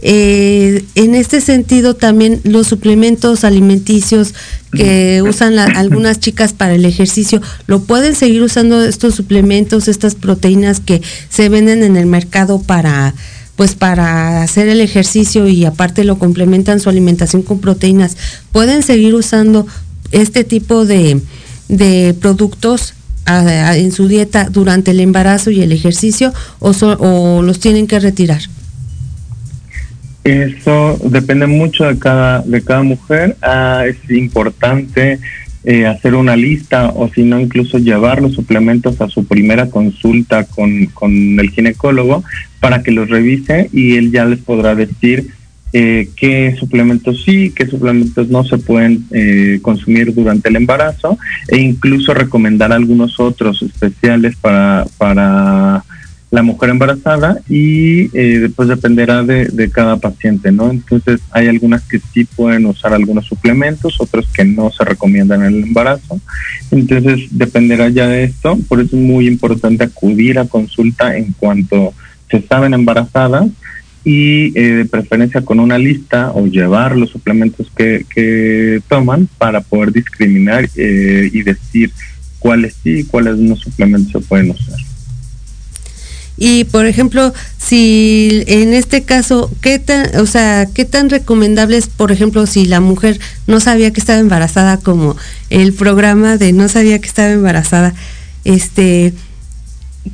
Eh, 0.00 0.82
en 0.94 1.14
este 1.14 1.42
sentido 1.42 1.94
también 1.94 2.40
los 2.44 2.66
suplementos 2.66 3.44
alimenticios 3.44 4.32
que 4.72 5.22
usan 5.22 5.58
algunas 5.58 6.20
chicas 6.20 6.54
para 6.54 6.74
el 6.74 6.86
ejercicio, 6.86 7.42
¿lo 7.66 7.82
pueden 7.82 8.14
seguir 8.14 8.40
usando 8.42 8.82
estos 8.82 9.14
suplementos, 9.14 9.88
estas 9.88 10.14
proteínas 10.14 10.80
que 10.80 11.02
se 11.28 11.50
venden 11.50 11.82
en 11.82 11.98
el 11.98 12.06
mercado 12.06 12.62
para 12.62 13.14
pues 13.56 13.74
para 13.74 14.42
hacer 14.42 14.68
el 14.68 14.80
ejercicio 14.80 15.46
y 15.48 15.64
aparte 15.64 16.04
lo 16.04 16.18
complementan 16.18 16.80
su 16.80 16.88
alimentación 16.88 17.42
con 17.42 17.60
proteínas, 17.60 18.16
pueden 18.52 18.82
seguir 18.82 19.14
usando 19.14 19.66
este 20.12 20.44
tipo 20.44 20.84
de, 20.84 21.20
productos 22.20 22.94
en 23.26 23.92
su 23.92 24.06
dieta 24.06 24.48
durante 24.50 24.90
el 24.90 25.00
embarazo 25.00 25.50
y 25.50 25.62
el 25.62 25.72
ejercicio 25.72 26.32
o, 26.58 26.70
o 26.70 27.42
los 27.42 27.58
tienen 27.60 27.86
que 27.86 27.98
retirar? 27.98 28.42
Eso 30.24 30.98
depende 31.04 31.46
mucho 31.46 31.84
de 31.84 31.98
cada, 31.98 32.40
de 32.40 32.62
cada 32.62 32.82
mujer. 32.82 33.36
Ah, 33.42 33.84
es 33.86 33.96
importante 34.10 35.20
eh, 35.64 35.86
hacer 35.86 36.14
una 36.14 36.34
lista 36.34 36.88
o 36.94 37.08
si 37.08 37.22
no 37.22 37.38
incluso 37.38 37.78
llevar 37.78 38.22
los 38.22 38.32
suplementos 38.32 39.00
a 39.02 39.08
su 39.08 39.26
primera 39.26 39.68
consulta 39.68 40.44
con, 40.44 40.86
con 40.86 41.12
el 41.40 41.50
ginecólogo 41.50 42.24
para 42.64 42.82
que 42.82 42.92
los 42.92 43.10
revise 43.10 43.68
y 43.74 43.96
él 43.96 44.10
ya 44.10 44.24
les 44.24 44.38
podrá 44.38 44.74
decir 44.74 45.28
eh, 45.74 46.08
qué 46.16 46.56
suplementos 46.58 47.22
sí, 47.22 47.52
qué 47.54 47.66
suplementos 47.66 48.30
no 48.30 48.42
se 48.42 48.56
pueden 48.56 49.04
eh, 49.10 49.58
consumir 49.60 50.14
durante 50.14 50.48
el 50.48 50.56
embarazo 50.56 51.18
e 51.48 51.58
incluso 51.58 52.14
recomendar 52.14 52.72
algunos 52.72 53.20
otros 53.20 53.60
especiales 53.60 54.34
para, 54.36 54.86
para 54.96 55.84
la 56.30 56.42
mujer 56.42 56.70
embarazada 56.70 57.38
y 57.50 58.04
eh, 58.16 58.38
después 58.38 58.66
dependerá 58.66 59.22
de, 59.22 59.70
cada 59.70 59.98
paciente, 59.98 60.50
¿no? 60.50 60.70
Entonces 60.70 61.20
hay 61.32 61.48
algunas 61.48 61.82
que 61.82 62.00
sí 62.14 62.24
pueden 62.24 62.64
usar 62.64 62.94
algunos 62.94 63.26
suplementos, 63.26 64.00
otros 64.00 64.26
que 64.32 64.46
no 64.46 64.70
se 64.70 64.84
recomiendan 64.84 65.42
en 65.42 65.54
el 65.54 65.62
embarazo. 65.64 66.18
Entonces 66.70 67.28
dependerá 67.30 67.90
ya 67.90 68.06
de 68.06 68.24
esto, 68.24 68.58
por 68.68 68.80
eso 68.80 68.96
es 68.96 69.02
muy 69.02 69.28
importante 69.28 69.84
acudir 69.84 70.38
a 70.38 70.46
consulta 70.46 71.14
en 71.14 71.32
cuanto 71.32 71.92
se 72.40 72.46
saben 72.46 72.74
embarazadas 72.74 73.48
y 74.04 74.58
eh, 74.58 74.74
de 74.74 74.84
preferencia 74.84 75.42
con 75.42 75.60
una 75.60 75.78
lista 75.78 76.32
o 76.34 76.46
llevar 76.46 76.96
los 76.96 77.10
suplementos 77.10 77.68
que, 77.76 78.04
que 78.12 78.82
toman 78.88 79.28
para 79.38 79.60
poder 79.60 79.92
discriminar 79.92 80.68
eh, 80.76 81.30
y 81.32 81.42
decir 81.42 81.92
cuáles 82.38 82.74
sí 82.82 83.00
y 83.00 83.04
cuáles 83.04 83.36
no 83.38 83.56
suplementos 83.56 84.12
se 84.12 84.28
pueden 84.28 84.50
usar. 84.50 84.78
Y 86.36 86.64
por 86.64 86.86
ejemplo, 86.86 87.32
si 87.58 88.42
en 88.48 88.74
este 88.74 89.04
caso, 89.04 89.48
¿qué 89.60 89.78
tan, 89.78 90.16
o 90.16 90.26
sea, 90.26 90.66
qué 90.66 90.84
tan 90.84 91.08
recomendable 91.08 91.76
es, 91.76 91.86
por 91.86 92.10
ejemplo, 92.10 92.46
si 92.46 92.66
la 92.66 92.80
mujer 92.80 93.20
no 93.46 93.60
sabía 93.60 93.92
que 93.92 94.00
estaba 94.00 94.18
embarazada, 94.18 94.78
como 94.78 95.16
el 95.48 95.72
programa 95.72 96.36
de 96.36 96.52
no 96.52 96.68
sabía 96.68 96.98
que 96.98 97.06
estaba 97.06 97.30
embarazada, 97.30 97.94
este, 98.44 99.14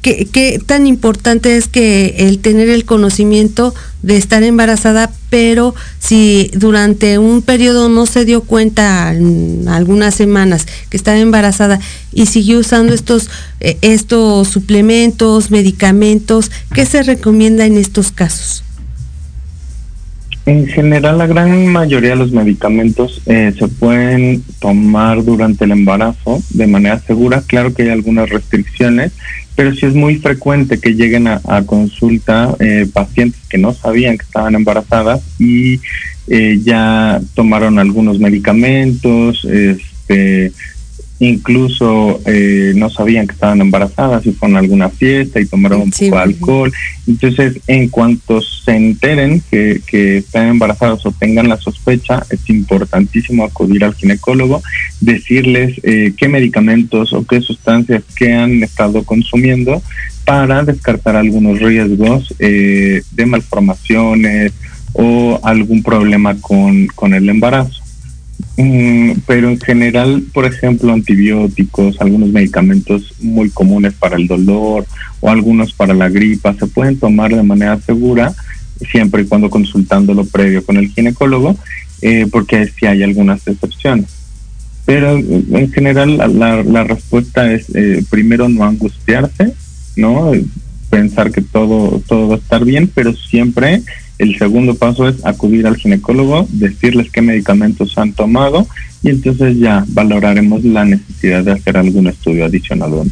¿qué, 0.03 0.61
tan 0.65 0.87
importante 0.87 1.57
es 1.57 1.69
que 1.69 2.17
el 2.19 2.39
tener 2.39 2.69
el 2.69 2.85
conocimiento 2.85 3.75
de 4.03 4.17
estar 4.17 4.43
embarazada, 4.43 5.11
pero 5.29 5.75
si 5.99 6.51
durante 6.55 7.19
un 7.19 7.43
periodo 7.43 7.89
no 7.89 8.07
se 8.07 8.25
dio 8.25 8.43
cuenta 8.43 9.13
en 9.15 9.69
algunas 9.69 10.15
semanas 10.15 10.67
que 10.89 10.97
estaba 10.97 11.19
embarazada 11.19 11.81
y 12.13 12.27
siguió 12.27 12.59
usando 12.61 12.95
estos, 12.95 13.29
eh, 13.61 13.77
estos 13.83 14.49
suplementos, 14.49 15.51
medicamentos, 15.51 16.51
¿qué 16.73 16.87
se 16.87 17.03
recomienda 17.03 17.67
en 17.67 17.77
estos 17.77 18.11
casos? 18.13 18.65
En 20.51 20.67
general, 20.67 21.17
la 21.17 21.29
gran 21.29 21.69
mayoría 21.69 22.11
de 22.11 22.17
los 22.17 22.33
medicamentos 22.33 23.23
eh, 23.27 23.55
se 23.57 23.69
pueden 23.69 24.43
tomar 24.59 25.23
durante 25.23 25.65
el 25.65 25.71
embarazo 25.71 26.43
de 26.51 26.67
manera 26.67 26.99
segura. 26.99 27.41
Claro 27.47 27.73
que 27.73 27.85
hay 27.85 27.91
algunas 27.91 28.31
restricciones, 28.31 29.13
pero 29.55 29.73
sí 29.73 29.87
es 29.87 29.95
muy 29.95 30.17
frecuente 30.17 30.81
que 30.81 30.95
lleguen 30.97 31.29
a, 31.29 31.41
consulta 31.67 32.57
eh, 32.59 32.89
pacientes 32.93 33.41
que 33.49 33.59
no 33.59 33.73
sabían 33.73 34.19
que 34.19 34.25
estaban 34.25 34.57
embarazadas 34.57 35.23
y 35.39 35.79
eh, 36.27 36.59
ya 36.65 37.21
tomaron 37.35 37.79
algunos 37.79 38.19
medicamentos, 38.19 39.45
este, 39.45 40.51
incluso 41.21 42.19
eh, 42.25 42.73
no 42.75 42.89
sabían 42.89 43.27
que 43.27 43.35
estaban 43.35 43.61
embarazadas 43.61 44.25
y 44.27 44.33
fueron 44.33 44.57
a 44.57 44.61
alguna 44.61 44.89
fiesta 44.89 45.39
y 45.39 45.47
tomaron 45.47 45.83
un 45.83 45.91
poco 45.91 46.17
de 46.17 46.23
alcohol. 46.23 46.73
Entonces, 47.07 47.61
en 47.67 47.89
cuanto 47.89 48.41
se 48.41 48.75
enteren 48.75 49.43
que, 49.51 49.83
que 49.87 50.19
están 50.19 50.49
embarazadas 50.49 51.05
o 51.05 51.13
tengan 51.13 51.49
la 51.49 51.59
sospecha, 51.59 52.25
es 52.31 52.49
importantísimo 52.49 53.45
acudir 53.45 53.85
al 53.85 53.95
ginecólogo, 53.95 54.63
decirles 55.01 55.79
eh, 55.83 56.15
qué 56.17 56.29
medicamentos 56.29 57.13
o 57.13 57.27
qué 57.27 57.43
sustancias 57.43 58.03
que 58.17 58.33
han 58.33 58.63
estado 58.63 59.05
consumiendo 59.05 59.83
para 60.25 60.63
descartar 60.65 61.17
algunos 61.17 61.61
riesgos 61.61 62.35
eh, 62.39 63.03
de 63.11 63.27
malformaciones 63.27 64.53
o 64.95 65.39
algún 65.43 65.83
problema 65.83 66.35
con, 66.41 66.87
con 66.87 67.13
el 67.13 67.29
embarazo. 67.29 67.80
Mm, 68.57 69.13
pero 69.27 69.49
en 69.49 69.61
general, 69.61 70.25
por 70.33 70.45
ejemplo, 70.45 70.93
antibióticos, 70.93 72.01
algunos 72.01 72.31
medicamentos 72.31 73.15
muy 73.21 73.51
comunes 73.51 73.95
para 73.95 74.17
el 74.17 74.27
dolor 74.27 74.87
o 75.21 75.31
algunos 75.31 75.73
para 75.73 75.95
la 75.95 76.09
gripa, 76.09 76.55
se 76.55 76.67
pueden 76.67 76.99
tomar 76.99 77.35
de 77.35 77.43
manera 77.43 77.79
segura 77.81 78.35
siempre 78.91 79.23
y 79.23 79.27
cuando 79.27 79.51
consultándolo 79.51 80.25
previo 80.25 80.65
con 80.65 80.77
el 80.77 80.89
ginecólogo, 80.89 81.57
eh, 82.03 82.27
porque 82.31 82.67
si 82.67 82.87
hay 82.87 83.03
algunas 83.03 83.47
excepciones. 83.47 84.07
Pero 84.87 85.17
en 85.19 85.71
general 85.73 86.17
la, 86.17 86.63
la 86.63 86.85
respuesta 86.85 87.53
es 87.53 87.67
eh, 87.75 88.03
primero 88.09 88.49
no 88.49 88.65
angustiarse, 88.65 89.53
¿no? 89.97 90.33
Pensar 90.89 91.31
que 91.31 91.43
todo, 91.43 92.03
todo 92.09 92.29
va 92.29 92.35
a 92.37 92.39
estar 92.39 92.65
bien, 92.65 92.91
pero 92.93 93.15
siempre 93.15 93.83
el 94.21 94.37
segundo 94.37 94.75
paso 94.75 95.09
es 95.09 95.25
acudir 95.25 95.67
al 95.67 95.79
ginecólogo, 95.79 96.47
decirles 96.51 97.11
qué 97.11 97.23
medicamentos 97.23 97.97
han 97.97 98.13
tomado 98.13 98.69
y 99.03 99.09
entonces 99.09 99.59
ya 99.59 99.83
valoraremos 99.89 100.63
la 100.63 100.85
necesidad 100.85 101.43
de 101.43 101.53
hacer 101.53 101.79
algún 101.79 102.07
estudio 102.07 102.45
adicional. 102.45 103.11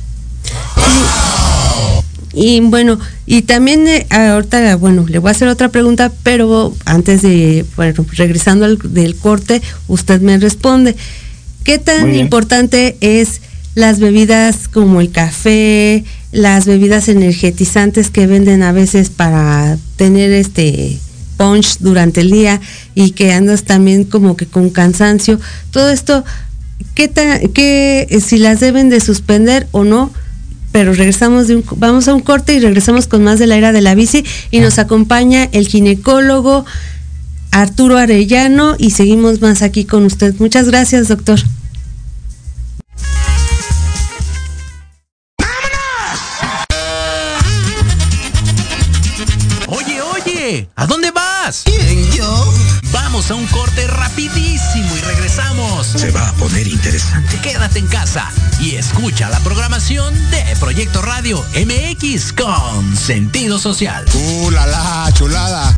Y 2.35 2.61
bueno, 2.61 2.99
y 3.25 3.41
también 3.41 3.89
eh, 3.89 4.07
ahorita, 4.11 4.77
bueno, 4.77 5.07
le 5.09 5.19
voy 5.19 5.29
a 5.29 5.33
hacer 5.33 5.49
otra 5.49 5.71
pregunta, 5.71 6.13
pero 6.23 6.75
antes 6.85 7.23
de, 7.23 7.65
bueno, 7.75 8.05
regresando 8.13 8.67
al 8.67 8.77
del 8.77 9.17
corte, 9.17 9.63
usted 9.89 10.21
me 10.21 10.37
responde. 10.37 10.95
¿Qué 11.65 11.79
tan 11.79 12.15
importante 12.15 12.99
es 13.01 13.41
las 13.79 14.01
bebidas 14.01 14.67
como 14.67 15.01
el 15.01 15.13
café, 15.13 16.03
las 16.33 16.67
bebidas 16.67 17.09
energetizantes 17.09 18.11
que 18.11 18.27
venden 18.27 18.65
a 18.65 18.73
veces 18.73 19.09
para 19.09 19.79
tener 19.95 20.33
este 20.33 20.99
punch 21.37 21.79
durante 21.79 22.23
el 22.23 22.33
día 22.33 22.61
y 22.97 23.13
que 23.13 23.33
andas 23.33 23.63
también 23.63 24.03
como 24.03 24.37
que 24.37 24.47
con 24.47 24.71
cansancio? 24.71 25.39
Todo 25.71 25.91
esto, 25.91 26.25
¿qué, 26.97 27.09
qué 27.55 28.21
si 28.21 28.39
las 28.39 28.59
deben 28.59 28.89
de 28.89 28.99
suspender 29.01 29.69
o 29.71 29.85
no? 29.85 30.11
pero 30.73 30.93
regresamos 30.93 31.49
de 31.49 31.57
un, 31.57 31.65
vamos 31.77 32.09
a 32.09 32.15
un 32.15 32.21
corte 32.21 32.55
y 32.55 32.59
regresamos 32.59 33.07
con 33.07 33.25
más 33.25 33.39
de 33.39 33.47
la 33.47 33.57
era 33.57 33.73
de 33.73 33.81
la 33.81 33.95
bici 33.95 34.25
y 34.51 34.59
nos 34.59 34.79
acompaña 34.79 35.49
el 35.53 35.67
ginecólogo 35.67 36.67
Arturo 37.53 37.97
Arellano 37.97 38.75
y 38.77 38.91
seguimos 38.91 39.41
más 39.41 39.63
aquí 39.63 39.85
con 39.85 40.05
usted. 40.05 40.35
Muchas 40.39 40.67
gracias, 40.67 41.09
doctor. 41.09 41.41
¿A 50.77 50.87
dónde 50.87 51.11
vas? 51.11 51.63
¿Quién, 51.65 52.11
yo? 52.13 52.55
Vamos 52.93 53.31
a 53.31 53.35
un 53.35 53.47
corte 53.47 53.87
rapidísimo 53.87 54.97
y 54.97 55.01
regresamos. 55.01 55.87
Se 55.87 56.11
va 56.11 56.29
a 56.29 56.33
poner 56.35 56.67
interesante. 56.67 57.41
Quédate 57.41 57.79
en 57.79 57.87
casa 57.87 58.31
y 58.61 58.77
escucha 58.77 59.29
la 59.31 59.41
programación 59.41 60.15
de 60.31 60.45
Proyecto 60.61 61.03
Radio 61.03 61.45
MX 61.55 62.33
con 62.33 62.97
sentido 62.97 63.59
social. 63.59 64.05
¡Uh, 64.15 64.51
la, 64.51 64.67
la 64.67 65.11
chulada! 65.15 65.78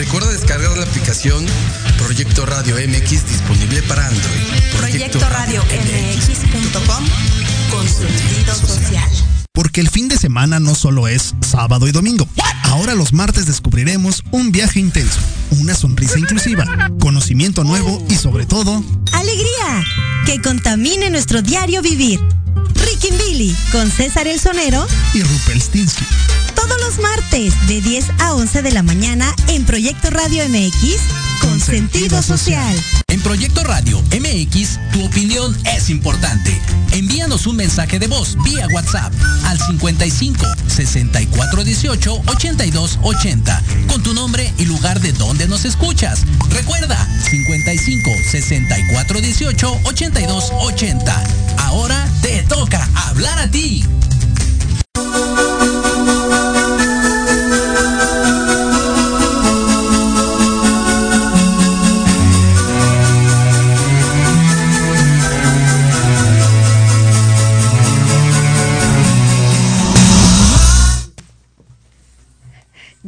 Recuerda 0.00 0.32
descargar 0.32 0.74
la 0.78 0.84
aplicación 0.84 1.44
Proyecto 1.98 2.46
Radio 2.46 2.76
MX 2.76 3.28
disponible 3.28 3.82
para 3.82 4.06
Android. 4.06 4.78
Proyecto 4.78 5.28
Radio 5.28 5.62
MX.com 5.62 7.04
con 7.70 7.86
sentido 7.86 8.54
social. 8.54 9.10
Porque 9.52 9.82
el 9.82 9.90
fin 9.90 10.08
de 10.08 10.16
semana 10.16 10.58
no 10.58 10.74
solo 10.74 11.06
es 11.06 11.34
sábado 11.42 11.86
y 11.86 11.92
domingo. 11.92 12.26
Ahora 12.62 12.94
los 12.94 13.12
martes 13.12 13.44
descubriremos 13.44 14.22
un 14.30 14.52
viaje 14.52 14.80
intenso, 14.80 15.20
una 15.50 15.74
sonrisa 15.74 16.18
inclusiva, 16.18 16.64
conocimiento 16.98 17.62
nuevo 17.62 18.02
y 18.08 18.14
sobre 18.14 18.46
todo... 18.46 18.82
¡Alegría! 19.12 19.84
Que 20.24 20.40
contamine 20.40 21.10
nuestro 21.10 21.42
diario 21.42 21.82
vivir. 21.82 22.18
Ricky 22.74 23.10
Billy 23.10 23.54
con 23.70 23.90
César 23.90 24.26
el 24.28 24.40
Sonero 24.40 24.86
y 25.12 25.22
Rupel 25.22 25.60
Stinsky. 25.60 26.06
Los 26.90 26.98
martes 26.98 27.54
de 27.68 27.80
10 27.80 28.04
a 28.18 28.34
11 28.34 28.62
de 28.62 28.72
la 28.72 28.82
mañana 28.82 29.32
en 29.46 29.64
Proyecto 29.64 30.10
Radio 30.10 30.42
MX 30.48 30.96
con, 31.40 31.50
con 31.50 31.60
sentido 31.60 32.20
social. 32.20 32.74
En 33.06 33.20
Proyecto 33.20 33.62
Radio 33.62 34.02
MX, 34.10 34.80
tu 34.92 35.04
opinión 35.04 35.56
es 35.66 35.88
importante. 35.88 36.60
Envíanos 36.90 37.46
un 37.46 37.54
mensaje 37.54 38.00
de 38.00 38.08
voz 38.08 38.36
vía 38.42 38.66
WhatsApp 38.74 39.12
al 39.44 39.56
55 39.60 40.44
64 40.66 41.62
18 41.62 42.22
82 42.26 42.98
80 43.02 43.62
con 43.86 44.02
tu 44.02 44.12
nombre 44.12 44.52
y 44.58 44.64
lugar 44.64 44.98
de 44.98 45.12
donde 45.12 45.46
nos 45.46 45.64
escuchas. 45.64 46.24
Recuerda 46.48 46.98
55 47.30 48.10
64 48.32 49.20
18 49.20 49.80
82 49.84 50.52
80. 50.58 51.24
Ahora 51.58 52.08
te 52.20 52.42
toca 52.48 52.88
hablar 53.06 53.38
a 53.38 53.48
ti. 53.48 53.84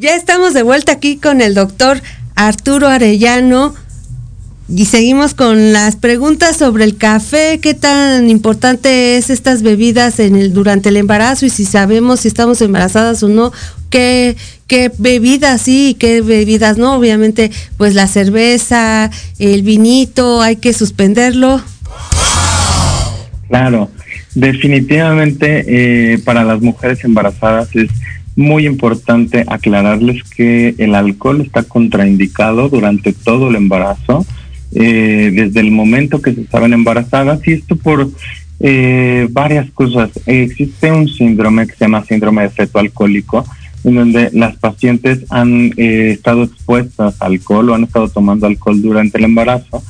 Ya 0.03 0.17
estamos 0.17 0.53
de 0.53 0.65
vuelta 0.65 0.91
aquí 0.91 1.17
con 1.17 1.41
el 1.41 1.55
doctor 1.55 2.03
Arturo 2.35 2.89
Arellano 2.89 3.73
y 4.69 4.87
seguimos 4.87 5.33
con 5.33 5.73
las 5.73 5.95
preguntas 5.95 6.57
sobre 6.57 6.83
el 6.83 6.97
café, 6.97 7.61
qué 7.63 7.73
tan 7.75 8.29
importante 8.29 9.17
es 9.17 9.31
estas 9.31 9.63
bebidas 9.63 10.19
en 10.19 10.35
el, 10.35 10.53
durante 10.53 10.89
el 10.89 10.97
embarazo 10.97 11.47
y 11.47 11.51
si 11.51 11.65
sabemos 11.65 12.19
si 12.19 12.27
estamos 12.27 12.61
embarazadas 12.63 13.23
o 13.23 13.29
no, 13.29 13.53
qué, 13.91 14.37
qué 14.67 14.91
bebidas 14.99 15.63
sí 15.63 15.91
y 15.91 15.95
qué 15.95 16.21
bebidas 16.21 16.79
no. 16.79 16.97
Obviamente, 16.97 17.53
pues 17.77 17.95
la 17.95 18.09
cerveza, 18.09 19.09
el 19.39 19.63
vinito, 19.63 20.43
hay 20.43 20.57
que 20.57 20.73
suspenderlo. 20.73 21.63
Claro, 23.47 23.89
definitivamente 24.35 25.65
eh, 26.15 26.19
para 26.25 26.43
las 26.43 26.61
mujeres 26.61 27.05
embarazadas 27.05 27.69
es 27.77 27.89
muy 28.37 28.67
importante 28.67 29.45
aclararles 29.47 30.23
que 30.25 30.75
el 30.79 30.95
alcohol 30.95 31.41
está 31.41 31.63
contraindicado 31.63 32.69
durante 32.69 33.13
todo 33.13 33.51
el 33.51 33.57
embarazo, 33.57 34.27
eh, 34.75 35.31
desde 35.35 35.61
el 35.61 35.71
momento 35.71 36.23
que 36.23 36.33
se 36.33 36.47
saben 36.47 36.73
embarazadas, 36.73 37.47
y 37.47 37.53
esto 37.53 37.77
por 37.77 38.09
eh, 38.61 39.29
varias 39.31 39.71
cosas. 39.73 40.11
existe 40.27 40.91
un 40.91 41.09
síndrome 41.09 41.67
que 41.67 41.75
se 41.75 41.85
llama 41.85 42.05
síndrome 42.05 42.43
de 42.43 42.51
feto 42.51 42.79
alcohólico, 42.79 43.45
en 43.85 43.97
donde 43.97 44.31
las 44.33 44.57
pacientes 44.57 45.25
han 45.29 45.73
eh, 45.77 46.13
estado 46.13 46.45
expuestas 46.45 47.21
al 47.21 47.33
alcohol 47.33 47.71
o 47.71 47.75
han 47.75 47.85
estado 47.85 48.09
tomando 48.09 48.47
alcohol 48.47 48.81
durante 48.81 49.19
el 49.19 49.25
embarazo, 49.25 49.83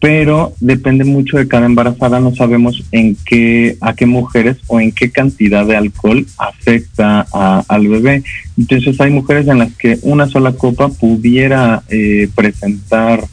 pero 0.00 0.52
depende 0.60 1.04
mucho 1.04 1.38
de 1.38 1.48
cada 1.48 1.66
embarazada, 1.66 2.20
no 2.20 2.34
sabemos 2.34 2.84
en 2.92 3.16
qué, 3.26 3.76
a 3.80 3.94
qué 3.94 4.06
mujeres 4.06 4.58
o 4.68 4.80
en 4.80 4.92
qué 4.92 5.10
cantidad 5.10 5.66
de 5.66 5.76
alcohol 5.76 6.24
afecta 6.38 7.26
a, 7.32 7.64
al 7.66 7.88
bebé. 7.88 8.22
Entonces 8.56 9.00
hay 9.00 9.10
mujeres 9.10 9.48
en 9.48 9.58
las 9.58 9.74
que 9.76 9.98
una 10.02 10.28
sola 10.28 10.52
copa 10.52 10.88
pudiera 10.88 11.82
eh, 11.88 12.28
presentar 12.34 13.24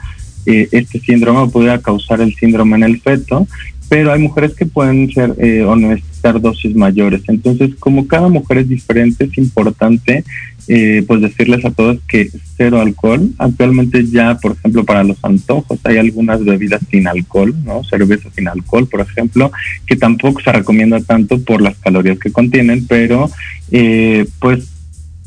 eh, 0.47 0.67
este 0.71 0.99
síndrome 0.99 1.39
o 1.39 1.49
pudiera 1.49 1.79
causar 1.79 2.21
el 2.21 2.35
síndrome 2.35 2.77
en 2.77 2.83
el 2.83 3.01
feto, 3.01 3.47
pero 3.89 4.11
hay 4.11 4.19
mujeres 4.19 4.53
que 4.55 4.65
pueden 4.65 5.11
ser 5.11 5.35
eh, 5.37 5.63
o 5.63 5.75
necesitar 5.75 6.41
dosis 6.41 6.75
mayores. 6.75 7.21
Entonces, 7.27 7.75
como 7.75 8.07
cada 8.07 8.29
mujer 8.29 8.59
es 8.59 8.69
diferente, 8.69 9.25
es 9.25 9.37
importante 9.37 10.23
eh, 10.67 11.03
pues 11.07 11.21
decirles 11.21 11.63
a 11.63 11.71
todos 11.71 11.99
que 12.07 12.29
cero 12.57 12.81
alcohol. 12.81 13.29
Actualmente 13.37 14.05
ya, 14.07 14.37
por 14.39 14.53
ejemplo, 14.53 14.83
para 14.83 15.03
los 15.03 15.17
antojos 15.23 15.79
hay 15.83 15.97
algunas 15.97 16.43
bebidas 16.43 16.81
sin 16.89 17.07
alcohol, 17.07 17.53
¿no? 17.63 17.83
Cerveza 17.83 18.29
sin 18.35 18.47
alcohol, 18.47 18.87
por 18.87 19.01
ejemplo, 19.01 19.51
que 19.85 19.95
tampoco 19.95 20.41
se 20.41 20.51
recomienda 20.51 20.99
tanto 21.01 21.39
por 21.41 21.61
las 21.61 21.77
calorías 21.77 22.17
que 22.17 22.31
contienen, 22.31 22.87
pero 22.87 23.29
eh, 23.71 24.25
pues 24.39 24.69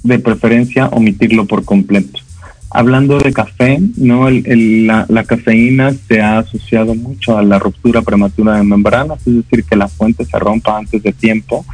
de 0.02 0.18
preferencia 0.18 0.86
omitirlo 0.88 1.46
por 1.46 1.64
completo. 1.64 2.20
Hablando 2.70 3.18
de 3.18 3.32
café, 3.32 3.80
no, 3.96 4.28
la, 4.28 5.06
la, 5.08 5.24
cafeína 5.24 5.94
se 6.06 6.20
ha 6.20 6.38
asociado 6.38 6.94
mucho 6.94 7.38
a 7.38 7.42
la 7.42 7.58
ruptura 7.58 8.02
prematura 8.02 8.56
de 8.56 8.62
membranas, 8.62 9.26
es 9.26 9.36
decir, 9.36 9.64
que 9.64 9.74
la 9.74 9.88
fuente 9.88 10.26
se 10.26 10.38
rompa 10.38 10.76
antes 10.76 11.02
de 11.02 11.12
tiempo, 11.12 11.64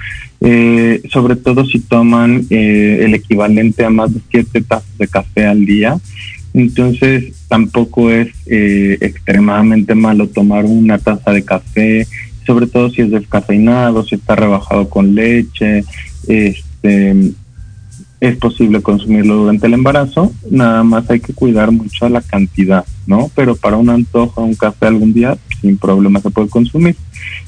eh, 0.41 1.03
sobre 1.11 1.35
todo 1.35 1.65
si 1.65 1.81
toman 1.81 2.47
eh, 2.49 3.01
el 3.01 3.15
equivalente 3.15 3.85
a 3.85 3.91
más 3.91 4.15
de 4.15 4.21
siete 4.31 4.63
tazas 4.63 4.97
de 4.97 5.09
café 5.09 5.47
al 5.47 5.67
día. 5.67 5.99
Entonces, 6.53 7.45
tampoco 7.49 8.11
es 8.11 8.29
eh, 8.47 8.97
extremadamente 9.01 9.97
malo 9.97 10.29
tomar 10.29 10.65
una 10.65 10.99
taza 10.99 11.33
de 11.33 11.45
café, 11.45 12.07
sobre 12.47 12.69
todo 12.69 12.91
si 12.91 13.03
es 13.03 13.11
descafeinado, 13.11 14.05
si 14.05 14.15
está 14.15 14.37
rebajado 14.37 14.89
con 14.89 15.17
leche, 15.17 15.85
este 16.29 17.33
es 18.25 18.37
posible 18.37 18.81
consumirlo 18.81 19.37
durante 19.37 19.67
el 19.67 19.75
embarazo, 19.75 20.33
nada 20.51 20.83
más 20.83 21.11
hay 21.11 21.21
que 21.21 21.35
cuidar 21.35 21.71
mucho 21.73 22.09
la 22.09 22.23
cantidad, 22.23 22.85
¿no? 23.07 23.31
Pero 23.35 23.55
para 23.55 23.77
un 23.77 23.91
antojo, 23.91 24.43
un 24.43 24.55
café 24.55 24.87
algún 24.87 25.13
día, 25.13 25.37
sin 25.61 25.77
problema 25.77 26.21
se 26.21 26.31
puede 26.31 26.49
consumir. 26.49 26.97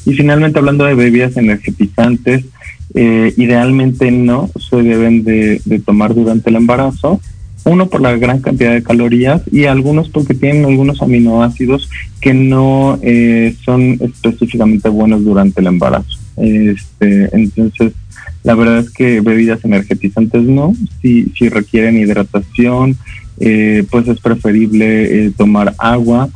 Y 0.05 0.13
finalmente, 0.13 0.59
hablando 0.59 0.85
de 0.85 0.95
bebidas 0.95 1.39
energetizantes, 1.39 2.45
eh, 2.95 3.33
idealmente 3.39 4.11
no 4.11 4.51
se 4.59 4.77
deben 4.83 5.25
de, 5.25 5.61
tomar 5.85 6.15
durante 6.15 6.51
el 6.51 6.57
embarazo, 6.57 7.21
uno 7.65 7.87
por 7.87 8.03
la 8.03 8.15
gran 8.17 8.41
cantidad 8.41 8.73
de 8.73 8.83
calorías 8.83 9.43
y 9.51 9.65
algunos 9.65 10.11
porque 10.11 10.35
tienen 10.35 10.67
algunos 10.67 11.03
aminoácidos 11.03 11.91
que 12.21 12.33
no 12.33 12.99
eh, 13.03 13.57
son 13.65 13.99
específicamente 14.01 14.89
buenos 14.91 15.25
durante 15.25 15.63
el 15.63 15.69
embarazo. 15.69 16.19
Este, 16.37 17.35
entonces, 17.35 17.93
la 18.47 18.55
verdad 18.55 18.79
es 18.79 18.91
que 18.91 19.21
bebidas 19.21 19.65
energetizantes 19.65 20.43
no, 20.45 20.73
si, 21.03 21.33
si 21.37 21.49
requieren 21.49 21.99
hidratación, 21.99 22.97
eh, 23.41 23.85
pues 23.91 24.07
es 24.07 24.21
preferible 24.21 25.27
eh, 25.27 25.33
tomar 25.37 25.75
agua 25.79 26.29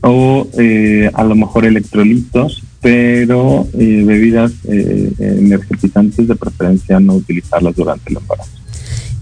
o 0.00 0.48
eh, 0.58 1.08
a 1.14 1.22
lo 1.22 1.36
mejor 1.36 1.64
electrolitos, 1.64 2.64
pero 2.80 3.68
bebidas 3.72 4.52
energetizantes 4.66 6.26
de 6.26 6.34
preferencia 6.34 6.98
no 6.98 7.14
utilizarlas 7.14 7.76
durante 7.76 8.10
el 8.10 8.16
embarazo. 8.16 8.61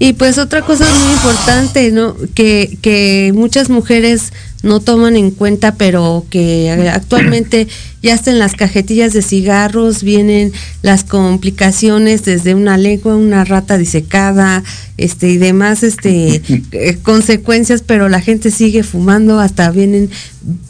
Y 0.02 0.14
pues 0.14 0.38
otra 0.38 0.62
cosa 0.62 0.86
muy 0.88 1.12
importante, 1.12 1.92
¿no? 1.92 2.16
Que, 2.34 2.78
que 2.80 3.32
muchas 3.34 3.68
mujeres 3.68 4.32
no 4.62 4.80
toman 4.80 5.16
en 5.16 5.30
cuenta, 5.30 5.74
pero 5.74 6.24
que 6.30 6.70
actualmente 6.92 7.68
ya 8.02 8.18
en 8.26 8.38
las 8.38 8.54
cajetillas 8.54 9.12
de 9.12 9.20
cigarros 9.20 10.02
vienen 10.02 10.52
las 10.82 11.04
complicaciones 11.04 12.24
desde 12.24 12.54
una 12.54 12.78
lengua, 12.78 13.16
una 13.16 13.44
rata 13.44 13.78
disecada, 13.78 14.62
este 14.96 15.28
y 15.28 15.36
demás 15.38 15.82
este 15.82 16.42
eh, 16.72 16.98
consecuencias, 17.02 17.82
pero 17.82 18.08
la 18.08 18.20
gente 18.20 18.50
sigue 18.50 18.82
fumando, 18.82 19.38
hasta 19.38 19.70
vienen 19.70 20.10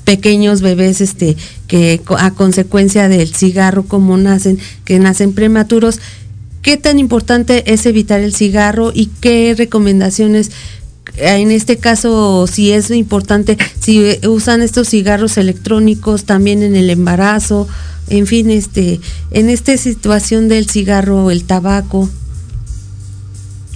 pequeños 0.04 0.60
bebés 0.60 1.00
este 1.00 1.36
que 1.68 2.00
a 2.18 2.32
consecuencia 2.32 3.08
del 3.08 3.32
cigarro 3.32 3.84
como 3.84 4.16
nacen, 4.16 4.58
que 4.84 4.98
nacen 4.98 5.32
prematuros 5.32 6.00
¿Qué 6.62 6.76
tan 6.76 6.98
importante 6.98 7.72
es 7.72 7.86
evitar 7.86 8.20
el 8.20 8.34
cigarro 8.34 8.92
y 8.94 9.06
qué 9.20 9.54
recomendaciones, 9.56 10.52
en 11.16 11.50
este 11.50 11.78
caso, 11.78 12.46
si 12.46 12.72
es 12.72 12.90
importante, 12.90 13.56
si 13.78 14.18
usan 14.26 14.60
estos 14.60 14.88
cigarros 14.88 15.38
electrónicos 15.38 16.24
también 16.24 16.62
en 16.62 16.76
el 16.76 16.90
embarazo, 16.90 17.66
en 18.08 18.26
fin, 18.26 18.50
este, 18.50 19.00
en 19.30 19.48
esta 19.48 19.76
situación 19.76 20.48
del 20.48 20.68
cigarro, 20.68 21.30
el 21.30 21.44
tabaco? 21.44 22.10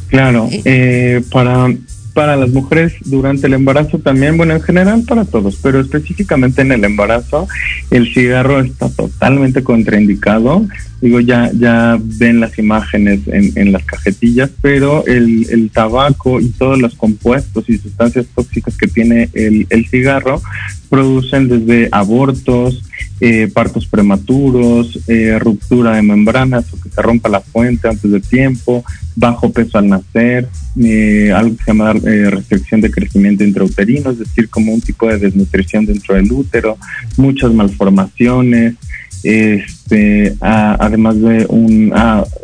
Claro, 0.09 0.49
eh, 0.53 0.63
eh 0.65 1.23
para 1.33 1.69
para 2.15 2.37
las 2.37 2.51
mujeres 2.51 2.95
durante 3.05 3.49
el 3.49 3.55
embarazo 3.55 3.99
también, 3.99 4.37
bueno, 4.37 4.55
en 4.55 4.63
general 4.63 5.03
para 5.07 5.25
todos, 5.25 5.59
pero 5.61 5.81
específicamente 5.81 6.63
en 6.63 6.73
el 6.73 6.85
embarazo, 6.85 7.49
el 7.91 8.15
cigarro 8.15 8.61
está 8.61 8.89
totalmente 8.89 9.63
contraindicado. 9.63 10.67
Digo, 11.05 11.21
ya, 11.21 11.51
ya 11.53 11.99
ven 12.01 12.41
las 12.41 12.59
imágenes 12.59 13.21
en, 13.27 13.53
en 13.57 13.73
las 13.73 13.85
cajetillas, 13.85 14.49
pero 14.63 15.05
el, 15.07 15.47
el, 15.51 15.69
tabaco 15.69 16.41
y 16.41 16.49
todos 16.49 16.79
los 16.79 16.95
compuestos 16.95 17.69
y 17.69 17.77
sustancias 17.77 18.25
tóxicas 18.35 18.75
que 18.79 18.87
tiene 18.87 19.29
el, 19.35 19.67
el 19.69 19.87
cigarro 19.87 20.41
producen 20.89 21.49
desde 21.49 21.91
abortos, 21.93 22.85
eh, 23.21 23.51
partos 23.53 23.87
prematuros, 23.87 24.99
eh, 25.07 25.39
ruptura 25.39 25.97
de 25.97 26.01
membranas 26.01 26.73
o 26.73 26.81
que 26.81 26.89
se 26.89 27.03
rompa 27.03 27.29
la 27.29 27.43
fuente 27.43 27.87
antes 27.87 28.11
de 28.11 28.21
tiempo, 28.21 28.83
bajo 29.15 29.53
peso 29.53 29.77
al 29.77 29.91
nacer, 29.91 30.49
eh, 30.83 31.33
algo 31.37 31.55
que 31.55 31.65
se 31.65 31.71
llama 31.71 31.93
restricción 31.93 32.81
de 32.81 32.91
crecimiento 32.91 33.45
intrauterino, 33.45 34.11
es 34.11 34.21
decir, 34.21 34.49
como 34.49 34.73
un 34.73 34.81
tipo 34.81 35.07
de 35.07 35.19
desnutrición 35.19 35.85
dentro 35.85 36.15
del 36.15 36.33
útero, 36.33 36.79
muchas 37.19 37.53
malformaciones, 37.53 38.77
este, 39.25 40.37
además 40.41 41.21
de 41.21 41.47
un 41.49 41.93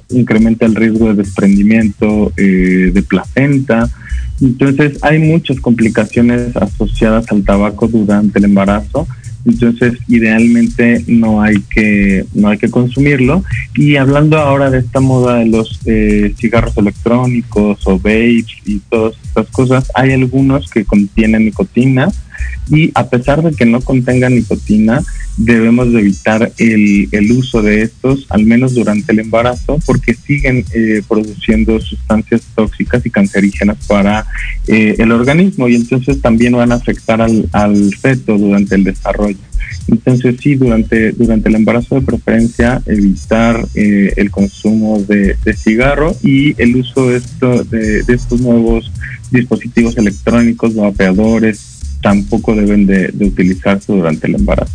incrementa 0.08 0.66
el 0.66 0.74
riesgo 0.74 1.08
de 1.08 1.14
desprendimiento 1.14 2.32
de 2.36 3.04
placenta. 3.08 3.88
Entonces 4.40 4.98
hay 5.02 5.18
muchas 5.18 5.60
complicaciones 5.60 6.56
asociadas 6.56 7.30
al 7.30 7.44
tabaco 7.44 7.86
durante 7.86 8.38
el 8.38 8.46
embarazo. 8.46 9.06
Entonces 9.44 9.94
idealmente 10.08 11.02
no 11.06 11.42
hay 11.42 11.56
que 11.70 12.24
no 12.34 12.48
hay 12.48 12.58
que 12.58 12.70
consumirlo. 12.70 13.44
Y 13.74 13.96
hablando 13.96 14.38
ahora 14.38 14.70
de 14.70 14.78
esta 14.78 15.00
moda 15.00 15.36
de 15.36 15.46
los 15.46 15.80
eh, 15.86 16.34
cigarros 16.38 16.76
electrónicos 16.76 17.86
o 17.86 17.98
vapes 17.98 18.46
y 18.64 18.78
todas 18.90 19.14
estas 19.22 19.48
cosas 19.48 19.90
hay 19.94 20.12
algunos 20.12 20.70
que 20.70 20.84
contienen 20.84 21.46
nicotina 21.46 22.08
y 22.70 22.90
a 22.94 23.08
pesar 23.08 23.42
de 23.42 23.52
que 23.52 23.66
no 23.66 23.80
contengan 23.80 24.34
nicotina, 24.34 25.02
debemos 25.36 25.92
de 25.92 26.00
evitar 26.00 26.52
el, 26.58 27.08
el 27.10 27.32
uso 27.32 27.62
de 27.62 27.82
estos, 27.82 28.26
al 28.28 28.44
menos 28.44 28.74
durante 28.74 29.12
el 29.12 29.20
embarazo, 29.20 29.78
porque 29.86 30.14
siguen 30.14 30.64
eh, 30.72 31.02
produciendo 31.08 31.80
sustancias 31.80 32.42
tóxicas 32.54 33.04
y 33.06 33.10
cancerígenas 33.10 33.78
para 33.86 34.26
eh, 34.66 34.96
el 34.98 35.12
organismo 35.12 35.68
y 35.68 35.74
entonces 35.74 36.20
también 36.20 36.52
van 36.52 36.72
a 36.72 36.76
afectar 36.76 37.20
al, 37.20 37.48
al 37.52 37.94
feto 37.94 38.36
durante 38.38 38.74
el 38.74 38.84
desarrollo. 38.84 39.38
Entonces 39.88 40.36
sí, 40.40 40.54
durante, 40.54 41.12
durante 41.12 41.48
el 41.48 41.56
embarazo 41.56 41.96
de 41.96 42.02
preferencia 42.02 42.82
evitar 42.86 43.66
eh, 43.74 44.12
el 44.16 44.30
consumo 44.30 45.00
de, 45.02 45.36
de, 45.44 45.52
cigarro 45.54 46.14
y 46.22 46.60
el 46.62 46.76
uso 46.76 47.08
de, 47.08 47.16
esto, 47.16 47.64
de, 47.64 48.02
de 48.02 48.14
estos 48.14 48.40
nuevos 48.40 48.90
dispositivos 49.30 49.96
electrónicos, 49.96 50.74
vapeadores, 50.74 51.79
tampoco 52.00 52.54
deben 52.54 52.86
de, 52.86 53.12
utilizarse 53.20 53.92
durante 53.92 54.26
el 54.26 54.36
embarazo. 54.36 54.72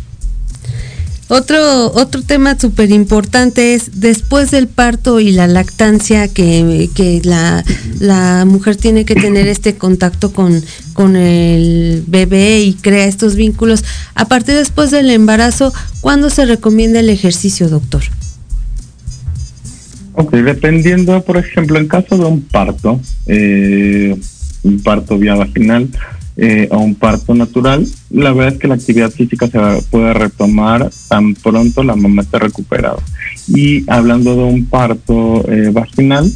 Otro, 1.28 1.92
otro 1.94 2.22
tema 2.22 2.56
súper 2.56 2.92
importante 2.92 3.74
es 3.74 4.00
después 4.00 4.52
del 4.52 4.68
parto 4.68 5.18
y 5.18 5.32
la 5.32 5.48
lactancia 5.48 6.28
que, 6.28 6.88
que 6.94 7.20
la, 7.24 7.64
la, 7.98 8.44
mujer 8.44 8.76
tiene 8.76 9.04
que 9.04 9.16
tener 9.16 9.48
este 9.48 9.74
contacto 9.74 10.32
con, 10.32 10.62
con 10.92 11.16
el 11.16 12.04
bebé 12.06 12.60
y 12.60 12.74
crea 12.74 13.06
estos 13.06 13.34
vínculos. 13.34 13.84
A 14.14 14.28
partir 14.28 14.54
después 14.54 14.92
del 14.92 15.10
embarazo, 15.10 15.74
¿cuándo 16.00 16.30
se 16.30 16.46
recomienda 16.46 17.00
el 17.00 17.10
ejercicio, 17.10 17.68
doctor? 17.68 18.02
Ok, 20.18 20.32
dependiendo, 20.36 21.22
por 21.24 21.36
ejemplo, 21.36 21.78
en 21.78 21.88
caso 21.88 22.16
de 22.16 22.24
un 22.24 22.40
parto, 22.40 23.00
eh, 23.26 24.16
un 24.62 24.80
parto 24.80 25.18
vía 25.18 25.34
vaginal, 25.34 25.90
eh, 26.36 26.68
a 26.70 26.76
un 26.76 26.94
parto 26.94 27.34
natural, 27.34 27.86
la 28.10 28.32
verdad 28.32 28.54
es 28.54 28.60
que 28.60 28.68
la 28.68 28.74
actividad 28.74 29.10
física 29.10 29.46
se 29.46 29.58
puede 29.90 30.12
retomar 30.12 30.90
tan 31.08 31.34
pronto 31.34 31.82
la 31.82 31.96
mamá 31.96 32.22
esté 32.22 32.38
recuperada. 32.38 32.98
Y 33.48 33.84
hablando 33.90 34.36
de 34.36 34.42
un 34.42 34.66
parto 34.66 35.50
eh, 35.50 35.70
vaginal, 35.72 36.30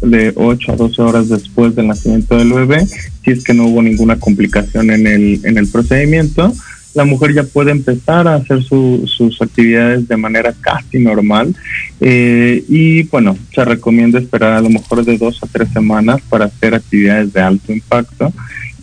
de 0.00 0.32
8 0.34 0.72
a 0.72 0.76
12 0.76 1.02
horas 1.02 1.28
después 1.28 1.74
del 1.74 1.88
nacimiento 1.88 2.38
del 2.38 2.52
bebé, 2.52 2.86
si 2.86 3.30
es 3.30 3.44
que 3.44 3.52
no 3.52 3.66
hubo 3.66 3.82
ninguna 3.82 4.18
complicación 4.18 4.90
en 4.90 5.06
el, 5.06 5.40
en 5.44 5.58
el 5.58 5.68
procedimiento, 5.68 6.54
la 6.94 7.04
mujer 7.04 7.34
ya 7.34 7.44
puede 7.44 7.70
empezar 7.70 8.26
a 8.26 8.34
hacer 8.34 8.62
sus 8.62 9.40
actividades 9.40 10.08
de 10.08 10.16
manera 10.16 10.52
casi 10.60 10.98
normal. 10.98 11.54
Eh, 12.00 12.64
y 12.68 13.04
bueno, 13.04 13.36
se 13.54 13.64
recomienda 13.64 14.18
esperar 14.18 14.54
a 14.54 14.60
lo 14.60 14.70
mejor 14.70 15.04
de 15.04 15.16
dos 15.16 15.40
a 15.42 15.46
tres 15.46 15.68
semanas 15.72 16.20
para 16.28 16.46
hacer 16.46 16.74
actividades 16.74 17.32
de 17.32 17.40
alto 17.40 17.72
impacto 17.72 18.32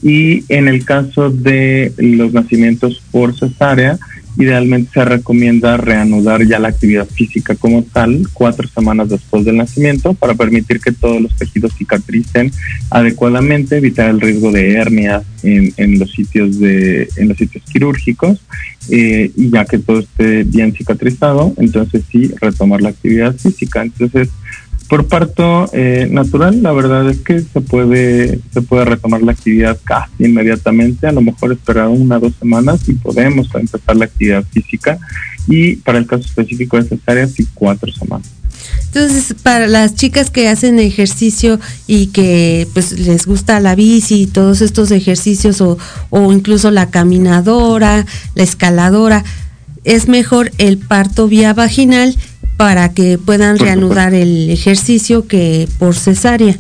y 0.02 0.43
en 0.50 0.68
el 0.68 0.86
caso 0.86 1.30
de 1.30 1.93
los 1.98 2.34
nacimientos 2.34 3.02
por 3.12 3.38
cesárea, 3.38 3.98
idealmente 4.38 4.91
se 4.93 5.04
recomienda 5.04 5.78
reanudar 5.78 6.45
ya 6.45 6.60
la 6.60 6.68
actividad 6.68 7.08
física 7.08 7.56
como 7.56 7.84
tal 7.84 8.28
cuatro 8.34 8.68
semanas 8.68 9.10
después 9.10 9.45
del 9.45 9.58
nacimiento 9.58 10.14
para 10.14 10.36
permitir 10.36 10.80
que 10.80 10.91
todos 10.91 11.20
los 11.20 11.36
tejidos 11.36 11.74
cicatricen 11.76 12.52
adecuadamente, 12.91 13.78
evitar 13.78 14.10
el 14.10 14.22
riesgo 14.22 14.52
de 14.52 14.74
hernias 14.74 15.24
en, 15.41 16.00
los 16.00 16.12
sitios 16.12 16.60
de 16.60 17.10
en 17.16 17.30
los 17.30 17.38
sitios 17.38 17.64
quirúrgicos 17.64 18.39
eh, 18.89 19.32
y 19.36 19.50
ya 19.50 19.66
que 19.66 19.80
todo 19.80 20.00
esté 20.00 20.43
bien 20.43 20.74
cicatrizado, 20.74 21.54
entonces 21.58 22.04
sí 22.12 22.32
retomar 22.39 22.82
la 22.82 22.89
actividad 22.89 23.36
física. 23.36 23.82
Entonces 23.82 24.30
por 24.88 25.08
parto 25.08 25.70
eh, 25.74 26.08
natural, 26.10 26.64
la 26.64 26.72
verdad 26.72 27.10
es 27.10 27.20
que 27.20 27.42
se 27.42 27.62
puede, 27.62 28.40
se 28.54 28.62
puede 28.62 28.86
retomar 28.86 29.22
la 29.22 29.34
actividad 29.34 29.78
casi 29.84 30.26
inmediatamente, 30.26 31.08
a 31.08 31.12
lo 31.12 31.22
mejor 31.22 31.52
esperar 31.52 31.88
una 31.90 32.18
o 32.18 32.20
dos 32.22 32.34
semanas 32.40 32.88
y 32.88 32.94
podemos 32.94 33.54
empezar 33.54 33.96
la 33.96 34.06
actividad 34.06 34.44
física 34.46 34.98
y 35.48 35.78
para 35.78 35.98
el 35.98 36.08
caso 36.08 36.24
específico 36.24 36.78
de 36.78 36.84
cesárea, 36.84 37.28
sí 37.28 37.48
cuatro 37.54 37.92
semanas. 37.92 38.28
Entonces, 38.86 39.36
para 39.44 39.68
las 39.68 39.96
chicas 39.96 40.30
que 40.30 40.48
hacen 40.48 40.80
ejercicio 40.80 41.60
y 41.86 42.08
que 42.08 42.68
pues 42.74 42.94
les 42.94 43.28
gusta 43.28 43.60
la 43.60 43.76
bici 43.76 44.24
y 44.24 44.28
todos 44.28 44.62
estos 44.62 44.92
ejercicios 44.92 45.62
o, 45.62 45.78
o 46.10 46.32
incluso 46.32 46.72
la 46.72 46.90
caminadora, 46.90 48.06
la 48.36 48.44
escaladora, 48.44 49.24
es 49.84 50.08
mejor 50.08 50.52
el 50.58 50.78
parto 50.78 51.28
vía 51.28 51.54
vaginal 51.54 52.16
para 52.58 52.93
que 52.93 53.18
puedan 53.18 53.60
reanudar 53.60 54.14
el 54.14 54.49
ejercicio 54.49 55.28
que 55.28 55.70
por 55.78 55.95
cesárea. 55.95 56.58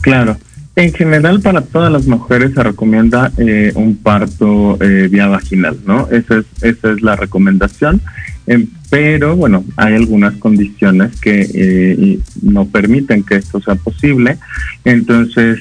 Claro. 0.00 0.36
En 0.74 0.92
general, 0.94 1.42
para 1.42 1.60
todas 1.60 1.92
las 1.92 2.06
mujeres 2.06 2.54
se 2.54 2.62
recomienda 2.62 3.30
eh, 3.36 3.72
un 3.74 3.96
parto 3.96 4.78
eh, 4.80 5.08
vía 5.10 5.26
vaginal, 5.26 5.78
¿no? 5.86 6.08
Esa 6.10 6.38
es, 6.38 6.46
esa 6.62 6.92
es 6.92 7.02
la 7.02 7.14
recomendación. 7.14 8.00
Em, 8.46 8.66
pero, 8.88 9.36
bueno, 9.36 9.64
hay 9.76 9.94
algunas 9.94 10.34
condiciones 10.38 11.20
que 11.20 11.46
eh, 11.54 12.18
no 12.40 12.64
permiten 12.64 13.22
que 13.22 13.36
esto 13.36 13.60
sea 13.60 13.74
posible. 13.74 14.38
Entonces, 14.84 15.60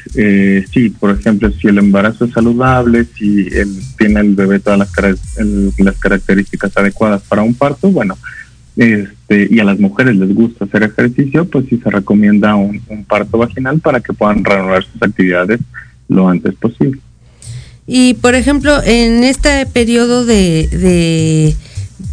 sí, 0.74 0.90
por 0.90 1.12
ejemplo, 1.12 1.52
si 1.52 1.68
el 1.68 1.78
embarazo 1.78 2.26
es 2.26 2.32
saludable, 2.32 3.06
si 3.18 3.48
él 3.48 3.70
tiene 3.98 4.22
el 4.22 4.34
bebé 4.34 4.60
todas 4.60 4.80
las, 4.80 4.92
las 5.78 5.98
características 5.98 6.76
adecuadas 6.76 7.22
para 7.24 7.44
un 7.44 7.54
parto, 7.54 7.90
bueno, 7.92 8.18
este, 8.78 9.48
y 9.50 9.60
a 9.60 9.66
las 9.66 9.80
mujeres 9.80 10.16
les 10.16 10.34
gusta 10.34 10.66
hacer 10.66 10.84
ejercicio, 10.84 11.46
pues 11.46 11.66
sí 11.70 11.80
se 11.84 11.90
recomienda 11.90 12.56
un, 12.56 12.82
parto 13.08 13.38
vaginal 13.38 13.80
para 13.80 14.00
que 14.00 14.14
puedan 14.14 14.44
reanudar 14.44 14.84
sus 14.84 15.02
actividades 15.02 15.60
lo 16.08 16.28
antes 16.30 16.56
posible. 16.56 17.00
Y 17.88 18.14
por 18.16 18.36
ejemplo, 18.36 18.82
en 18.84 19.24
este 19.24 19.66
periodo 19.66 20.26
de, 20.26 21.56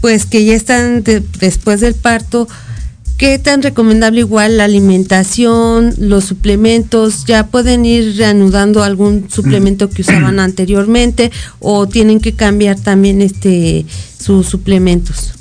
pues 0.00 0.26
que 0.26 0.44
ya 0.44 0.54
están 0.54 1.04
después 1.38 1.80
del 1.80 1.94
parto, 1.94 2.48
¿qué 3.16 3.38
tan 3.38 3.62
recomendable 3.62 4.20
igual 4.20 4.56
la 4.56 4.64
alimentación, 4.64 5.94
los 5.98 6.24
suplementos? 6.24 7.24
¿Ya 7.26 7.46
pueden 7.46 7.84
ir 7.84 8.16
reanudando 8.16 8.82
algún 8.82 9.30
suplemento 9.30 9.90
que 9.90 10.02
usaban 10.02 10.40
anteriormente 10.40 11.30
o 11.60 11.86
tienen 11.86 12.18
que 12.18 12.32
cambiar 12.32 12.80
también 12.80 13.22
este 13.22 13.86
sus 14.18 14.48
suplementos? 14.48 15.37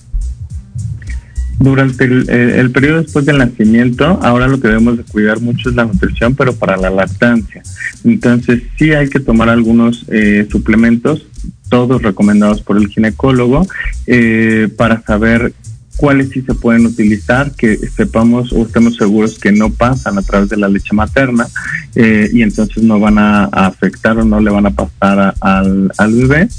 Durante 1.59 2.03
el, 2.03 2.71
periodo 2.71 3.01
después 3.01 3.25
del 3.25 3.39
nacimiento, 3.39 4.19
ahora 4.21 4.47
lo 4.47 4.59
que 4.59 4.67
debemos 4.67 4.97
de 4.97 5.03
cuidar 5.03 5.39
mucho 5.41 5.69
es 5.69 5.75
la 5.75 5.85
nutrición, 5.85 6.35
pero 6.35 6.53
para 6.53 6.77
la 6.77 6.91
lactancia. 6.91 7.63
Entonces 8.03 8.61
sí 8.77 8.91
hay 8.91 9.09
que 9.09 9.19
tomar 9.19 9.49
algunos 9.49 10.05
eh, 10.09 10.47
suplementos, 10.51 11.25
todos 11.69 12.03
recomendados 12.03 12.61
por 12.61 12.77
el 12.77 12.87
ginecólogo, 12.87 13.65
eh, 14.05 14.69
para 14.77 15.01
saber 15.01 15.53
cuáles 15.95 16.29
sí 16.29 16.43
se 16.43 16.53
pueden 16.53 16.85
utilizar, 16.85 17.51
que 17.53 17.75
sepamos 17.75 18.53
o 18.53 18.61
estemos 18.61 18.95
seguros 18.95 19.39
que 19.39 19.51
no 19.51 19.71
pasan 19.71 20.19
a 20.19 20.21
través 20.21 20.49
de 20.49 20.57
la 20.57 20.69
leche 20.69 20.93
materna 20.93 21.47
eh, 21.95 22.29
y 22.31 22.43
entonces 22.43 22.83
no 22.83 22.99
van 22.99 23.17
a, 23.17 23.45
afectar 23.45 24.19
o 24.19 24.25
no 24.25 24.39
le 24.39 24.51
van 24.51 24.67
a 24.67 24.71
pasar 24.75 25.33
al, 25.39 25.91
al 25.97 26.13
bebé 26.13 26.49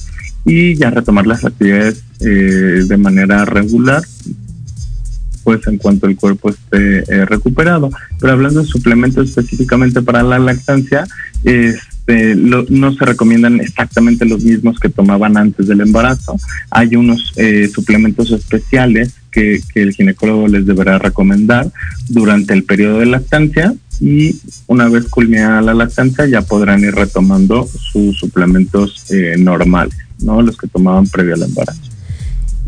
y 0.45 0.75
ya 0.75 0.91
retomar 0.91 1.29
las 1.29 1.45
actividades 1.45 2.03
de 2.19 2.97
manera 2.97 3.45
regular 3.45 4.03
pues 5.49 5.67
en 5.67 5.79
cuanto 5.79 6.07
el 6.07 6.15
cuerpo 6.15 6.51
esté 6.51 6.99
eh, 7.09 7.25
recuperado. 7.25 7.89
Pero 8.21 8.35
hablando 8.35 8.61
de 8.61 8.67
suplementos 8.67 9.31
específicamente 9.31 10.03
para 10.03 10.23
la 10.23 10.39
lactancia, 10.39 11.07
este, 11.43 12.35
no 12.35 12.93
se 12.93 13.05
recomiendan 13.07 13.59
exactamente 13.59 14.27
los 14.27 14.45
mismos 14.45 14.79
que 14.79 14.91
tomaban 14.91 15.39
antes 15.39 15.67
del 15.67 15.81
embarazo. 15.81 16.37
Hay 16.69 16.97
unos 16.97 17.33
eh, 17.37 17.67
suplementos 17.75 18.31
especiales 18.31 19.15
que, 19.31 19.63
el 19.75 19.95
ginecólogo 19.95 20.49
les 20.49 20.67
deberá 20.67 20.99
recomendar 20.99 21.73
durante 22.11 22.53
el 22.53 22.65
periodo 22.65 22.99
de 22.99 23.07
lactancia 23.07 23.73
y 24.01 24.37
una 24.67 24.91
vez 24.91 25.05
culminada 25.09 25.63
la 25.63 25.73
lactancia 25.73 26.27
ya 26.27 26.43
podrán 26.43 26.81
ir 26.81 26.95
retomando 26.95 27.67
sus 27.67 28.19
suplementos 28.19 29.11
eh, 29.11 29.37
normales, 29.39 29.97
¿no? 30.19 30.43
Los 30.43 30.59
que 30.59 30.69
tomaban 30.69 31.07
previo 31.07 31.37
al 31.37 31.45
embarazo. 31.45 31.88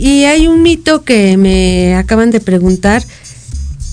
Y 0.01 0.25
hay 0.25 0.49
un 0.49 0.63
mito 0.63 1.05
que 1.05 1.37
me 1.37 1.95
acaban 1.95 2.31
de 2.31 2.41
preguntar 2.41 3.05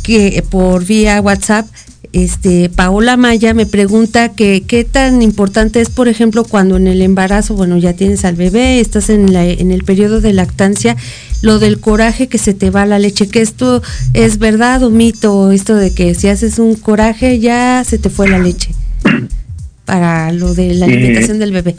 que 0.03 0.41
por 0.49 0.85
vía 0.85 1.19
WhatsApp, 1.19 1.67
este 2.13 2.69
Paola 2.69 3.17
Maya 3.17 3.53
me 3.53 3.65
pregunta 3.65 4.29
que 4.29 4.63
qué 4.65 4.85
tan 4.85 5.21
importante 5.21 5.81
es, 5.81 5.89
por 5.89 6.07
ejemplo, 6.07 6.45
cuando 6.45 6.77
en 6.77 6.87
el 6.87 7.01
embarazo, 7.01 7.55
bueno, 7.55 7.77
ya 7.77 7.91
tienes 7.91 8.23
al 8.23 8.37
bebé, 8.37 8.79
estás 8.79 9.09
en, 9.09 9.33
la, 9.33 9.43
en 9.43 9.69
el 9.69 9.83
periodo 9.83 10.21
de 10.21 10.31
lactancia, 10.31 10.95
lo 11.41 11.59
del 11.59 11.81
coraje 11.81 12.27
que 12.27 12.37
se 12.37 12.53
te 12.53 12.69
va 12.69 12.85
la 12.85 12.99
leche, 12.99 13.27
que 13.27 13.41
esto 13.41 13.83
es 14.13 14.37
verdad 14.37 14.83
o 14.83 14.89
mito, 14.89 15.51
esto 15.51 15.75
de 15.75 15.93
que 15.93 16.15
si 16.15 16.29
haces 16.29 16.57
un 16.57 16.75
coraje 16.75 17.39
ya 17.39 17.83
se 17.85 17.97
te 17.97 18.09
fue 18.09 18.29
la 18.29 18.39
leche 18.39 18.69
para 19.85 20.31
lo 20.31 20.53
de 20.53 20.73
la 20.73 20.85
alimentación 20.85 21.37
del 21.37 21.51
bebé. 21.51 21.75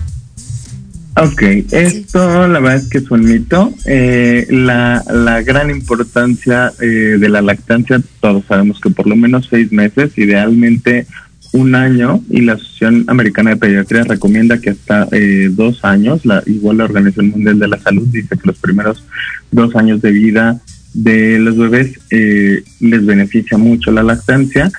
Ok, 1.21 1.43
esto 1.73 2.47
la 2.47 2.61
verdad 2.61 2.77
es 2.77 2.89
que 2.89 2.99
es 2.99 3.11
un 3.11 3.25
mito. 3.25 3.73
Eh, 3.87 4.47
la, 4.51 5.03
la, 5.13 5.43
gran 5.43 5.69
importancia 5.69 6.73
eh, 6.81 7.17
de 7.19 7.29
la 7.29 7.43
lactancia, 7.43 8.01
todos 8.21 8.45
sabemos 8.47 8.81
que 8.81 8.91
por 8.91 9.09
lo 9.09 9.17
menos 9.17 9.49
seis 9.51 9.73
meses, 9.73 10.17
idealmente 10.17 11.07
un 11.53 11.75
año, 11.75 12.23
y 12.31 12.43
la 12.43 12.53
Asociación 12.53 13.05
Americana 13.09 13.51
de 13.51 13.57
Pediatría 13.57 14.05
recomienda 14.05 14.61
que 14.61 14.71
hasta 14.71 15.09
eh, 15.11 15.49
dos 15.51 15.85
años, 15.85 16.25
la, 16.25 16.41
igual 16.47 16.77
la 16.77 16.85
Organización 16.85 17.31
Mundial 17.31 17.59
de 17.59 17.69
la 17.69 17.81
Salud 17.81 18.07
dice 18.07 18.37
que 18.37 18.47
los 18.47 18.59
primeros 18.59 19.05
dos 19.51 19.75
años 19.75 20.01
de 20.01 20.13
vida 20.13 20.61
de 20.95 21.41
los 21.41 21.57
bebés 21.57 21.99
les 22.11 23.07
beneficia 23.07 23.59
mucho 23.59 23.91
la 23.91 24.05
lactancia. 24.05 24.71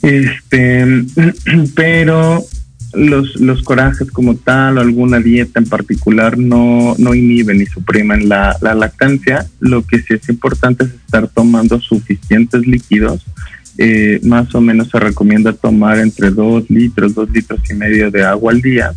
Este, 0.00 1.04
pero 1.74 2.46
los, 2.92 3.36
los 3.36 3.62
corajes 3.62 4.10
como 4.10 4.36
tal 4.36 4.78
o 4.78 4.80
alguna 4.80 5.20
dieta 5.20 5.60
en 5.60 5.66
particular 5.66 6.38
no, 6.38 6.94
no 6.98 7.14
inhiben 7.14 7.58
ni 7.58 7.66
suprimen 7.66 8.28
la, 8.28 8.56
la 8.60 8.74
lactancia. 8.74 9.46
Lo 9.60 9.82
que 9.82 9.98
sí 9.98 10.14
es 10.14 10.28
importante 10.28 10.84
es 10.84 10.90
estar 10.90 11.28
tomando 11.28 11.80
suficientes 11.80 12.66
líquidos. 12.66 13.24
Eh, 13.82 14.20
más 14.24 14.54
o 14.54 14.60
menos 14.60 14.90
se 14.90 15.00
recomienda 15.00 15.54
tomar 15.54 15.98
entre 15.98 16.30
2 16.30 16.68
litros, 16.68 17.14
2 17.14 17.30
litros 17.30 17.60
y 17.70 17.74
medio 17.74 18.10
de 18.10 18.22
agua 18.22 18.52
al 18.52 18.60
día 18.60 18.92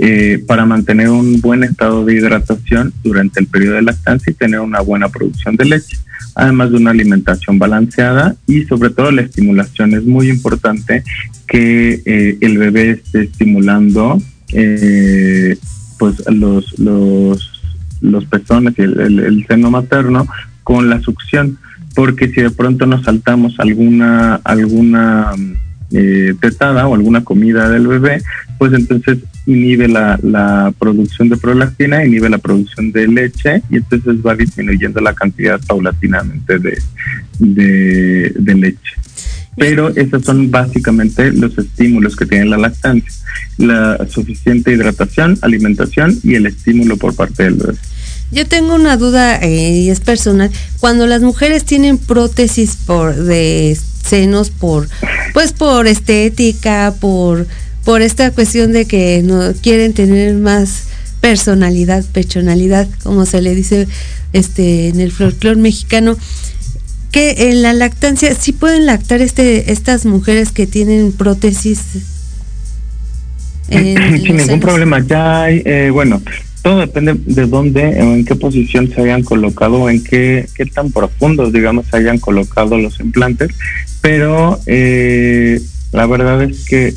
eh, 0.00 0.42
para 0.44 0.66
mantener 0.66 1.08
un 1.08 1.40
buen 1.40 1.62
estado 1.62 2.04
de 2.04 2.14
hidratación 2.14 2.92
durante 3.04 3.38
el 3.38 3.46
periodo 3.46 3.76
de 3.76 3.82
lactancia 3.82 4.32
y 4.32 4.34
tener 4.34 4.58
una 4.58 4.80
buena 4.80 5.08
producción 5.08 5.54
de 5.54 5.66
leche 5.66 5.98
además 6.34 6.70
de 6.70 6.76
una 6.76 6.90
alimentación 6.90 7.58
balanceada 7.58 8.36
y 8.46 8.64
sobre 8.64 8.90
todo 8.90 9.10
la 9.10 9.22
estimulación. 9.22 9.94
Es 9.94 10.04
muy 10.04 10.28
importante 10.28 11.04
que 11.46 12.02
eh, 12.04 12.38
el 12.40 12.58
bebé 12.58 12.90
esté 12.90 13.22
estimulando 13.22 14.20
eh, 14.52 15.56
pues 15.98 16.22
los, 16.28 16.78
los, 16.78 17.62
los 18.00 18.24
pezones 18.26 18.74
y 18.78 18.82
el, 18.82 19.44
seno 19.48 19.70
materno 19.70 20.26
con 20.62 20.90
la 20.90 21.00
succión, 21.00 21.58
porque 21.94 22.28
si 22.28 22.42
de 22.42 22.50
pronto 22.50 22.86
nos 22.86 23.04
saltamos 23.04 23.58
alguna, 23.58 24.36
alguna 24.44 25.32
eh, 25.92 26.34
tetada 26.40 26.88
o 26.88 26.94
alguna 26.94 27.22
comida 27.22 27.68
del 27.68 27.86
bebé, 27.86 28.22
pues 28.58 28.72
entonces 28.72 29.18
inhibe 29.46 29.88
la, 29.88 30.18
la 30.22 30.72
producción 30.78 31.28
de 31.28 31.36
prolactina, 31.36 32.04
inhibe 32.04 32.28
la 32.28 32.38
producción 32.38 32.90
de 32.92 33.06
leche 33.06 33.62
y 33.70 33.76
entonces 33.76 34.16
va 34.26 34.34
disminuyendo 34.34 35.00
la 35.00 35.14
cantidad 35.14 35.60
paulatinamente 35.66 36.58
de, 36.58 36.82
de, 37.38 38.54
leche. 38.54 38.94
Pero 39.56 39.90
esos 39.90 40.24
son 40.24 40.50
básicamente 40.50 41.30
los 41.32 41.56
estímulos 41.58 42.16
que 42.16 42.26
tiene 42.26 42.46
la 42.46 42.56
lactancia. 42.56 43.12
La 43.58 44.04
suficiente 44.08 44.72
hidratación, 44.72 45.38
alimentación 45.42 46.18
y 46.24 46.34
el 46.34 46.46
estímulo 46.46 46.96
por 46.96 47.14
parte 47.14 47.44
del 47.44 47.54
bebé. 47.54 47.78
Yo 48.30 48.46
tengo 48.46 48.74
una 48.74 48.96
duda 48.96 49.36
eh, 49.36 49.70
y 49.70 49.90
es 49.90 50.00
personal. 50.00 50.50
Cuando 50.80 51.06
las 51.06 51.22
mujeres 51.22 51.64
tienen 51.64 51.98
prótesis 51.98 52.76
por 52.76 53.14
de 53.14 53.78
senos 54.04 54.50
por 54.50 54.88
pues 55.32 55.52
por 55.52 55.86
estética, 55.86 56.94
por 57.00 57.46
por 57.84 58.02
esta 58.02 58.30
cuestión 58.30 58.72
de 58.72 58.86
que 58.86 59.22
no 59.22 59.52
quieren 59.62 59.92
tener 59.92 60.34
más 60.34 60.84
personalidad, 61.20 62.04
pechonalidad, 62.12 62.88
como 63.02 63.26
se 63.26 63.40
le 63.40 63.54
dice 63.54 63.88
este 64.32 64.88
en 64.88 65.00
el 65.00 65.12
folclore 65.12 65.56
mexicano, 65.56 66.16
que 67.12 67.50
en 67.50 67.62
la 67.62 67.72
lactancia 67.72 68.34
sí 68.34 68.52
pueden 68.52 68.86
lactar 68.86 69.22
este 69.22 69.72
estas 69.72 70.06
mujeres 70.06 70.50
que 70.50 70.66
tienen 70.66 71.12
prótesis. 71.12 71.80
Sin 73.70 74.36
ningún 74.36 74.60
problema, 74.60 75.00
ya 75.00 75.44
hay, 75.44 75.62
eh, 75.64 75.90
bueno, 75.90 76.20
todo 76.64 76.78
depende 76.78 77.12
de 77.26 77.46
dónde 77.46 77.82
o 77.82 78.14
en 78.14 78.24
qué 78.24 78.34
posición 78.36 78.88
se 78.88 79.02
hayan 79.02 79.22
colocado 79.22 79.82
o 79.82 79.90
en 79.90 80.02
qué, 80.02 80.48
qué 80.56 80.64
tan 80.64 80.90
profundos, 80.90 81.52
digamos, 81.52 81.84
se 81.88 81.98
hayan 81.98 82.18
colocado 82.18 82.78
los 82.78 82.98
implantes, 83.00 83.50
pero 84.00 84.58
eh, 84.64 85.60
la 85.92 86.06
verdad 86.06 86.42
es 86.42 86.64
que 86.64 86.94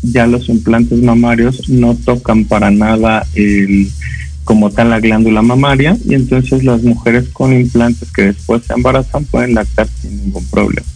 ya 0.00 0.26
los 0.26 0.48
implantes 0.48 1.02
mamarios 1.02 1.68
no 1.68 1.94
tocan 1.94 2.46
para 2.46 2.70
nada 2.70 3.26
el 3.34 3.90
como 4.44 4.70
tal 4.70 4.88
la 4.88 4.98
glándula 4.98 5.42
mamaria 5.42 5.96
y 6.08 6.14
entonces 6.14 6.64
las 6.64 6.82
mujeres 6.82 7.28
con 7.34 7.52
implantes 7.52 8.10
que 8.12 8.22
después 8.22 8.62
se 8.66 8.72
embarazan 8.72 9.26
pueden 9.26 9.54
lactar 9.54 9.88
sin 10.00 10.16
ningún 10.22 10.46
problema. 10.46 10.86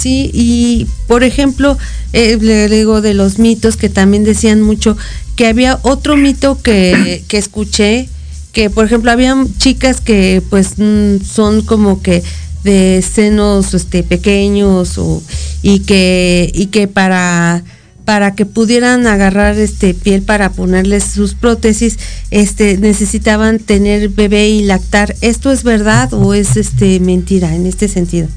Sí, 0.00 0.30
y 0.32 0.86
por 1.06 1.24
ejemplo, 1.24 1.76
eh, 2.14 2.38
le 2.40 2.68
digo 2.68 3.02
de 3.02 3.12
los 3.12 3.38
mitos 3.38 3.76
que 3.76 3.90
también 3.90 4.24
decían 4.24 4.62
mucho 4.62 4.96
que 5.36 5.46
había 5.46 5.78
otro 5.82 6.16
mito 6.16 6.58
que, 6.62 7.22
que 7.28 7.36
escuché, 7.36 8.08
que 8.52 8.70
por 8.70 8.86
ejemplo 8.86 9.10
había 9.10 9.36
chicas 9.58 10.00
que 10.00 10.42
pues 10.48 10.78
mm, 10.78 11.22
son 11.22 11.60
como 11.60 12.00
que 12.00 12.22
de 12.64 13.04
senos 13.06 13.74
este 13.74 14.02
pequeños 14.02 14.96
o, 14.96 15.22
y 15.60 15.80
que 15.80 16.50
y 16.54 16.68
que 16.68 16.88
para 16.88 17.62
para 18.06 18.34
que 18.34 18.46
pudieran 18.46 19.06
agarrar 19.06 19.58
este 19.58 19.92
piel 19.92 20.22
para 20.22 20.50
ponerles 20.50 21.04
sus 21.04 21.34
prótesis, 21.34 21.98
este 22.30 22.78
necesitaban 22.78 23.58
tener 23.58 24.08
bebé 24.08 24.48
y 24.48 24.62
lactar. 24.62 25.14
¿Esto 25.20 25.52
es 25.52 25.62
verdad 25.62 26.12
o 26.14 26.32
es 26.32 26.56
este 26.56 27.00
mentira 27.00 27.54
en 27.54 27.66
este 27.66 27.86
sentido? 27.86 28.28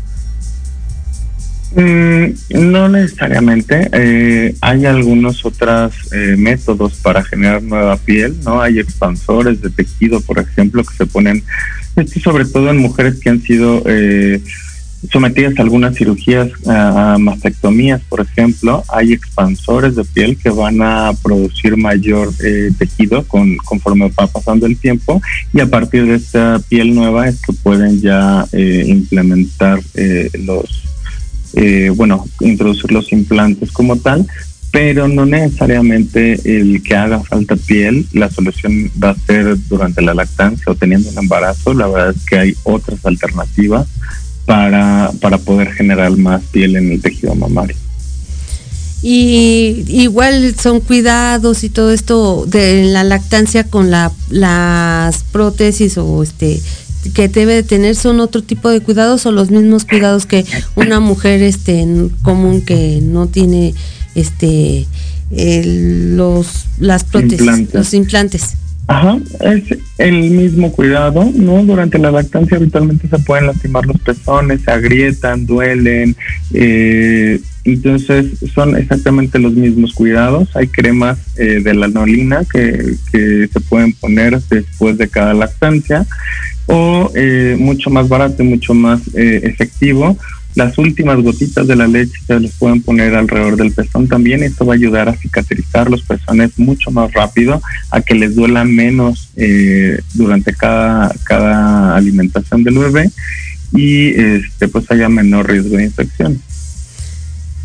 Mm, 1.76 2.34
no 2.72 2.88
necesariamente. 2.88 3.90
Eh, 3.92 4.56
hay 4.62 4.86
algunos 4.86 5.44
otros 5.44 5.94
eh, 6.12 6.36
métodos 6.38 6.94
para 6.96 7.24
generar 7.24 7.64
nueva 7.64 7.98
piel, 7.98 8.36
¿no? 8.44 8.62
Hay 8.62 8.80
expansores 8.80 9.62
de 9.62 9.70
tejido, 9.72 10.22
por 10.22 10.40
ejemplo, 10.40 10.84
que 10.84 10.96
se 10.96 11.06
ponen, 11.08 11.44
esto 11.96 12.20
sobre 12.20 12.46
todo 12.46 12.70
en 12.70 12.78
mujeres 12.78 13.20
que 13.20 13.30
han 13.30 13.42
sido 13.42 13.82
eh, 13.88 14.42
sometidas 15.12 15.58
a 15.58 15.64
algunas 15.64 15.96
cirugías, 15.96 16.50
a, 16.68 17.18
mastectomías, 17.20 18.02
por 18.08 18.22
ejemplo, 18.22 18.84
hay 18.88 19.14
expansores 19.14 19.96
de 19.96 20.04
piel 20.06 20.38
que 20.38 20.50
van 20.50 20.82
a 20.82 21.12
producir 21.24 21.76
mayor 21.76 22.32
eh, 22.44 22.72
tejido 22.78 23.24
con, 23.28 23.58
conforme 23.58 24.12
va 24.18 24.28
pasando 24.28 24.66
el 24.66 24.78
tiempo 24.78 25.22
y 25.52 25.60
a 25.60 25.66
partir 25.66 26.06
de 26.06 26.16
esta 26.16 26.62
piel 26.70 26.96
nueva 26.96 27.28
es 27.28 27.42
que 27.42 27.54
pueden 27.54 28.00
ya 28.00 28.46
eh, 28.52 28.86
implementar 28.88 29.82
eh, 31.54 31.92
bueno, 31.96 32.26
introducir 32.40 32.92
los 32.92 33.12
implantes 33.12 33.72
como 33.72 33.98
tal, 33.98 34.28
pero 34.72 35.08
no 35.08 35.26
necesariamente 35.26 36.40
el 36.46 36.82
que 36.82 36.96
haga 36.96 37.20
falta 37.24 37.56
piel, 37.56 38.08
la 38.12 38.32
solución 38.32 38.90
va 39.02 39.12
a 39.12 39.16
ser 39.28 39.56
durante 39.68 40.02
la 40.02 40.16
lactancia 40.16 40.72
o 40.72 40.76
teniendo 40.76 41.10
un 41.10 41.18
embarazo, 41.20 41.74
la 41.74 41.88
verdad 41.88 42.16
es 42.18 42.26
que 42.26 42.38
hay 42.40 42.56
otras 42.64 43.06
alternativas 43.06 43.88
para, 44.46 45.12
para 45.22 45.38
poder 45.38 45.72
generar 45.74 46.18
más 46.18 46.42
piel 46.46 46.76
en 46.76 46.92
el 46.92 47.02
tejido 47.02 47.36
mamario. 47.36 47.76
Y 49.06 49.84
igual 49.90 50.56
son 50.58 50.80
cuidados 50.80 51.66
y 51.66 51.70
todo 51.70 51.92
esto 51.92 52.46
de 52.48 52.86
la 52.86 53.04
lactancia 53.04 53.66
con 53.66 53.92
la, 53.92 54.14
las 54.30 55.24
prótesis 55.26 55.98
o 55.98 56.24
este 56.24 56.62
que 57.14 57.28
debe 57.28 57.54
de 57.54 57.64
tener 57.64 57.96
son 57.96 58.20
otro 58.20 58.42
tipo 58.42 58.70
de 58.70 58.82
cuidados 58.82 59.26
o 59.26 59.32
los 59.32 59.52
mismos 59.52 59.86
cuidados 59.86 60.26
que 60.26 60.46
una 60.76 61.00
mujer 61.00 61.42
este 61.42 61.82
en 61.82 62.10
común 62.22 62.62
que 62.62 63.00
no 63.02 63.28
tiene 63.28 63.74
este 64.16 64.88
los 65.36 66.66
las 66.80 67.04
prótesis, 67.04 67.74
los 67.74 67.94
implantes. 67.94 68.56
Ajá, 68.86 69.18
es 69.40 69.64
el 69.98 70.30
mismo 70.30 70.72
cuidado, 70.72 71.30
¿no? 71.34 71.64
Durante 71.64 71.98
la 71.98 72.12
lactancia 72.12 72.58
habitualmente 72.58 73.08
se 73.08 73.18
pueden 73.20 73.48
lastimar 73.48 73.86
los 73.86 73.98
pezones, 74.00 74.62
se 74.62 74.72
agrietan, 74.72 75.46
duelen, 75.46 76.18
eh, 76.54 77.40
entonces 77.64 78.38
son 78.54 78.76
exactamente 78.76 79.40
los 79.40 79.54
mismos 79.54 79.94
cuidados. 79.94 80.56
Hay 80.56 80.68
cremas 80.68 81.20
eh, 81.38 81.62
de 81.64 81.74
lanolina 81.74 82.44
que, 82.52 82.96
que 83.12 83.48
se 83.52 83.60
pueden 83.62 83.94
poner 83.94 84.42
después 84.42 84.98
de 84.98 85.08
cada 85.08 85.34
lactancia 85.34 86.06
o 86.66 87.12
eh, 87.16 87.56
mucho 87.60 87.90
más 87.90 88.08
barato 88.10 88.44
y 88.44 88.48
mucho 88.48 88.74
más 88.74 89.02
eh, 89.16 89.42
efectivo 89.44 90.18
las 90.56 90.78
últimas 90.78 91.20
gotitas 91.22 91.68
de 91.68 91.76
la 91.76 91.88
leche 91.88 92.14
se 92.28 92.40
les 92.40 92.52
pueden 92.54 92.82
poner 92.82 93.16
alrededor 93.16 93.56
del 93.58 93.72
pezón 93.72 94.08
también. 94.08 94.44
Esto 94.44 94.66
va 94.66 94.74
a 94.74 94.78
ayudar 94.78 95.10
a 95.10 95.16
cicatrizar 95.18 95.90
los 95.90 96.04
pezones 96.04 96.58
mucho 96.60 96.92
más 96.92 97.12
rápido, 97.12 97.62
a 97.90 98.02
que 98.02 98.14
les 98.14 98.36
duela 98.36 98.64
menos 98.64 99.30
eh, 99.36 100.00
durante 100.14 100.54
cada, 100.54 101.14
cada 101.24 101.96
alimentación 101.96 102.64
del 102.64 102.78
bebé 102.78 103.10
y 103.76 104.10
este 104.10 104.68
pues 104.68 104.90
haya 104.92 105.10
menor 105.10 105.50
riesgo 105.50 105.78
de 105.78 105.86
infección. 105.86 106.40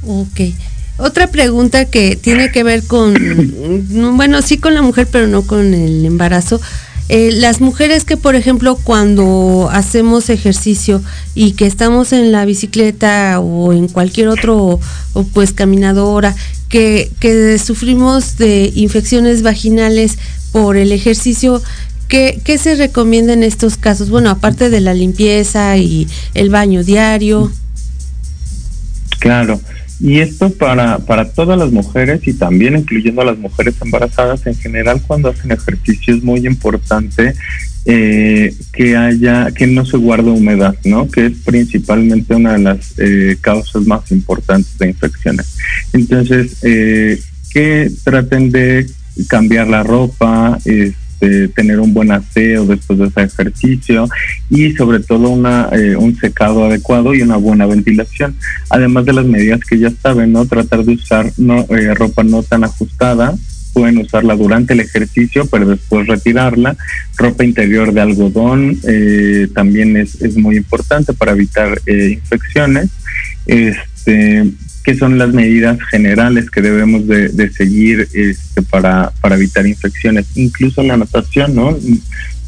Ok. 0.04 0.40
Otra 0.98 1.28
pregunta 1.28 1.84
que 1.84 2.16
tiene 2.16 2.50
que 2.50 2.64
ver 2.64 2.82
con, 2.82 3.14
bueno, 4.16 4.42
sí 4.42 4.58
con 4.58 4.74
la 4.74 4.82
mujer, 4.82 5.06
pero 5.10 5.26
no 5.28 5.42
con 5.42 5.72
el 5.72 6.04
embarazo. 6.04 6.60
Eh, 7.08 7.30
las 7.32 7.60
mujeres 7.62 8.04
que, 8.04 8.18
por 8.18 8.34
ejemplo, 8.34 8.76
cuando 8.76 9.70
hacemos 9.72 10.28
ejercicio 10.28 11.02
y 11.34 11.52
que 11.52 11.66
estamos 11.66 12.12
en 12.12 12.32
la 12.32 12.44
bicicleta 12.44 13.40
o 13.40 13.72
en 13.72 13.88
cualquier 13.88 14.28
otro, 14.28 14.78
o 15.14 15.22
pues 15.22 15.52
caminadora, 15.52 16.34
que, 16.68 17.10
que 17.18 17.58
sufrimos 17.58 18.36
de 18.36 18.70
infecciones 18.74 19.42
vaginales 19.42 20.18
por 20.52 20.76
el 20.76 20.92
ejercicio, 20.92 21.62
¿Qué, 22.08 22.40
¿Qué, 22.42 22.56
se 22.56 22.74
recomienda 22.74 23.34
en 23.34 23.42
estos 23.42 23.76
casos? 23.76 24.08
Bueno, 24.08 24.30
aparte 24.30 24.70
de 24.70 24.80
la 24.80 24.94
limpieza 24.94 25.76
y 25.76 26.08
el 26.32 26.48
baño 26.48 26.82
diario. 26.82 27.52
Claro, 29.18 29.60
y 30.00 30.20
esto 30.20 30.50
para, 30.50 30.98
para 30.98 31.30
todas 31.32 31.58
las 31.58 31.72
mujeres 31.72 32.20
y 32.26 32.32
también 32.32 32.76
incluyendo 32.76 33.22
a 33.22 33.26
las 33.26 33.38
mujeres 33.38 33.74
embarazadas 33.80 34.46
en 34.46 34.54
general 34.54 35.02
cuando 35.06 35.28
hacen 35.28 35.50
ejercicio 35.50 36.14
es 36.14 36.22
muy 36.22 36.46
importante 36.46 37.34
eh, 37.84 38.54
que 38.72 38.96
haya, 38.96 39.50
que 39.50 39.66
no 39.66 39.86
se 39.86 39.96
guarde 39.96 40.30
humedad, 40.30 40.76
¿no? 40.84 41.08
Que 41.08 41.26
es 41.26 41.38
principalmente 41.44 42.34
una 42.34 42.52
de 42.52 42.58
las 42.58 42.94
eh, 42.98 43.38
causas 43.40 43.86
más 43.86 44.12
importantes 44.12 44.76
de 44.78 44.88
infecciones. 44.88 45.56
Entonces, 45.94 46.58
eh, 46.64 47.18
que 47.50 47.90
traten 48.04 48.50
de 48.50 48.86
cambiar 49.26 49.68
la 49.68 49.82
ropa, 49.82 50.58
este, 50.66 50.97
este, 51.20 51.48
tener 51.48 51.80
un 51.80 51.92
buen 51.92 52.12
aseo 52.12 52.64
después 52.64 52.98
de 52.98 53.06
ese 53.06 53.22
ejercicio 53.22 54.08
y 54.48 54.72
sobre 54.74 55.00
todo 55.00 55.30
una, 55.30 55.68
eh, 55.72 55.96
un 55.96 56.16
secado 56.16 56.64
adecuado 56.64 57.12
y 57.12 57.22
una 57.22 57.36
buena 57.36 57.66
ventilación. 57.66 58.36
Además 58.70 59.04
de 59.04 59.14
las 59.14 59.26
medidas 59.26 59.60
que 59.68 59.78
ya 59.78 59.90
saben, 59.90 60.32
¿no? 60.32 60.46
Tratar 60.46 60.84
de 60.84 60.94
usar 60.94 61.32
no, 61.36 61.66
eh, 61.70 61.92
ropa 61.94 62.22
no 62.22 62.42
tan 62.44 62.62
ajustada, 62.62 63.34
pueden 63.72 63.98
usarla 63.98 64.36
durante 64.36 64.74
el 64.74 64.80
ejercicio, 64.80 65.46
pero 65.46 65.66
después 65.66 66.06
retirarla. 66.06 66.76
Ropa 67.16 67.44
interior 67.44 67.92
de 67.92 68.00
algodón 68.00 68.78
eh, 68.86 69.48
también 69.54 69.96
es, 69.96 70.20
es 70.22 70.36
muy 70.36 70.56
importante 70.56 71.12
para 71.14 71.32
evitar 71.32 71.80
infecciones. 71.86 72.90
Este, 73.46 74.44
qué 74.88 74.94
son 74.94 75.18
las 75.18 75.34
medidas 75.34 75.78
generales 75.90 76.50
que 76.50 76.62
debemos 76.62 77.06
de, 77.06 77.52
seguir 77.52 78.08
este, 78.14 78.62
para, 78.62 79.12
para 79.20 79.36
evitar 79.36 79.66
infecciones, 79.66 80.28
incluso 80.34 80.82
la 80.82 80.96
natación, 80.96 81.54
¿no? 81.54 81.76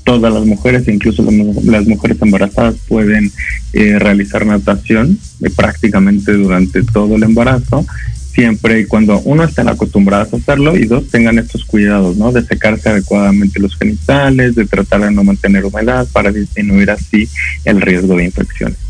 Todas 0.05 0.33
las 0.33 0.47
mujeres, 0.47 0.89
incluso 0.89 1.23
las, 1.23 1.87
mujeres 1.87 2.17
embarazadas, 2.23 2.77
pueden 2.89 3.31
eh, 3.75 3.99
realizar 3.99 4.47
natación 4.47 5.19
eh, 5.43 5.51
prácticamente 5.55 6.33
durante 6.33 6.83
todo 6.83 7.17
el 7.17 7.25
embarazo, 7.25 7.85
siempre 8.33 8.81
y 8.81 8.87
cuando 8.87 9.21
uno 9.21 9.45
estén 9.45 9.69
acostumbradas 9.69 10.33
a 10.33 10.39
hacerlo 10.39 10.75
y 10.79 10.87
dos 10.87 11.09
tengan 11.11 11.39
estos 11.39 11.67
cuidados, 11.67 12.17
¿no? 12.17 12.33
De 12.33 12.43
secarse 12.43 12.89
adecuadamente 12.89 13.61
los 13.61 13.77
genitales, 13.77 14.55
de 14.55 14.65
tratar 14.65 15.03
de 15.03 15.11
no 15.11 15.25
mantener 15.25 15.67
humedad 15.67 16.09
para 16.11 16.33
disminuir 16.33 16.91
así 16.91 17.29
el 17.67 17.83
riesgo 17.83 18.17
de 18.17 18.25
infecciones. 18.25 18.90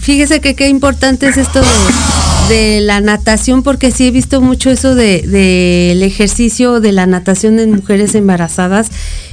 Fíjese 0.00 0.40
que 0.40 0.54
qué 0.54 0.68
importante 0.68 1.28
es 1.28 1.36
esto 1.36 1.60
de, 2.48 2.80
la 2.80 3.00
natación, 3.00 3.62
porque 3.62 3.90
sí 3.90 4.06
he 4.06 4.10
visto 4.10 4.40
mucho 4.40 4.70
eso 4.70 4.94
del 4.94 5.30
de, 5.30 6.06
ejercicio 6.06 6.80
de 6.80 6.92
la 6.92 7.06
natación 7.06 7.58
en 7.58 7.72
mujeres 7.72 8.14
embarazadas 8.14 8.88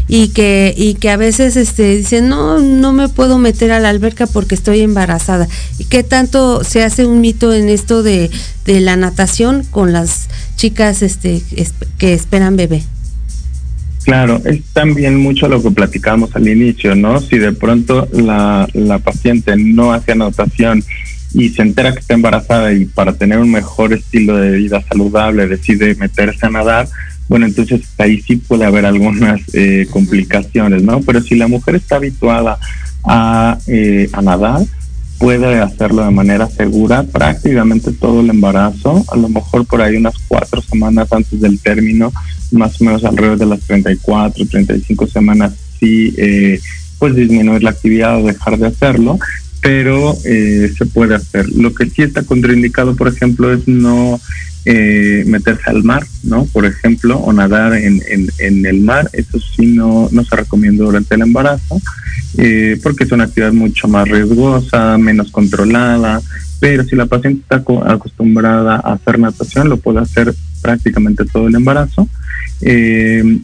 y 0.07 0.29
que, 0.29 0.73
y 0.75 0.95
que 0.95 1.11
a 1.11 1.17
veces 1.17 1.55
este, 1.55 1.97
dicen, 1.97 2.27
no, 2.27 2.59
no 2.59 2.91
me 2.91 3.07
puedo 3.07 3.37
meter 3.37 3.71
a 3.71 3.79
la 3.79 3.89
alberca 3.89 4.25
porque 4.25 4.55
estoy 4.55 4.81
embarazada. 4.81 5.47
¿Y 5.77 5.85
qué 5.85 6.03
tanto 6.03 6.63
se 6.63 6.83
hace 6.83 7.05
un 7.05 7.21
mito 7.21 7.53
en 7.53 7.69
esto 7.69 8.03
de, 8.03 8.29
de 8.65 8.81
la 8.81 8.95
natación 8.95 9.63
con 9.69 9.93
las 9.93 10.27
chicas 10.55 11.01
este, 11.03 11.41
que 11.97 12.13
esperan 12.13 12.57
bebé? 12.57 12.83
Claro, 14.03 14.41
es 14.43 14.61
también 14.73 15.17
mucho 15.17 15.47
lo 15.47 15.63
que 15.63 15.71
platicamos 15.71 16.35
al 16.35 16.47
inicio, 16.47 16.93
¿no? 16.93 17.21
Si 17.21 17.37
de 17.37 17.53
pronto 17.53 18.07
la, 18.11 18.67
la 18.73 18.99
paciente 18.99 19.55
no 19.55 19.93
hace 19.93 20.11
anotación 20.11 20.83
y 21.33 21.49
se 21.49 21.61
entera 21.61 21.93
que 21.93 21.99
está 21.99 22.13
embarazada 22.13 22.73
y 22.73 22.85
para 22.85 23.13
tener 23.13 23.39
un 23.39 23.51
mejor 23.51 23.93
estilo 23.93 24.37
de 24.37 24.57
vida 24.57 24.83
saludable 24.87 25.47
decide 25.47 25.95
meterse 25.95 26.45
a 26.45 26.49
nadar, 26.49 26.87
bueno, 27.29 27.45
entonces 27.45 27.81
ahí 27.97 28.21
sí 28.21 28.35
puede 28.35 28.65
haber 28.65 28.85
algunas 28.85 29.41
eh, 29.53 29.87
complicaciones, 29.89 30.83
¿no? 30.83 31.01
Pero 31.01 31.21
si 31.21 31.35
la 31.35 31.47
mujer 31.47 31.75
está 31.75 31.95
habituada 31.95 32.59
a, 33.05 33.57
eh, 33.67 34.09
a 34.11 34.21
nadar, 34.21 34.61
puede 35.23 35.61
hacerlo 35.61 36.03
de 36.03 36.11
manera 36.11 36.49
segura 36.49 37.03
prácticamente 37.03 37.93
todo 37.93 38.19
el 38.19 38.29
embarazo, 38.29 39.05
a 39.09 39.15
lo 39.15 39.29
mejor 39.29 39.65
por 39.65 39.81
ahí 39.81 39.95
unas 39.95 40.15
cuatro 40.27 40.61
semanas 40.61 41.13
antes 41.13 41.39
del 41.39 41.61
término, 41.61 42.11
más 42.51 42.81
o 42.81 42.83
menos 42.83 43.05
alrededor 43.05 43.37
de 43.37 43.45
las 43.45 43.61
34, 43.61 44.45
35 44.45 45.07
semanas, 45.07 45.53
sí, 45.79 46.13
eh, 46.17 46.59
pues 46.99 47.15
disminuir 47.15 47.63
la 47.63 47.69
actividad 47.69 48.21
o 48.21 48.27
dejar 48.27 48.57
de 48.57 48.67
hacerlo, 48.67 49.17
pero 49.63 50.15
eh, 50.25 50.71
se 50.77 50.85
puede 50.85 51.15
hacer. 51.15 51.49
Lo 51.49 51.73
que 51.73 51.89
sí 51.89 52.01
está 52.01 52.23
contraindicado, 52.23 52.97
por 52.97 53.07
ejemplo, 53.07 53.51
es 53.53 53.65
no 53.65 54.19
eh, 54.65 55.23
meterse 55.25 55.69
al 55.69 55.85
mar, 55.85 56.05
¿no? 56.21 56.45
Por 56.47 56.65
ejemplo, 56.65 57.17
o 57.17 57.31
nadar 57.31 57.73
en, 57.73 58.01
en, 58.39 58.65
el 58.65 58.81
mar, 58.81 59.09
eso 59.13 59.39
sí 59.39 59.67
no, 59.67 60.09
no 60.11 60.25
se 60.25 60.35
recomienda 60.35 60.83
durante 60.83 61.15
el 61.15 61.21
embarazo, 61.21 61.81
eh, 62.37 62.77
porque 62.83 63.05
es 63.05 63.11
una 63.13 63.23
actividad 63.23 63.53
mucho 63.53 63.87
más 63.87 64.05
riesgosa, 64.07 64.97
menos 64.97 65.31
controlada, 65.31 66.21
pero 66.59 66.83
si 66.83 66.97
la 66.97 67.05
paciente 67.05 67.41
está 67.41 67.63
acostumbrada 67.85 68.75
a 68.75 68.93
hacer 68.93 69.17
natación, 69.17 69.69
lo 69.69 69.77
puede 69.77 69.99
hacer 69.99 70.35
prácticamente 70.61 71.23
todo 71.23 71.47
el 71.47 71.55
embarazo. 71.55 72.09
Eh, 72.59 73.39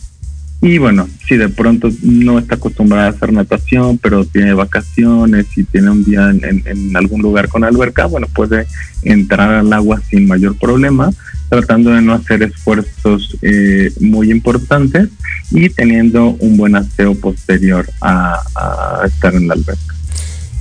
y 0.62 0.78
bueno, 0.78 1.07
si 1.26 1.38
de 1.38 1.47
pronto 1.47 1.89
no 2.01 2.38
está 2.38 2.55
acostumbrada 2.55 3.07
a 3.07 3.10
hacer 3.12 3.32
natación, 3.32 3.97
pero 3.97 4.26
tiene 4.26 4.53
vacaciones 4.53 5.45
y 5.55 5.64
tiene 5.64 5.89
un 5.89 6.03
día 6.03 6.30
en, 6.32 6.95
algún 6.97 7.22
lugar 7.22 7.47
con 7.47 7.64
alberca, 7.64 8.07
bueno, 8.07 8.28
puede 8.28 8.68
entrar 9.03 9.53
al 9.53 9.72
agua 9.72 10.01
sin 10.10 10.28
mayor 10.28 10.57
problema, 10.57 11.12
tratando 11.47 11.91
de 11.91 12.01
no 12.01 12.14
hacer 12.14 12.43
esfuerzos 12.43 13.38
eh, 13.41 13.91
muy 14.01 14.32
importantes 14.32 15.07
y 15.51 15.70
teniendo 15.70 16.36
un 16.39 16.57
buen 16.57 16.76
aseo 16.76 17.16
posterior 17.16 17.89
a, 18.01 18.41
a 18.55 19.07
estar 19.07 19.34
en 19.36 19.47
la 19.47 19.53
alberca. 19.53 19.95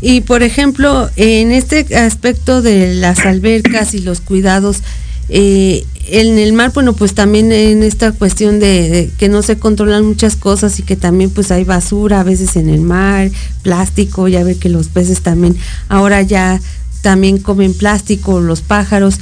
Y 0.01 0.21
por 0.21 0.45
ejemplo, 0.45 1.11
en 1.17 1.51
este 1.51 1.97
aspecto 1.97 2.63
de 2.63 2.95
las 2.95 3.27
albercas 3.27 3.95
y 3.95 3.99
los 3.99 4.21
cuidados, 4.21 4.85
eh, 5.29 5.85
en 6.07 6.39
el 6.39 6.55
mar, 6.55 6.73
bueno, 6.73 6.95
pues 6.95 7.15
también 7.15 7.53
en 7.53 7.83
esta 7.83 8.13
cuestión 8.13 8.61
de, 8.61 9.11
que 9.19 9.29
no 9.29 9.43
se 9.43 9.59
controlan 9.59 10.07
muchas 10.07 10.37
cosas 10.37 10.79
y 10.79 10.83
que 10.83 10.97
también 10.97 11.31
pues 11.31 11.51
hay 11.51 11.65
basura 11.65 12.21
a 12.21 12.25
veces 12.25 12.57
en 12.57 12.71
el 12.71 12.81
mar, 12.81 13.31
plástico, 13.63 14.27
ya 14.29 14.43
ve 14.43 14.57
que 14.57 14.71
los 14.71 14.89
peces 14.89 15.21
también 15.21 15.57
ahora 15.89 16.23
ya 16.23 16.61
también 17.03 17.39
comen 17.39 17.75
plástico, 17.75 18.41
los 18.41 18.63
pájaros, 18.63 19.17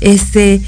este, 0.00 0.62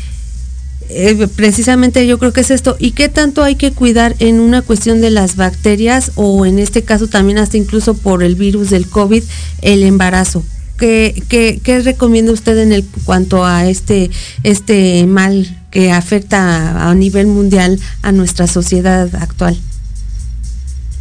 eh, 0.88 1.28
precisamente 1.36 2.07
yo 2.07 2.18
creo 2.18 2.32
que 2.32 2.41
es 2.41 2.51
esto. 2.51 2.76
¿Y 2.78 2.91
qué 2.93 3.09
tanto 3.09 3.45
hay 3.45 3.55
que 3.55 3.72
cuidar 3.72 4.16
en 4.18 4.41
una 4.41 4.62
cuestión 4.62 5.01
de 5.01 5.11
las 5.11 5.36
bacterias 5.36 6.12
o 6.16 6.45
en 6.47 6.59
este 6.59 6.82
caso 6.82 7.07
también 7.07 7.38
hasta 7.38 7.57
incluso 7.57 7.95
por 7.95 8.22
el 8.22 8.34
virus 8.34 8.70
del 8.70 8.88
COVID, 8.88 9.22
el 9.62 9.82
embarazo? 9.84 10.45
¿Qué, 10.81 11.61
qué, 11.62 11.81
recomienda 11.81 12.33
usted 12.33 12.57
en 12.57 12.72
el 12.72 12.87
cuanto 13.05 13.45
a 13.45 13.68
este, 13.68 14.11
este 14.45 15.07
mal 15.07 15.47
que 15.70 15.93
afecta 15.93 16.89
a 16.89 16.95
nivel 16.95 17.26
mundial 17.26 17.78
a 18.01 18.12
nuestra 18.12 18.47
sociedad 18.47 19.14
actual? 19.14 19.59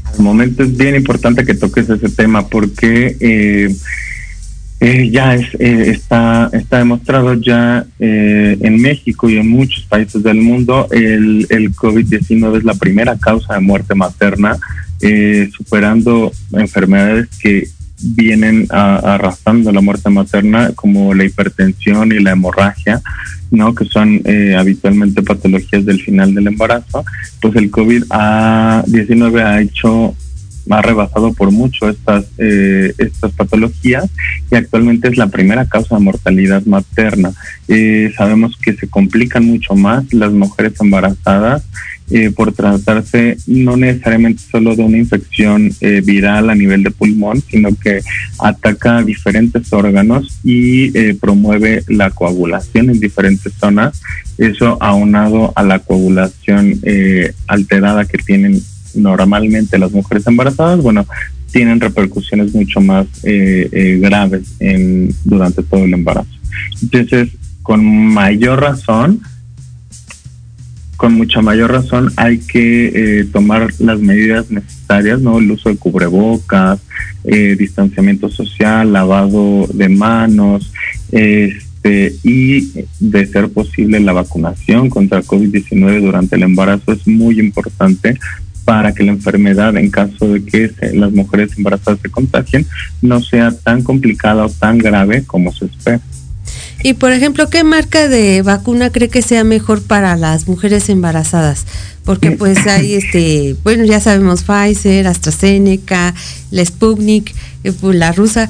Al 0.03 0.19
momento 0.21 0.63
es 0.63 0.75
bien 0.75 0.95
importante 0.95 1.45
que 1.45 1.53
toques 1.53 1.89
ese 1.89 2.09
tema 2.09 2.49
porque 2.49 3.15
eh, 3.21 3.73
eh, 4.81 5.09
ya 5.11 5.35
es, 5.35 5.47
eh, 5.59 5.91
está, 5.91 6.49
está 6.51 6.79
demostrado 6.79 7.35
ya 7.35 7.85
en 7.99 8.81
México 8.81 9.29
y 9.29 9.37
en 9.37 9.47
muchos 9.47 9.85
países 9.85 10.21
del 10.21 10.41
mundo 10.41 10.89
el, 10.91 11.47
el 11.49 11.73
COVID-19 11.73 12.57
es 12.57 12.63
la 12.65 12.73
primera 12.73 13.17
causa 13.17 13.53
de 13.53 13.61
muerte 13.61 13.95
materna, 13.95 14.57
superando 15.55 16.33
enfermedades 16.51 17.29
que 17.41 17.69
vienen 18.01 18.67
arrastrando 18.69 19.71
la 19.71 19.81
muerte 19.81 20.09
materna 20.09 20.71
como 20.75 21.13
la 21.13 21.25
hipertensión 21.25 22.11
y 22.11 22.19
la 22.19 22.31
hemorragia, 22.31 23.01
¿no? 23.51 23.73
que 23.73 23.85
son 23.85 24.21
eh, 24.25 24.55
habitualmente 24.57 25.23
patologías 25.23 25.85
del 25.85 26.01
final 26.01 26.33
del 26.33 26.47
embarazo, 26.47 27.03
pues 27.41 27.55
el 27.55 27.71
COVID-19 27.71 29.43
ha 29.43 29.61
hecho 29.61 30.15
ha 30.69 30.81
rebasado 30.81 31.33
por 31.33 31.51
mucho 31.51 31.89
estas 31.89 32.25
eh, 32.37 32.93
estas 32.97 33.31
patologías 33.33 34.05
y 34.51 34.55
actualmente 34.55 35.07
es 35.07 35.17
la 35.17 35.27
primera 35.27 35.67
causa 35.67 35.95
de 35.95 36.03
mortalidad 36.03 36.63
materna. 36.65 37.31
Eh, 37.67 38.11
sabemos 38.15 38.57
que 38.57 38.73
se 38.73 38.87
complican 38.87 39.45
mucho 39.45 39.75
más 39.75 40.11
las 40.13 40.31
mujeres 40.31 40.73
embarazadas 40.79 41.63
eh, 42.11 42.31
por 42.31 42.53
tratarse 42.53 43.37
no 43.45 43.77
necesariamente 43.77 44.41
solo 44.49 44.75
de 44.75 44.81
una 44.81 44.97
infección 44.97 45.71
eh, 45.79 46.01
viral 46.03 46.49
a 46.49 46.55
nivel 46.55 46.81
de 46.81 46.89
pulmón, 46.89 47.43
sino 47.47 47.69
que 47.75 48.01
ataca 48.39 49.03
diferentes 49.03 49.71
órganos 49.71 50.39
y 50.43 50.97
eh, 50.97 51.15
promueve 51.19 51.83
la 51.87 52.09
coagulación 52.09 52.89
en 52.89 52.99
diferentes 52.99 53.53
zonas. 53.53 54.01
Eso 54.39 54.81
aunado 54.81 55.53
a 55.55 55.61
la 55.61 55.79
coagulación 55.79 56.81
alterada 57.45 58.05
que 58.05 58.17
tienen 58.17 58.59
normalmente 58.95 59.77
las 59.77 59.91
mujeres 59.91 60.25
embarazadas, 60.27 60.81
bueno, 60.81 61.05
tienen 61.51 61.79
repercusiones 61.79 62.53
mucho 62.53 62.79
más 62.79 63.07
graves 63.23 64.55
en, 64.59 65.13
durante 65.23 65.63
todo 65.63 65.83
el 65.83 65.93
embarazo. 65.93 66.29
Entonces, 66.81 67.29
con 67.63 67.83
mayor 67.85 68.61
razón, 68.61 69.21
con 70.99 71.13
mucha 71.13 71.41
mayor 71.41 71.71
razón 71.71 72.11
hay 72.17 72.39
que 72.39 73.19
eh, 73.19 73.23
tomar 73.31 73.69
las 73.79 74.01
medidas 74.01 74.51
necesarias, 74.51 75.21
¿no? 75.21 75.39
El 75.39 75.49
uso 75.49 75.69
de 75.69 75.77
cubrebocas, 75.77 76.81
eh, 77.23 77.55
distanciamiento 77.57 78.27
social, 78.29 78.91
lavado 78.91 79.65
de 79.73 79.87
manos, 79.87 80.73
este, 81.11 82.15
y 82.23 82.85
de 82.99 83.25
ser 83.27 83.47
posible 83.47 84.01
la 84.01 84.11
vacunación 84.11 84.89
contra 84.89 85.21
COVID-19 85.21 86.01
durante 86.01 86.35
el 86.35 86.43
embarazo 86.43 86.91
es 86.91 87.07
muy 87.07 87.39
importante 87.39 88.19
para 88.69 88.93
que 88.93 89.01
la 89.01 89.13
enfermedad, 89.13 89.75
en 89.77 89.89
caso 89.89 90.27
de 90.27 90.45
que 90.45 90.71
las 90.93 91.11
mujeres 91.11 91.57
embarazadas 91.57 92.01
se 92.03 92.09
contagien, 92.11 92.67
no 93.01 93.19
sea 93.19 93.49
tan 93.49 93.81
complicada 93.81 94.45
o 94.45 94.49
tan 94.49 94.77
grave 94.77 95.23
como 95.23 95.51
se 95.51 95.65
espera. 95.65 95.99
Y 96.83 96.93
por 96.93 97.11
ejemplo, 97.11 97.49
¿qué 97.49 97.63
marca 97.63 98.07
de 98.07 98.43
vacuna 98.43 98.91
cree 98.91 99.09
que 99.09 99.23
sea 99.23 99.43
mejor 99.43 99.81
para 99.81 100.15
las 100.17 100.47
mujeres 100.47 100.87
embarazadas? 100.89 101.65
Porque 102.05 102.29
pues 102.29 102.67
hay 102.67 102.93
este, 102.93 103.55
bueno, 103.63 103.85
ya 103.85 103.99
sabemos 103.99 104.43
Pfizer, 104.43 105.07
AstraZeneca, 105.07 106.13
la 106.51 106.63
Sputnik, 106.63 107.33
eh, 107.63 107.71
pues, 107.71 107.95
la 107.95 108.11
rusa, 108.11 108.49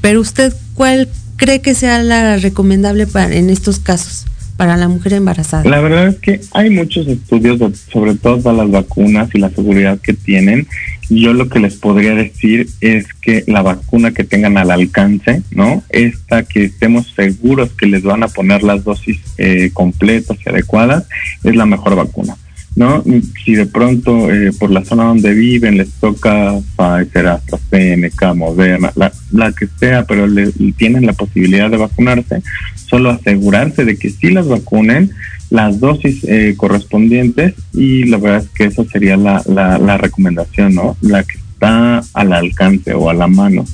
pero 0.00 0.22
usted 0.22 0.54
¿cuál 0.72 1.10
cree 1.36 1.60
que 1.60 1.74
sea 1.74 2.02
la 2.02 2.38
recomendable 2.38 3.06
para 3.06 3.34
en 3.34 3.50
estos 3.50 3.80
casos? 3.80 4.24
Para 4.62 4.76
la 4.76 4.86
mujer 4.86 5.14
embarazada? 5.14 5.68
La 5.68 5.80
verdad 5.80 6.06
es 6.06 6.18
que 6.20 6.40
hay 6.52 6.70
muchos 6.70 7.08
estudios 7.08 7.58
sobre 7.92 8.14
todas 8.14 8.56
las 8.56 8.70
vacunas 8.70 9.28
y 9.34 9.40
la 9.40 9.50
seguridad 9.50 9.98
que 9.98 10.12
tienen. 10.12 10.68
Yo 11.10 11.32
lo 11.32 11.48
que 11.48 11.58
les 11.58 11.74
podría 11.74 12.14
decir 12.14 12.68
es 12.80 13.12
que 13.12 13.42
la 13.48 13.62
vacuna 13.62 14.12
que 14.12 14.22
tengan 14.22 14.56
al 14.58 14.70
alcance, 14.70 15.42
¿no? 15.50 15.82
Esta 15.88 16.44
que 16.44 16.66
estemos 16.66 17.12
seguros 17.16 17.70
que 17.72 17.86
les 17.86 18.04
van 18.04 18.22
a 18.22 18.28
poner 18.28 18.62
las 18.62 18.84
dosis 18.84 19.18
eh, 19.36 19.70
completas 19.72 20.38
y 20.46 20.48
adecuadas, 20.48 21.08
es 21.42 21.56
la 21.56 21.66
mejor 21.66 21.96
vacuna. 21.96 22.36
¿No? 22.74 23.04
Si 23.44 23.54
de 23.54 23.66
pronto 23.66 24.30
eh, 24.32 24.52
por 24.58 24.70
la 24.70 24.84
zona 24.84 25.04
donde 25.04 25.34
viven 25.34 25.76
les 25.76 25.90
toca 25.92 26.54
Pfizer, 26.76 27.26
AstraZeneca, 27.26 28.34
Moderna, 28.34 28.92
la, 28.96 29.12
la 29.30 29.52
que 29.52 29.68
sea, 29.78 30.04
pero 30.04 30.26
le, 30.26 30.52
tienen 30.76 31.06
la 31.06 31.12
posibilidad 31.12 31.70
de 31.70 31.76
vacunarse, 31.76 32.42
solo 32.86 33.10
asegurarse 33.10 33.84
de 33.84 33.96
que 33.96 34.10
sí 34.10 34.30
las 34.30 34.48
vacunen, 34.48 35.10
las 35.50 35.80
dosis 35.80 36.24
eh, 36.24 36.54
correspondientes 36.56 37.54
y 37.74 38.04
la 38.04 38.16
verdad 38.16 38.44
es 38.44 38.48
que 38.50 38.64
esa 38.64 38.84
sería 38.84 39.16
la, 39.16 39.42
la, 39.46 39.78
la 39.78 39.98
recomendación, 39.98 40.74
¿no? 40.74 40.96
La 41.02 41.24
que 41.24 41.36
está 41.36 42.02
al 42.14 42.32
alcance 42.32 42.94
o 42.94 43.10
a 43.10 43.14
la 43.14 43.28
mano. 43.28 43.64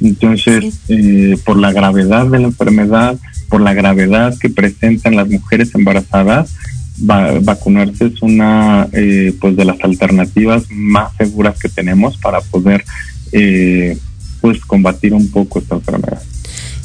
Entonces, 0.00 0.80
eh, 0.88 1.36
por 1.44 1.58
la 1.58 1.72
gravedad 1.72 2.26
de 2.26 2.38
la 2.38 2.46
enfermedad, 2.46 3.16
por 3.48 3.60
la 3.60 3.74
gravedad 3.74 4.36
que 4.38 4.50
presentan 4.50 5.16
las 5.16 5.28
mujeres 5.28 5.74
embarazadas, 5.74 6.54
vacunarse 6.98 8.06
es 8.06 8.22
una 8.22 8.88
eh, 8.92 9.34
pues 9.40 9.56
de 9.56 9.64
las 9.64 9.78
alternativas 9.82 10.64
más 10.70 11.12
seguras 11.16 11.58
que 11.58 11.68
tenemos 11.68 12.16
para 12.18 12.40
poder 12.40 12.84
eh, 13.32 13.98
pues 14.40 14.60
combatir 14.60 15.12
un 15.14 15.28
poco 15.30 15.58
esta 15.58 15.74
enfermedad. 15.74 16.22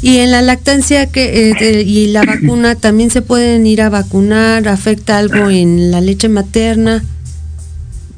Y 0.02 0.18
en 0.18 0.32
la 0.32 0.42
lactancia 0.42 1.08
que 1.08 1.52
eh, 1.52 1.84
y 1.84 2.08
la 2.08 2.24
vacuna 2.24 2.76
también 2.80 3.12
se 3.12 3.22
pueden 3.22 3.68
ir 3.68 3.82
a 3.82 3.90
vacunar, 3.90 4.68
afecta 4.68 5.18
algo 5.18 5.50
en 5.50 5.92
la 5.92 6.02
leche 6.02 6.30
materna. 6.30 7.04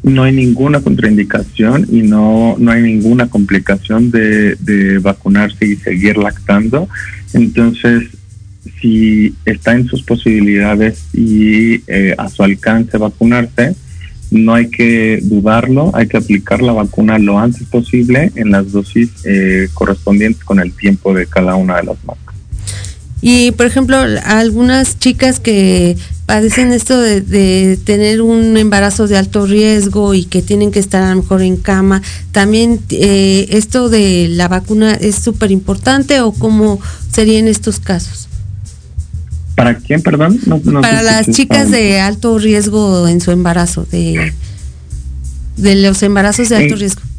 no 0.04 0.24
hay 0.24 0.32
ninguna 0.32 0.80
contraindicación 0.80 1.88
y 1.92 2.04
no, 2.04 2.56
no 2.58 2.72
hay 2.72 2.84
ninguna 2.84 3.28
complicación 3.28 4.12
de, 4.12 4.56
de 4.56 5.00
vacunarse 5.00 5.66
y 5.66 5.76
seguir 5.76 6.18
lactando. 6.18 6.88
Entonces, 7.34 8.04
si 8.82 9.36
está 9.46 9.74
en 9.74 9.88
sus 9.88 10.04
posibilidades 10.04 11.04
y 11.14 11.84
eh, 11.88 12.16
a 12.18 12.30
su 12.30 12.44
alcance 12.44 12.98
vacunarse, 12.98 13.76
no 14.32 14.54
hay 14.54 14.70
que 14.70 15.20
dudarlo, 15.22 15.92
hay 15.94 16.08
que 16.08 16.18
aplicar 16.18 16.62
la 16.62 16.72
vacuna 16.72 17.20
lo 17.20 17.38
antes 17.38 17.68
posible 17.68 18.32
en 18.36 18.52
las 18.52 18.72
dosis 18.72 19.10
eh, 19.26 19.68
correspondientes 19.74 20.44
con 20.44 20.60
el 20.60 20.72
tiempo 20.72 21.14
de 21.14 21.28
cada 21.28 21.56
una 21.56 21.78
de 21.78 21.84
las 21.84 22.04
marcas. 22.06 22.36
Y, 23.24 23.52
por 23.52 23.68
ejemplo, 23.68 23.98
algunas 24.26 24.98
chicas 24.98 25.40
que 25.40 25.96
padecen 26.26 26.72
esto 26.72 27.00
de, 27.00 27.78
tener 27.84 28.22
un 28.24 28.58
embarazo 28.58 29.08
de 29.08 29.18
alto 29.18 29.46
riesgo 29.46 30.16
y 30.16 30.26
que 30.26 30.42
tienen 30.42 30.72
que 30.72 30.80
estar 30.80 31.04
a 31.04 31.12
lo 31.12 31.22
mejor 31.22 31.44
en 31.44 31.58
cama, 31.58 32.02
¿también 32.32 32.80
eh, 32.90 33.48
esto 33.52 33.90
de 33.90 34.28
la 34.30 34.48
vacuna 34.48 34.94
es 34.94 35.16
súper 35.16 35.52
importante 35.52 36.22
o 36.22 36.32
cómo 36.32 36.80
sería 37.12 37.38
en 37.38 37.48
estos 37.48 37.80
casos? 37.80 38.31
¿Para 39.56 39.76
quién, 39.76 40.02
perdón? 40.02 40.40
Para 40.82 41.04
las 41.04 41.30
chicas 41.30 41.72
de 41.72 42.00
alto 42.00 42.38
riesgo 42.40 43.08
en 43.08 43.22
su 43.22 43.32
embarazo, 43.32 43.86
de, 43.92 44.34
de 45.58 45.76
los 45.76 46.02
embarazos 46.04 46.50
de 46.50 46.58
alto 46.58 46.76
riesgo. 46.76 47.02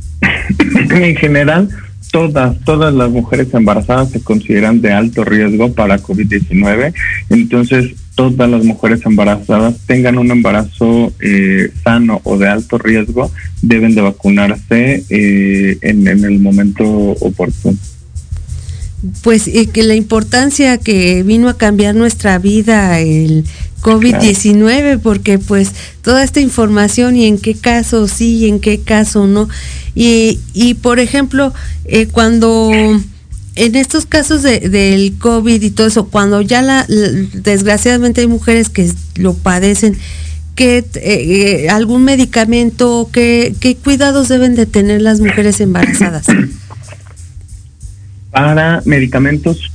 En 0.91 1.17
general, 1.17 1.69
todas, 2.11 2.59
todas 2.65 2.93
las 2.95 3.11
mujeres 3.11 3.53
embarazadas 3.55 4.11
se 4.11 4.21
consideran 4.21 4.81
de 4.81 4.93
alto 4.93 5.25
riesgo 5.25 5.73
para 5.73 5.99
COVID-19. 5.99 6.93
Entonces, 7.31 7.95
todas 8.15 8.49
las 8.51 8.65
mujeres 8.65 9.01
embarazadas 9.07 9.75
tengan 9.87 10.19
un 10.19 10.31
embarazo 10.31 11.13
eh, 11.21 11.71
sano 11.83 12.21
o 12.25 12.37
de 12.37 12.49
alto 12.49 12.79
riesgo, 12.79 13.33
deben 13.63 13.95
de 13.95 14.03
vacunarse 14.03 15.03
eh, 15.09 15.79
en, 15.81 16.07
en 16.07 16.25
el 16.25 16.39
momento 16.39 16.85
oportuno 16.85 17.79
pues 19.23 19.51
que 19.73 19.83
la 19.83 19.95
importancia 19.95 20.79
que 20.79 21.23
vino 21.23 21.49
a 21.49 21.57
cambiar 21.57 21.95
nuestra 21.95 22.39
vida 22.39 23.01
el 23.01 23.45
COVID-19, 23.83 25.01
porque 25.01 25.39
pues 25.39 25.73
toda 26.03 26.23
esta 26.23 26.41
información 26.41 27.17
y 27.17 27.27
en 27.27 27.39
qué 27.39 27.55
caso 27.55 28.09
sí 28.09 28.37
y 28.39 28.49
en 28.49 28.61
qué 28.61 28.81
caso 28.81 29.27
no. 29.27 29.49
Y, 29.95 30.39
y 30.55 30.75
por 30.75 31.01
ejemplo, 31.01 31.53
eh, 31.85 32.07
cuando 32.07 32.71
en 33.55 33.77
estos 33.77 34.07
casos 34.07 34.43
de, 34.43 34.61
del 34.61 35.19
COVID 35.19 35.61
y 35.61 35.71
todo 35.71 35.89
eso, 35.89 36.07
cuando 36.07 36.41
ya 36.41 36.63
la, 36.63 36.87
desgraciadamente 36.89 38.23
hay 38.23 38.29
mujeres 38.29 38.69
que 38.69 38.91
lo 39.17 39.35
padecen, 39.35 39.99
¿qué, 40.55 40.79
eh, 40.79 40.85
eh, 40.95 41.69
algún 41.69 42.05
medicamento, 42.05 43.11
qué, 43.13 43.55
qué 43.61 43.77
cuidados 43.77 44.29
deben 44.29 44.55
de 44.55 44.67
tener 44.67 45.03
las 45.03 45.21
mujeres 45.21 45.61
embarazadas? 45.61 46.27
Para 48.33 48.83
medicamentos, 48.85 49.71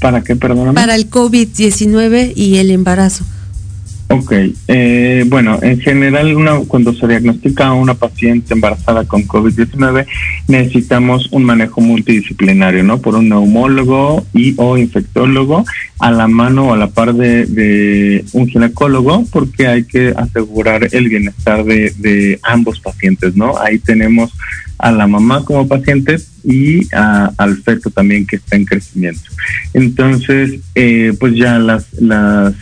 ¿para 0.00 0.24
qué, 0.24 0.34
perdóname? 0.34 0.74
Para 0.74 0.96
el 0.96 1.08
COVID-19 1.08 2.32
y 2.34 2.56
el 2.56 2.70
embarazo. 2.70 3.24
Ok, 4.08 4.32
eh, 4.68 5.24
bueno, 5.26 5.58
en 5.62 5.80
general 5.80 6.36
una, 6.36 6.58
cuando 6.68 6.92
se 6.92 7.08
diagnostica 7.08 7.68
a 7.68 7.72
una 7.72 7.94
paciente 7.94 8.52
embarazada 8.52 9.06
con 9.06 9.26
COVID-19 9.26 10.06
necesitamos 10.46 11.28
un 11.32 11.44
manejo 11.44 11.80
multidisciplinario, 11.80 12.84
¿no? 12.84 13.00
Por 13.00 13.14
un 13.14 13.30
neumólogo 13.30 14.26
y 14.34 14.54
o 14.58 14.76
infectólogo 14.76 15.64
a 15.98 16.10
la 16.10 16.28
mano 16.28 16.68
o 16.68 16.74
a 16.74 16.76
la 16.76 16.88
par 16.88 17.14
de, 17.14 17.46
de 17.46 18.24
un 18.34 18.46
ginecólogo 18.46 19.24
porque 19.32 19.66
hay 19.66 19.84
que 19.84 20.12
asegurar 20.14 20.86
el 20.92 21.08
bienestar 21.08 21.64
de, 21.64 21.92
de 21.96 22.38
ambos 22.42 22.80
pacientes, 22.80 23.34
¿no? 23.36 23.56
Ahí 23.58 23.78
tenemos 23.78 24.32
a 24.78 24.92
la 24.92 25.06
mamá 25.06 25.44
como 25.44 25.66
paciente 25.66 26.16
y 26.44 26.86
al 26.92 27.56
feto 27.62 27.90
también 27.90 28.26
que 28.26 28.36
está 28.36 28.56
en 28.56 28.66
crecimiento. 28.66 29.30
Entonces, 29.72 30.60
eh, 30.74 31.14
pues 31.18 31.34
ya 31.36 31.58
las, 31.58 31.86
las, 31.94 32.54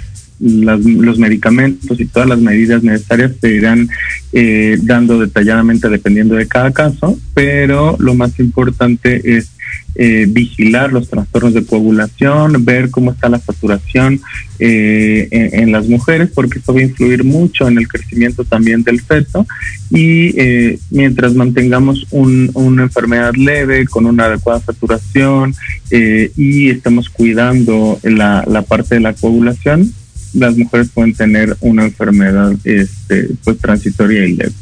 los 0.43 1.19
medicamentos 1.19 2.01
y 2.01 2.07
todas 2.07 2.29
las 2.29 2.41
medidas 2.41 2.83
necesarias 2.83 3.33
se 3.41 3.55
irán 3.55 3.89
eh, 4.33 4.77
dando 4.83 5.21
detalladamente 5.21 5.89
dependiendo 5.89 6.35
de 6.35 6.49
cada 6.49 6.73
caso, 6.73 7.19
pero 7.33 7.97
lo 8.01 8.15
más 8.15 8.39
importante 8.41 9.37
es 9.37 9.53
eh, 9.95 10.25
vigilar 10.27 10.91
los 10.91 11.11
trastornos 11.11 11.53
de 11.53 11.67
coagulación, 11.67 12.65
ver 12.65 12.91
cómo 12.91 13.13
está 13.13 13.29
la 13.29 13.39
saturación 13.39 14.23
eh, 14.59 15.29
en, 15.31 15.71
las 15.71 15.87
mujeres, 15.87 16.31
porque 16.35 16.61
eso 16.61 16.73
va 16.73 16.81
a 16.81 16.85
influir 16.85 17.25
mucho 17.25 17.69
en 17.69 17.77
el 17.77 17.87
crecimiento 17.87 18.43
también 18.45 18.83
del 18.85 19.03
feto. 19.03 19.47
Y 19.91 20.41
eh, 20.41 20.79
mientras 20.91 21.35
mantengamos 21.35 22.07
una 22.11 22.85
enfermedad 22.85 23.35
leve, 23.35 23.87
con 23.87 24.07
una 24.07 24.25
adecuada 24.25 24.61
saturación 24.61 25.55
y 25.91 26.71
estamos 26.71 27.11
cuidando 27.11 28.01
la 28.03 28.65
parte 28.67 28.95
de 28.95 29.03
la 29.03 29.13
coagulación, 29.13 29.93
las 30.35 30.57
mujeres 30.57 30.89
pueden 30.93 31.15
tener 31.15 31.57
una 31.61 31.85
enfermedad 31.85 32.53
este, 32.65 33.31
pues 33.45 33.59
transitoria 33.59 34.27
y 34.27 34.37
leve 34.37 34.53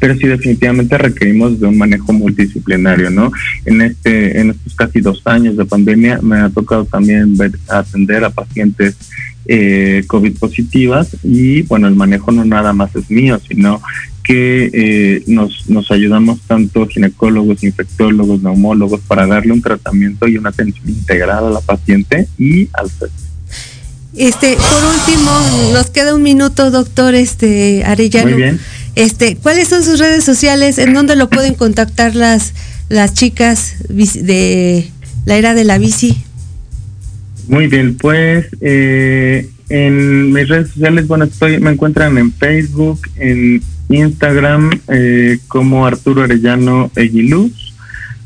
pero 0.00 0.16
sí 0.16 0.26
definitivamente 0.26 0.96
requerimos 0.98 1.60
de 1.60 1.66
un 1.66 1.78
manejo 1.78 2.12
multidisciplinario, 2.12 3.10
¿no? 3.10 3.30
En 3.66 3.82
este, 3.82 4.40
en 4.40 4.50
estos 4.50 4.74
casi 4.74 5.00
dos 5.00 5.22
años 5.26 5.56
de 5.56 5.66
pandemia 5.66 6.20
me 6.22 6.38
ha 6.38 6.48
tocado 6.48 6.86
también 6.86 7.36
ver, 7.36 7.52
atender 7.68 8.24
a 8.24 8.30
pacientes 8.30 8.96
eh, 9.46 10.04
COVID 10.06 10.38
positivas 10.38 11.16
y 11.22 11.62
bueno, 11.62 11.86
el 11.86 11.94
manejo 11.94 12.32
no 12.32 12.44
nada 12.44 12.72
más 12.72 12.94
es 12.96 13.10
mío, 13.10 13.38
sino 13.46 13.82
que 14.22 14.70
eh, 14.72 15.22
nos, 15.26 15.68
nos 15.68 15.90
ayudamos 15.90 16.40
tanto 16.42 16.86
ginecólogos, 16.86 17.62
infectólogos, 17.62 18.42
neumólogos 18.42 19.00
para 19.00 19.26
darle 19.26 19.52
un 19.52 19.62
tratamiento 19.62 20.28
y 20.28 20.38
una 20.38 20.50
atención 20.50 20.88
integrada 20.88 21.48
a 21.48 21.52
la 21.52 21.60
paciente 21.60 22.26
y 22.38 22.68
al 22.72 22.88
feto. 22.88 23.29
Este, 24.16 24.56
por 24.56 24.84
último, 24.84 25.72
nos 25.72 25.90
queda 25.90 26.14
un 26.14 26.22
minuto, 26.22 26.70
doctor 26.70 27.14
este 27.14 27.84
Arellano. 27.84 28.30
Muy 28.30 28.42
bien. 28.42 28.60
Este, 28.96 29.36
¿cuáles 29.36 29.68
son 29.68 29.84
sus 29.84 29.98
redes 29.98 30.24
sociales? 30.24 30.78
¿En 30.78 30.92
dónde 30.94 31.14
lo 31.14 31.30
pueden 31.30 31.54
contactar 31.54 32.16
las 32.16 32.52
las 32.90 33.14
chicas 33.14 33.76
de 33.88 34.90
la 35.24 35.36
era 35.36 35.54
de 35.54 35.64
la 35.64 35.78
bici? 35.78 36.18
Muy 37.48 37.68
bien, 37.68 37.96
pues 37.96 38.46
eh, 38.60 39.48
en 39.68 40.32
mis 40.32 40.48
redes 40.48 40.70
sociales, 40.70 41.06
bueno, 41.06 41.24
estoy, 41.24 41.58
me 41.60 41.70
encuentran 41.70 42.18
en 42.18 42.32
Facebook, 42.32 43.00
en 43.16 43.62
Instagram 43.88 44.70
eh, 44.88 45.38
como 45.48 45.86
Arturo 45.86 46.22
Arellano 46.22 46.90
Eguiluz 46.96 47.52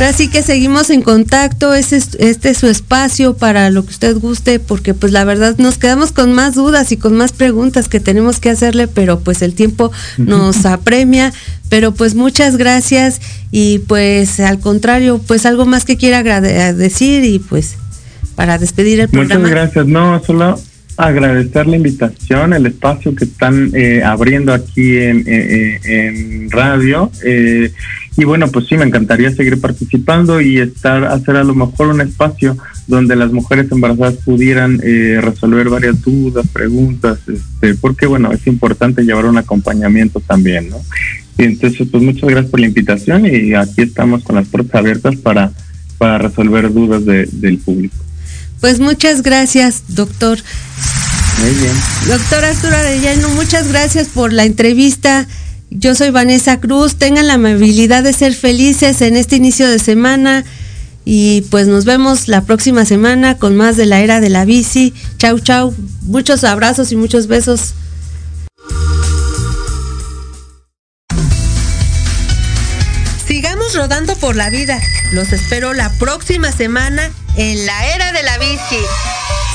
Así 0.00 0.28
que 0.28 0.42
seguimos 0.42 0.90
en 0.90 1.02
contacto, 1.02 1.72
este 1.72 1.96
es, 1.96 2.16
este 2.18 2.50
es 2.50 2.58
su 2.58 2.66
espacio 2.66 3.36
para 3.36 3.70
lo 3.70 3.84
que 3.84 3.90
usted 3.90 4.16
guste, 4.16 4.58
porque 4.58 4.92
pues 4.92 5.12
la 5.12 5.24
verdad 5.24 5.56
nos 5.58 5.78
quedamos 5.78 6.10
con 6.10 6.32
más 6.32 6.54
dudas 6.54 6.90
y 6.90 6.96
con 6.96 7.14
más 7.14 7.32
preguntas 7.32 7.88
que 7.88 8.00
tenemos 8.00 8.40
que 8.40 8.50
hacerle, 8.50 8.88
pero 8.88 9.20
pues 9.20 9.40
el 9.42 9.54
tiempo 9.54 9.92
nos 10.18 10.66
apremia, 10.66 11.32
pero 11.68 11.94
pues 11.94 12.16
muchas 12.16 12.56
gracias 12.56 13.20
y 13.52 13.80
pues 13.80 14.40
al 14.40 14.58
contrario, 14.58 15.20
pues 15.24 15.46
algo 15.46 15.64
más 15.64 15.84
que 15.84 15.96
quiera 15.96 16.22
decir 16.40 17.24
y 17.24 17.38
pues 17.38 17.76
para 18.34 18.58
despedir 18.58 18.98
el 18.98 19.08
programa. 19.08 19.42
Muchas 19.42 19.50
gracias, 19.50 19.86
no, 19.86 20.22
solo 20.24 20.60
agradecer 20.96 21.66
la 21.66 21.76
invitación, 21.76 22.52
el 22.52 22.66
espacio 22.66 23.14
que 23.14 23.24
están 23.24 23.70
eh, 23.74 24.02
abriendo 24.04 24.52
aquí 24.52 24.96
en, 24.96 25.24
en 25.26 26.50
radio. 26.50 27.10
Eh, 27.24 27.72
y 28.16 28.24
bueno, 28.24 28.48
pues 28.48 28.66
sí, 28.68 28.76
me 28.76 28.84
encantaría 28.84 29.30
seguir 29.32 29.60
participando 29.60 30.40
y 30.40 30.58
estar, 30.58 31.04
hacer 31.04 31.36
a 31.36 31.44
lo 31.44 31.54
mejor 31.54 31.88
un 31.88 32.00
espacio 32.00 32.56
donde 32.86 33.16
las 33.16 33.32
mujeres 33.32 33.70
embarazadas 33.72 34.14
pudieran 34.24 34.80
eh, 34.84 35.18
resolver 35.20 35.68
varias 35.68 36.00
dudas, 36.00 36.46
preguntas, 36.52 37.18
este, 37.26 37.74
porque 37.74 38.06
bueno, 38.06 38.32
es 38.32 38.46
importante 38.46 39.02
llevar 39.02 39.26
un 39.26 39.38
acompañamiento 39.38 40.20
también, 40.20 40.70
¿no? 40.70 40.76
Y 41.38 41.44
entonces, 41.44 41.88
pues 41.90 42.02
muchas 42.02 42.30
gracias 42.30 42.50
por 42.50 42.60
la 42.60 42.66
invitación 42.66 43.26
y 43.26 43.54
aquí 43.54 43.82
estamos 43.82 44.22
con 44.22 44.36
las 44.36 44.46
puertas 44.46 44.76
abiertas 44.76 45.16
para, 45.16 45.50
para 45.98 46.18
resolver 46.18 46.72
dudas 46.72 47.04
del 47.04 47.58
público. 47.58 47.96
Pues 48.60 48.78
muchas 48.78 49.22
gracias, 49.22 49.82
doctor. 49.88 50.38
Muy 51.40 51.50
bien. 51.50 51.72
Doctor 52.06 52.44
Arturo 52.44 52.76
Arellano, 52.76 53.28
muchas 53.30 53.68
gracias 53.68 54.08
por 54.08 54.32
la 54.32 54.44
entrevista. 54.44 55.26
Yo 55.76 55.96
soy 55.96 56.10
Vanessa 56.10 56.60
Cruz. 56.60 56.96
Tengan 56.96 57.26
la 57.26 57.34
amabilidad 57.34 58.04
de 58.04 58.12
ser 58.12 58.32
felices 58.32 59.02
en 59.02 59.16
este 59.16 59.36
inicio 59.36 59.68
de 59.68 59.80
semana 59.80 60.44
Y 61.04 61.42
pues 61.50 61.66
nos 61.66 61.84
vemos 61.84 62.28
la 62.28 62.42
próxima 62.42 62.84
semana 62.84 63.36
con 63.38 63.56
más 63.56 63.76
de 63.76 63.84
la 63.84 64.00
era 64.00 64.20
de 64.20 64.30
la 64.30 64.44
bici. 64.44 64.94
Chau, 65.18 65.40
chau. 65.40 65.74
Muchos 66.02 66.44
abrazos 66.44 66.92
y 66.92 66.96
muchos 66.96 67.26
besos. 67.26 67.74
Sigamos 73.26 73.74
rodando 73.74 74.14
por 74.16 74.36
la 74.36 74.50
vida. 74.50 74.80
Los 75.12 75.32
espero 75.32 75.74
la 75.74 75.90
próxima 75.98 76.52
semana 76.52 77.10
en 77.36 77.66
la 77.66 77.94
era 77.94 78.12
de 78.12 78.22
la 78.22 78.38
bici. 78.38 78.78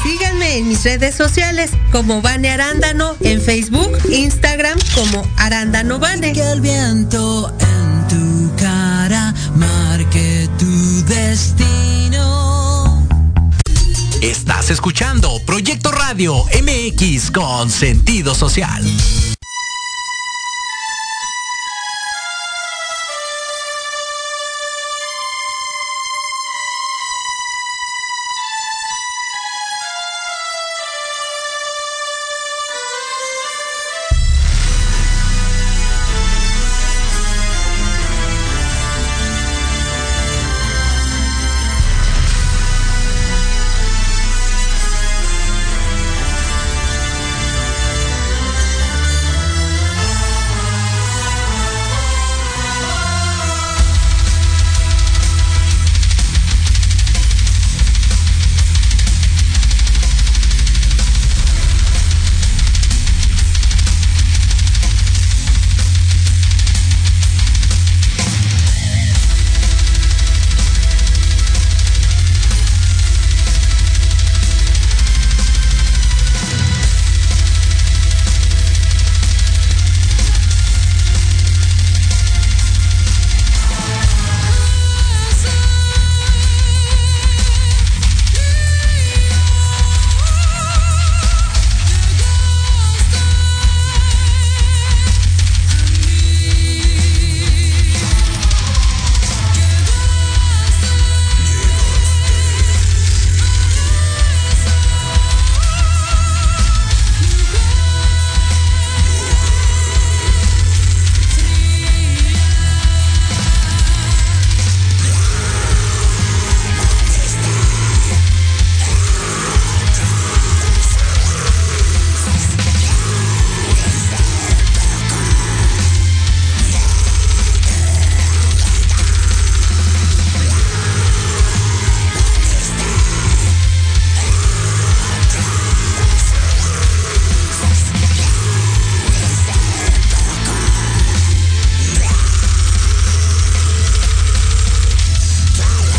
Síganme 0.03 0.57
en 0.57 0.67
mis 0.69 0.83
redes 0.83 1.15
sociales 1.15 1.71
como 1.91 2.21
Vane 2.21 2.49
Arándano 2.49 3.15
en 3.21 3.41
Facebook, 3.41 3.97
Instagram 4.09 4.77
como 4.95 5.25
Arándano 5.37 5.99
Vane. 5.99 6.33
Que 6.33 6.51
el 6.51 6.61
viento 6.61 7.53
en 7.59 8.07
tu 8.07 8.55
cara 8.55 9.33
marque 9.55 10.49
tu 10.57 11.05
destino. 11.05 13.07
Estás 14.21 14.71
escuchando 14.71 15.39
Proyecto 15.45 15.91
Radio 15.91 16.45
MX 16.61 17.31
con 17.31 17.69
sentido 17.69 18.35
social. 18.35 18.83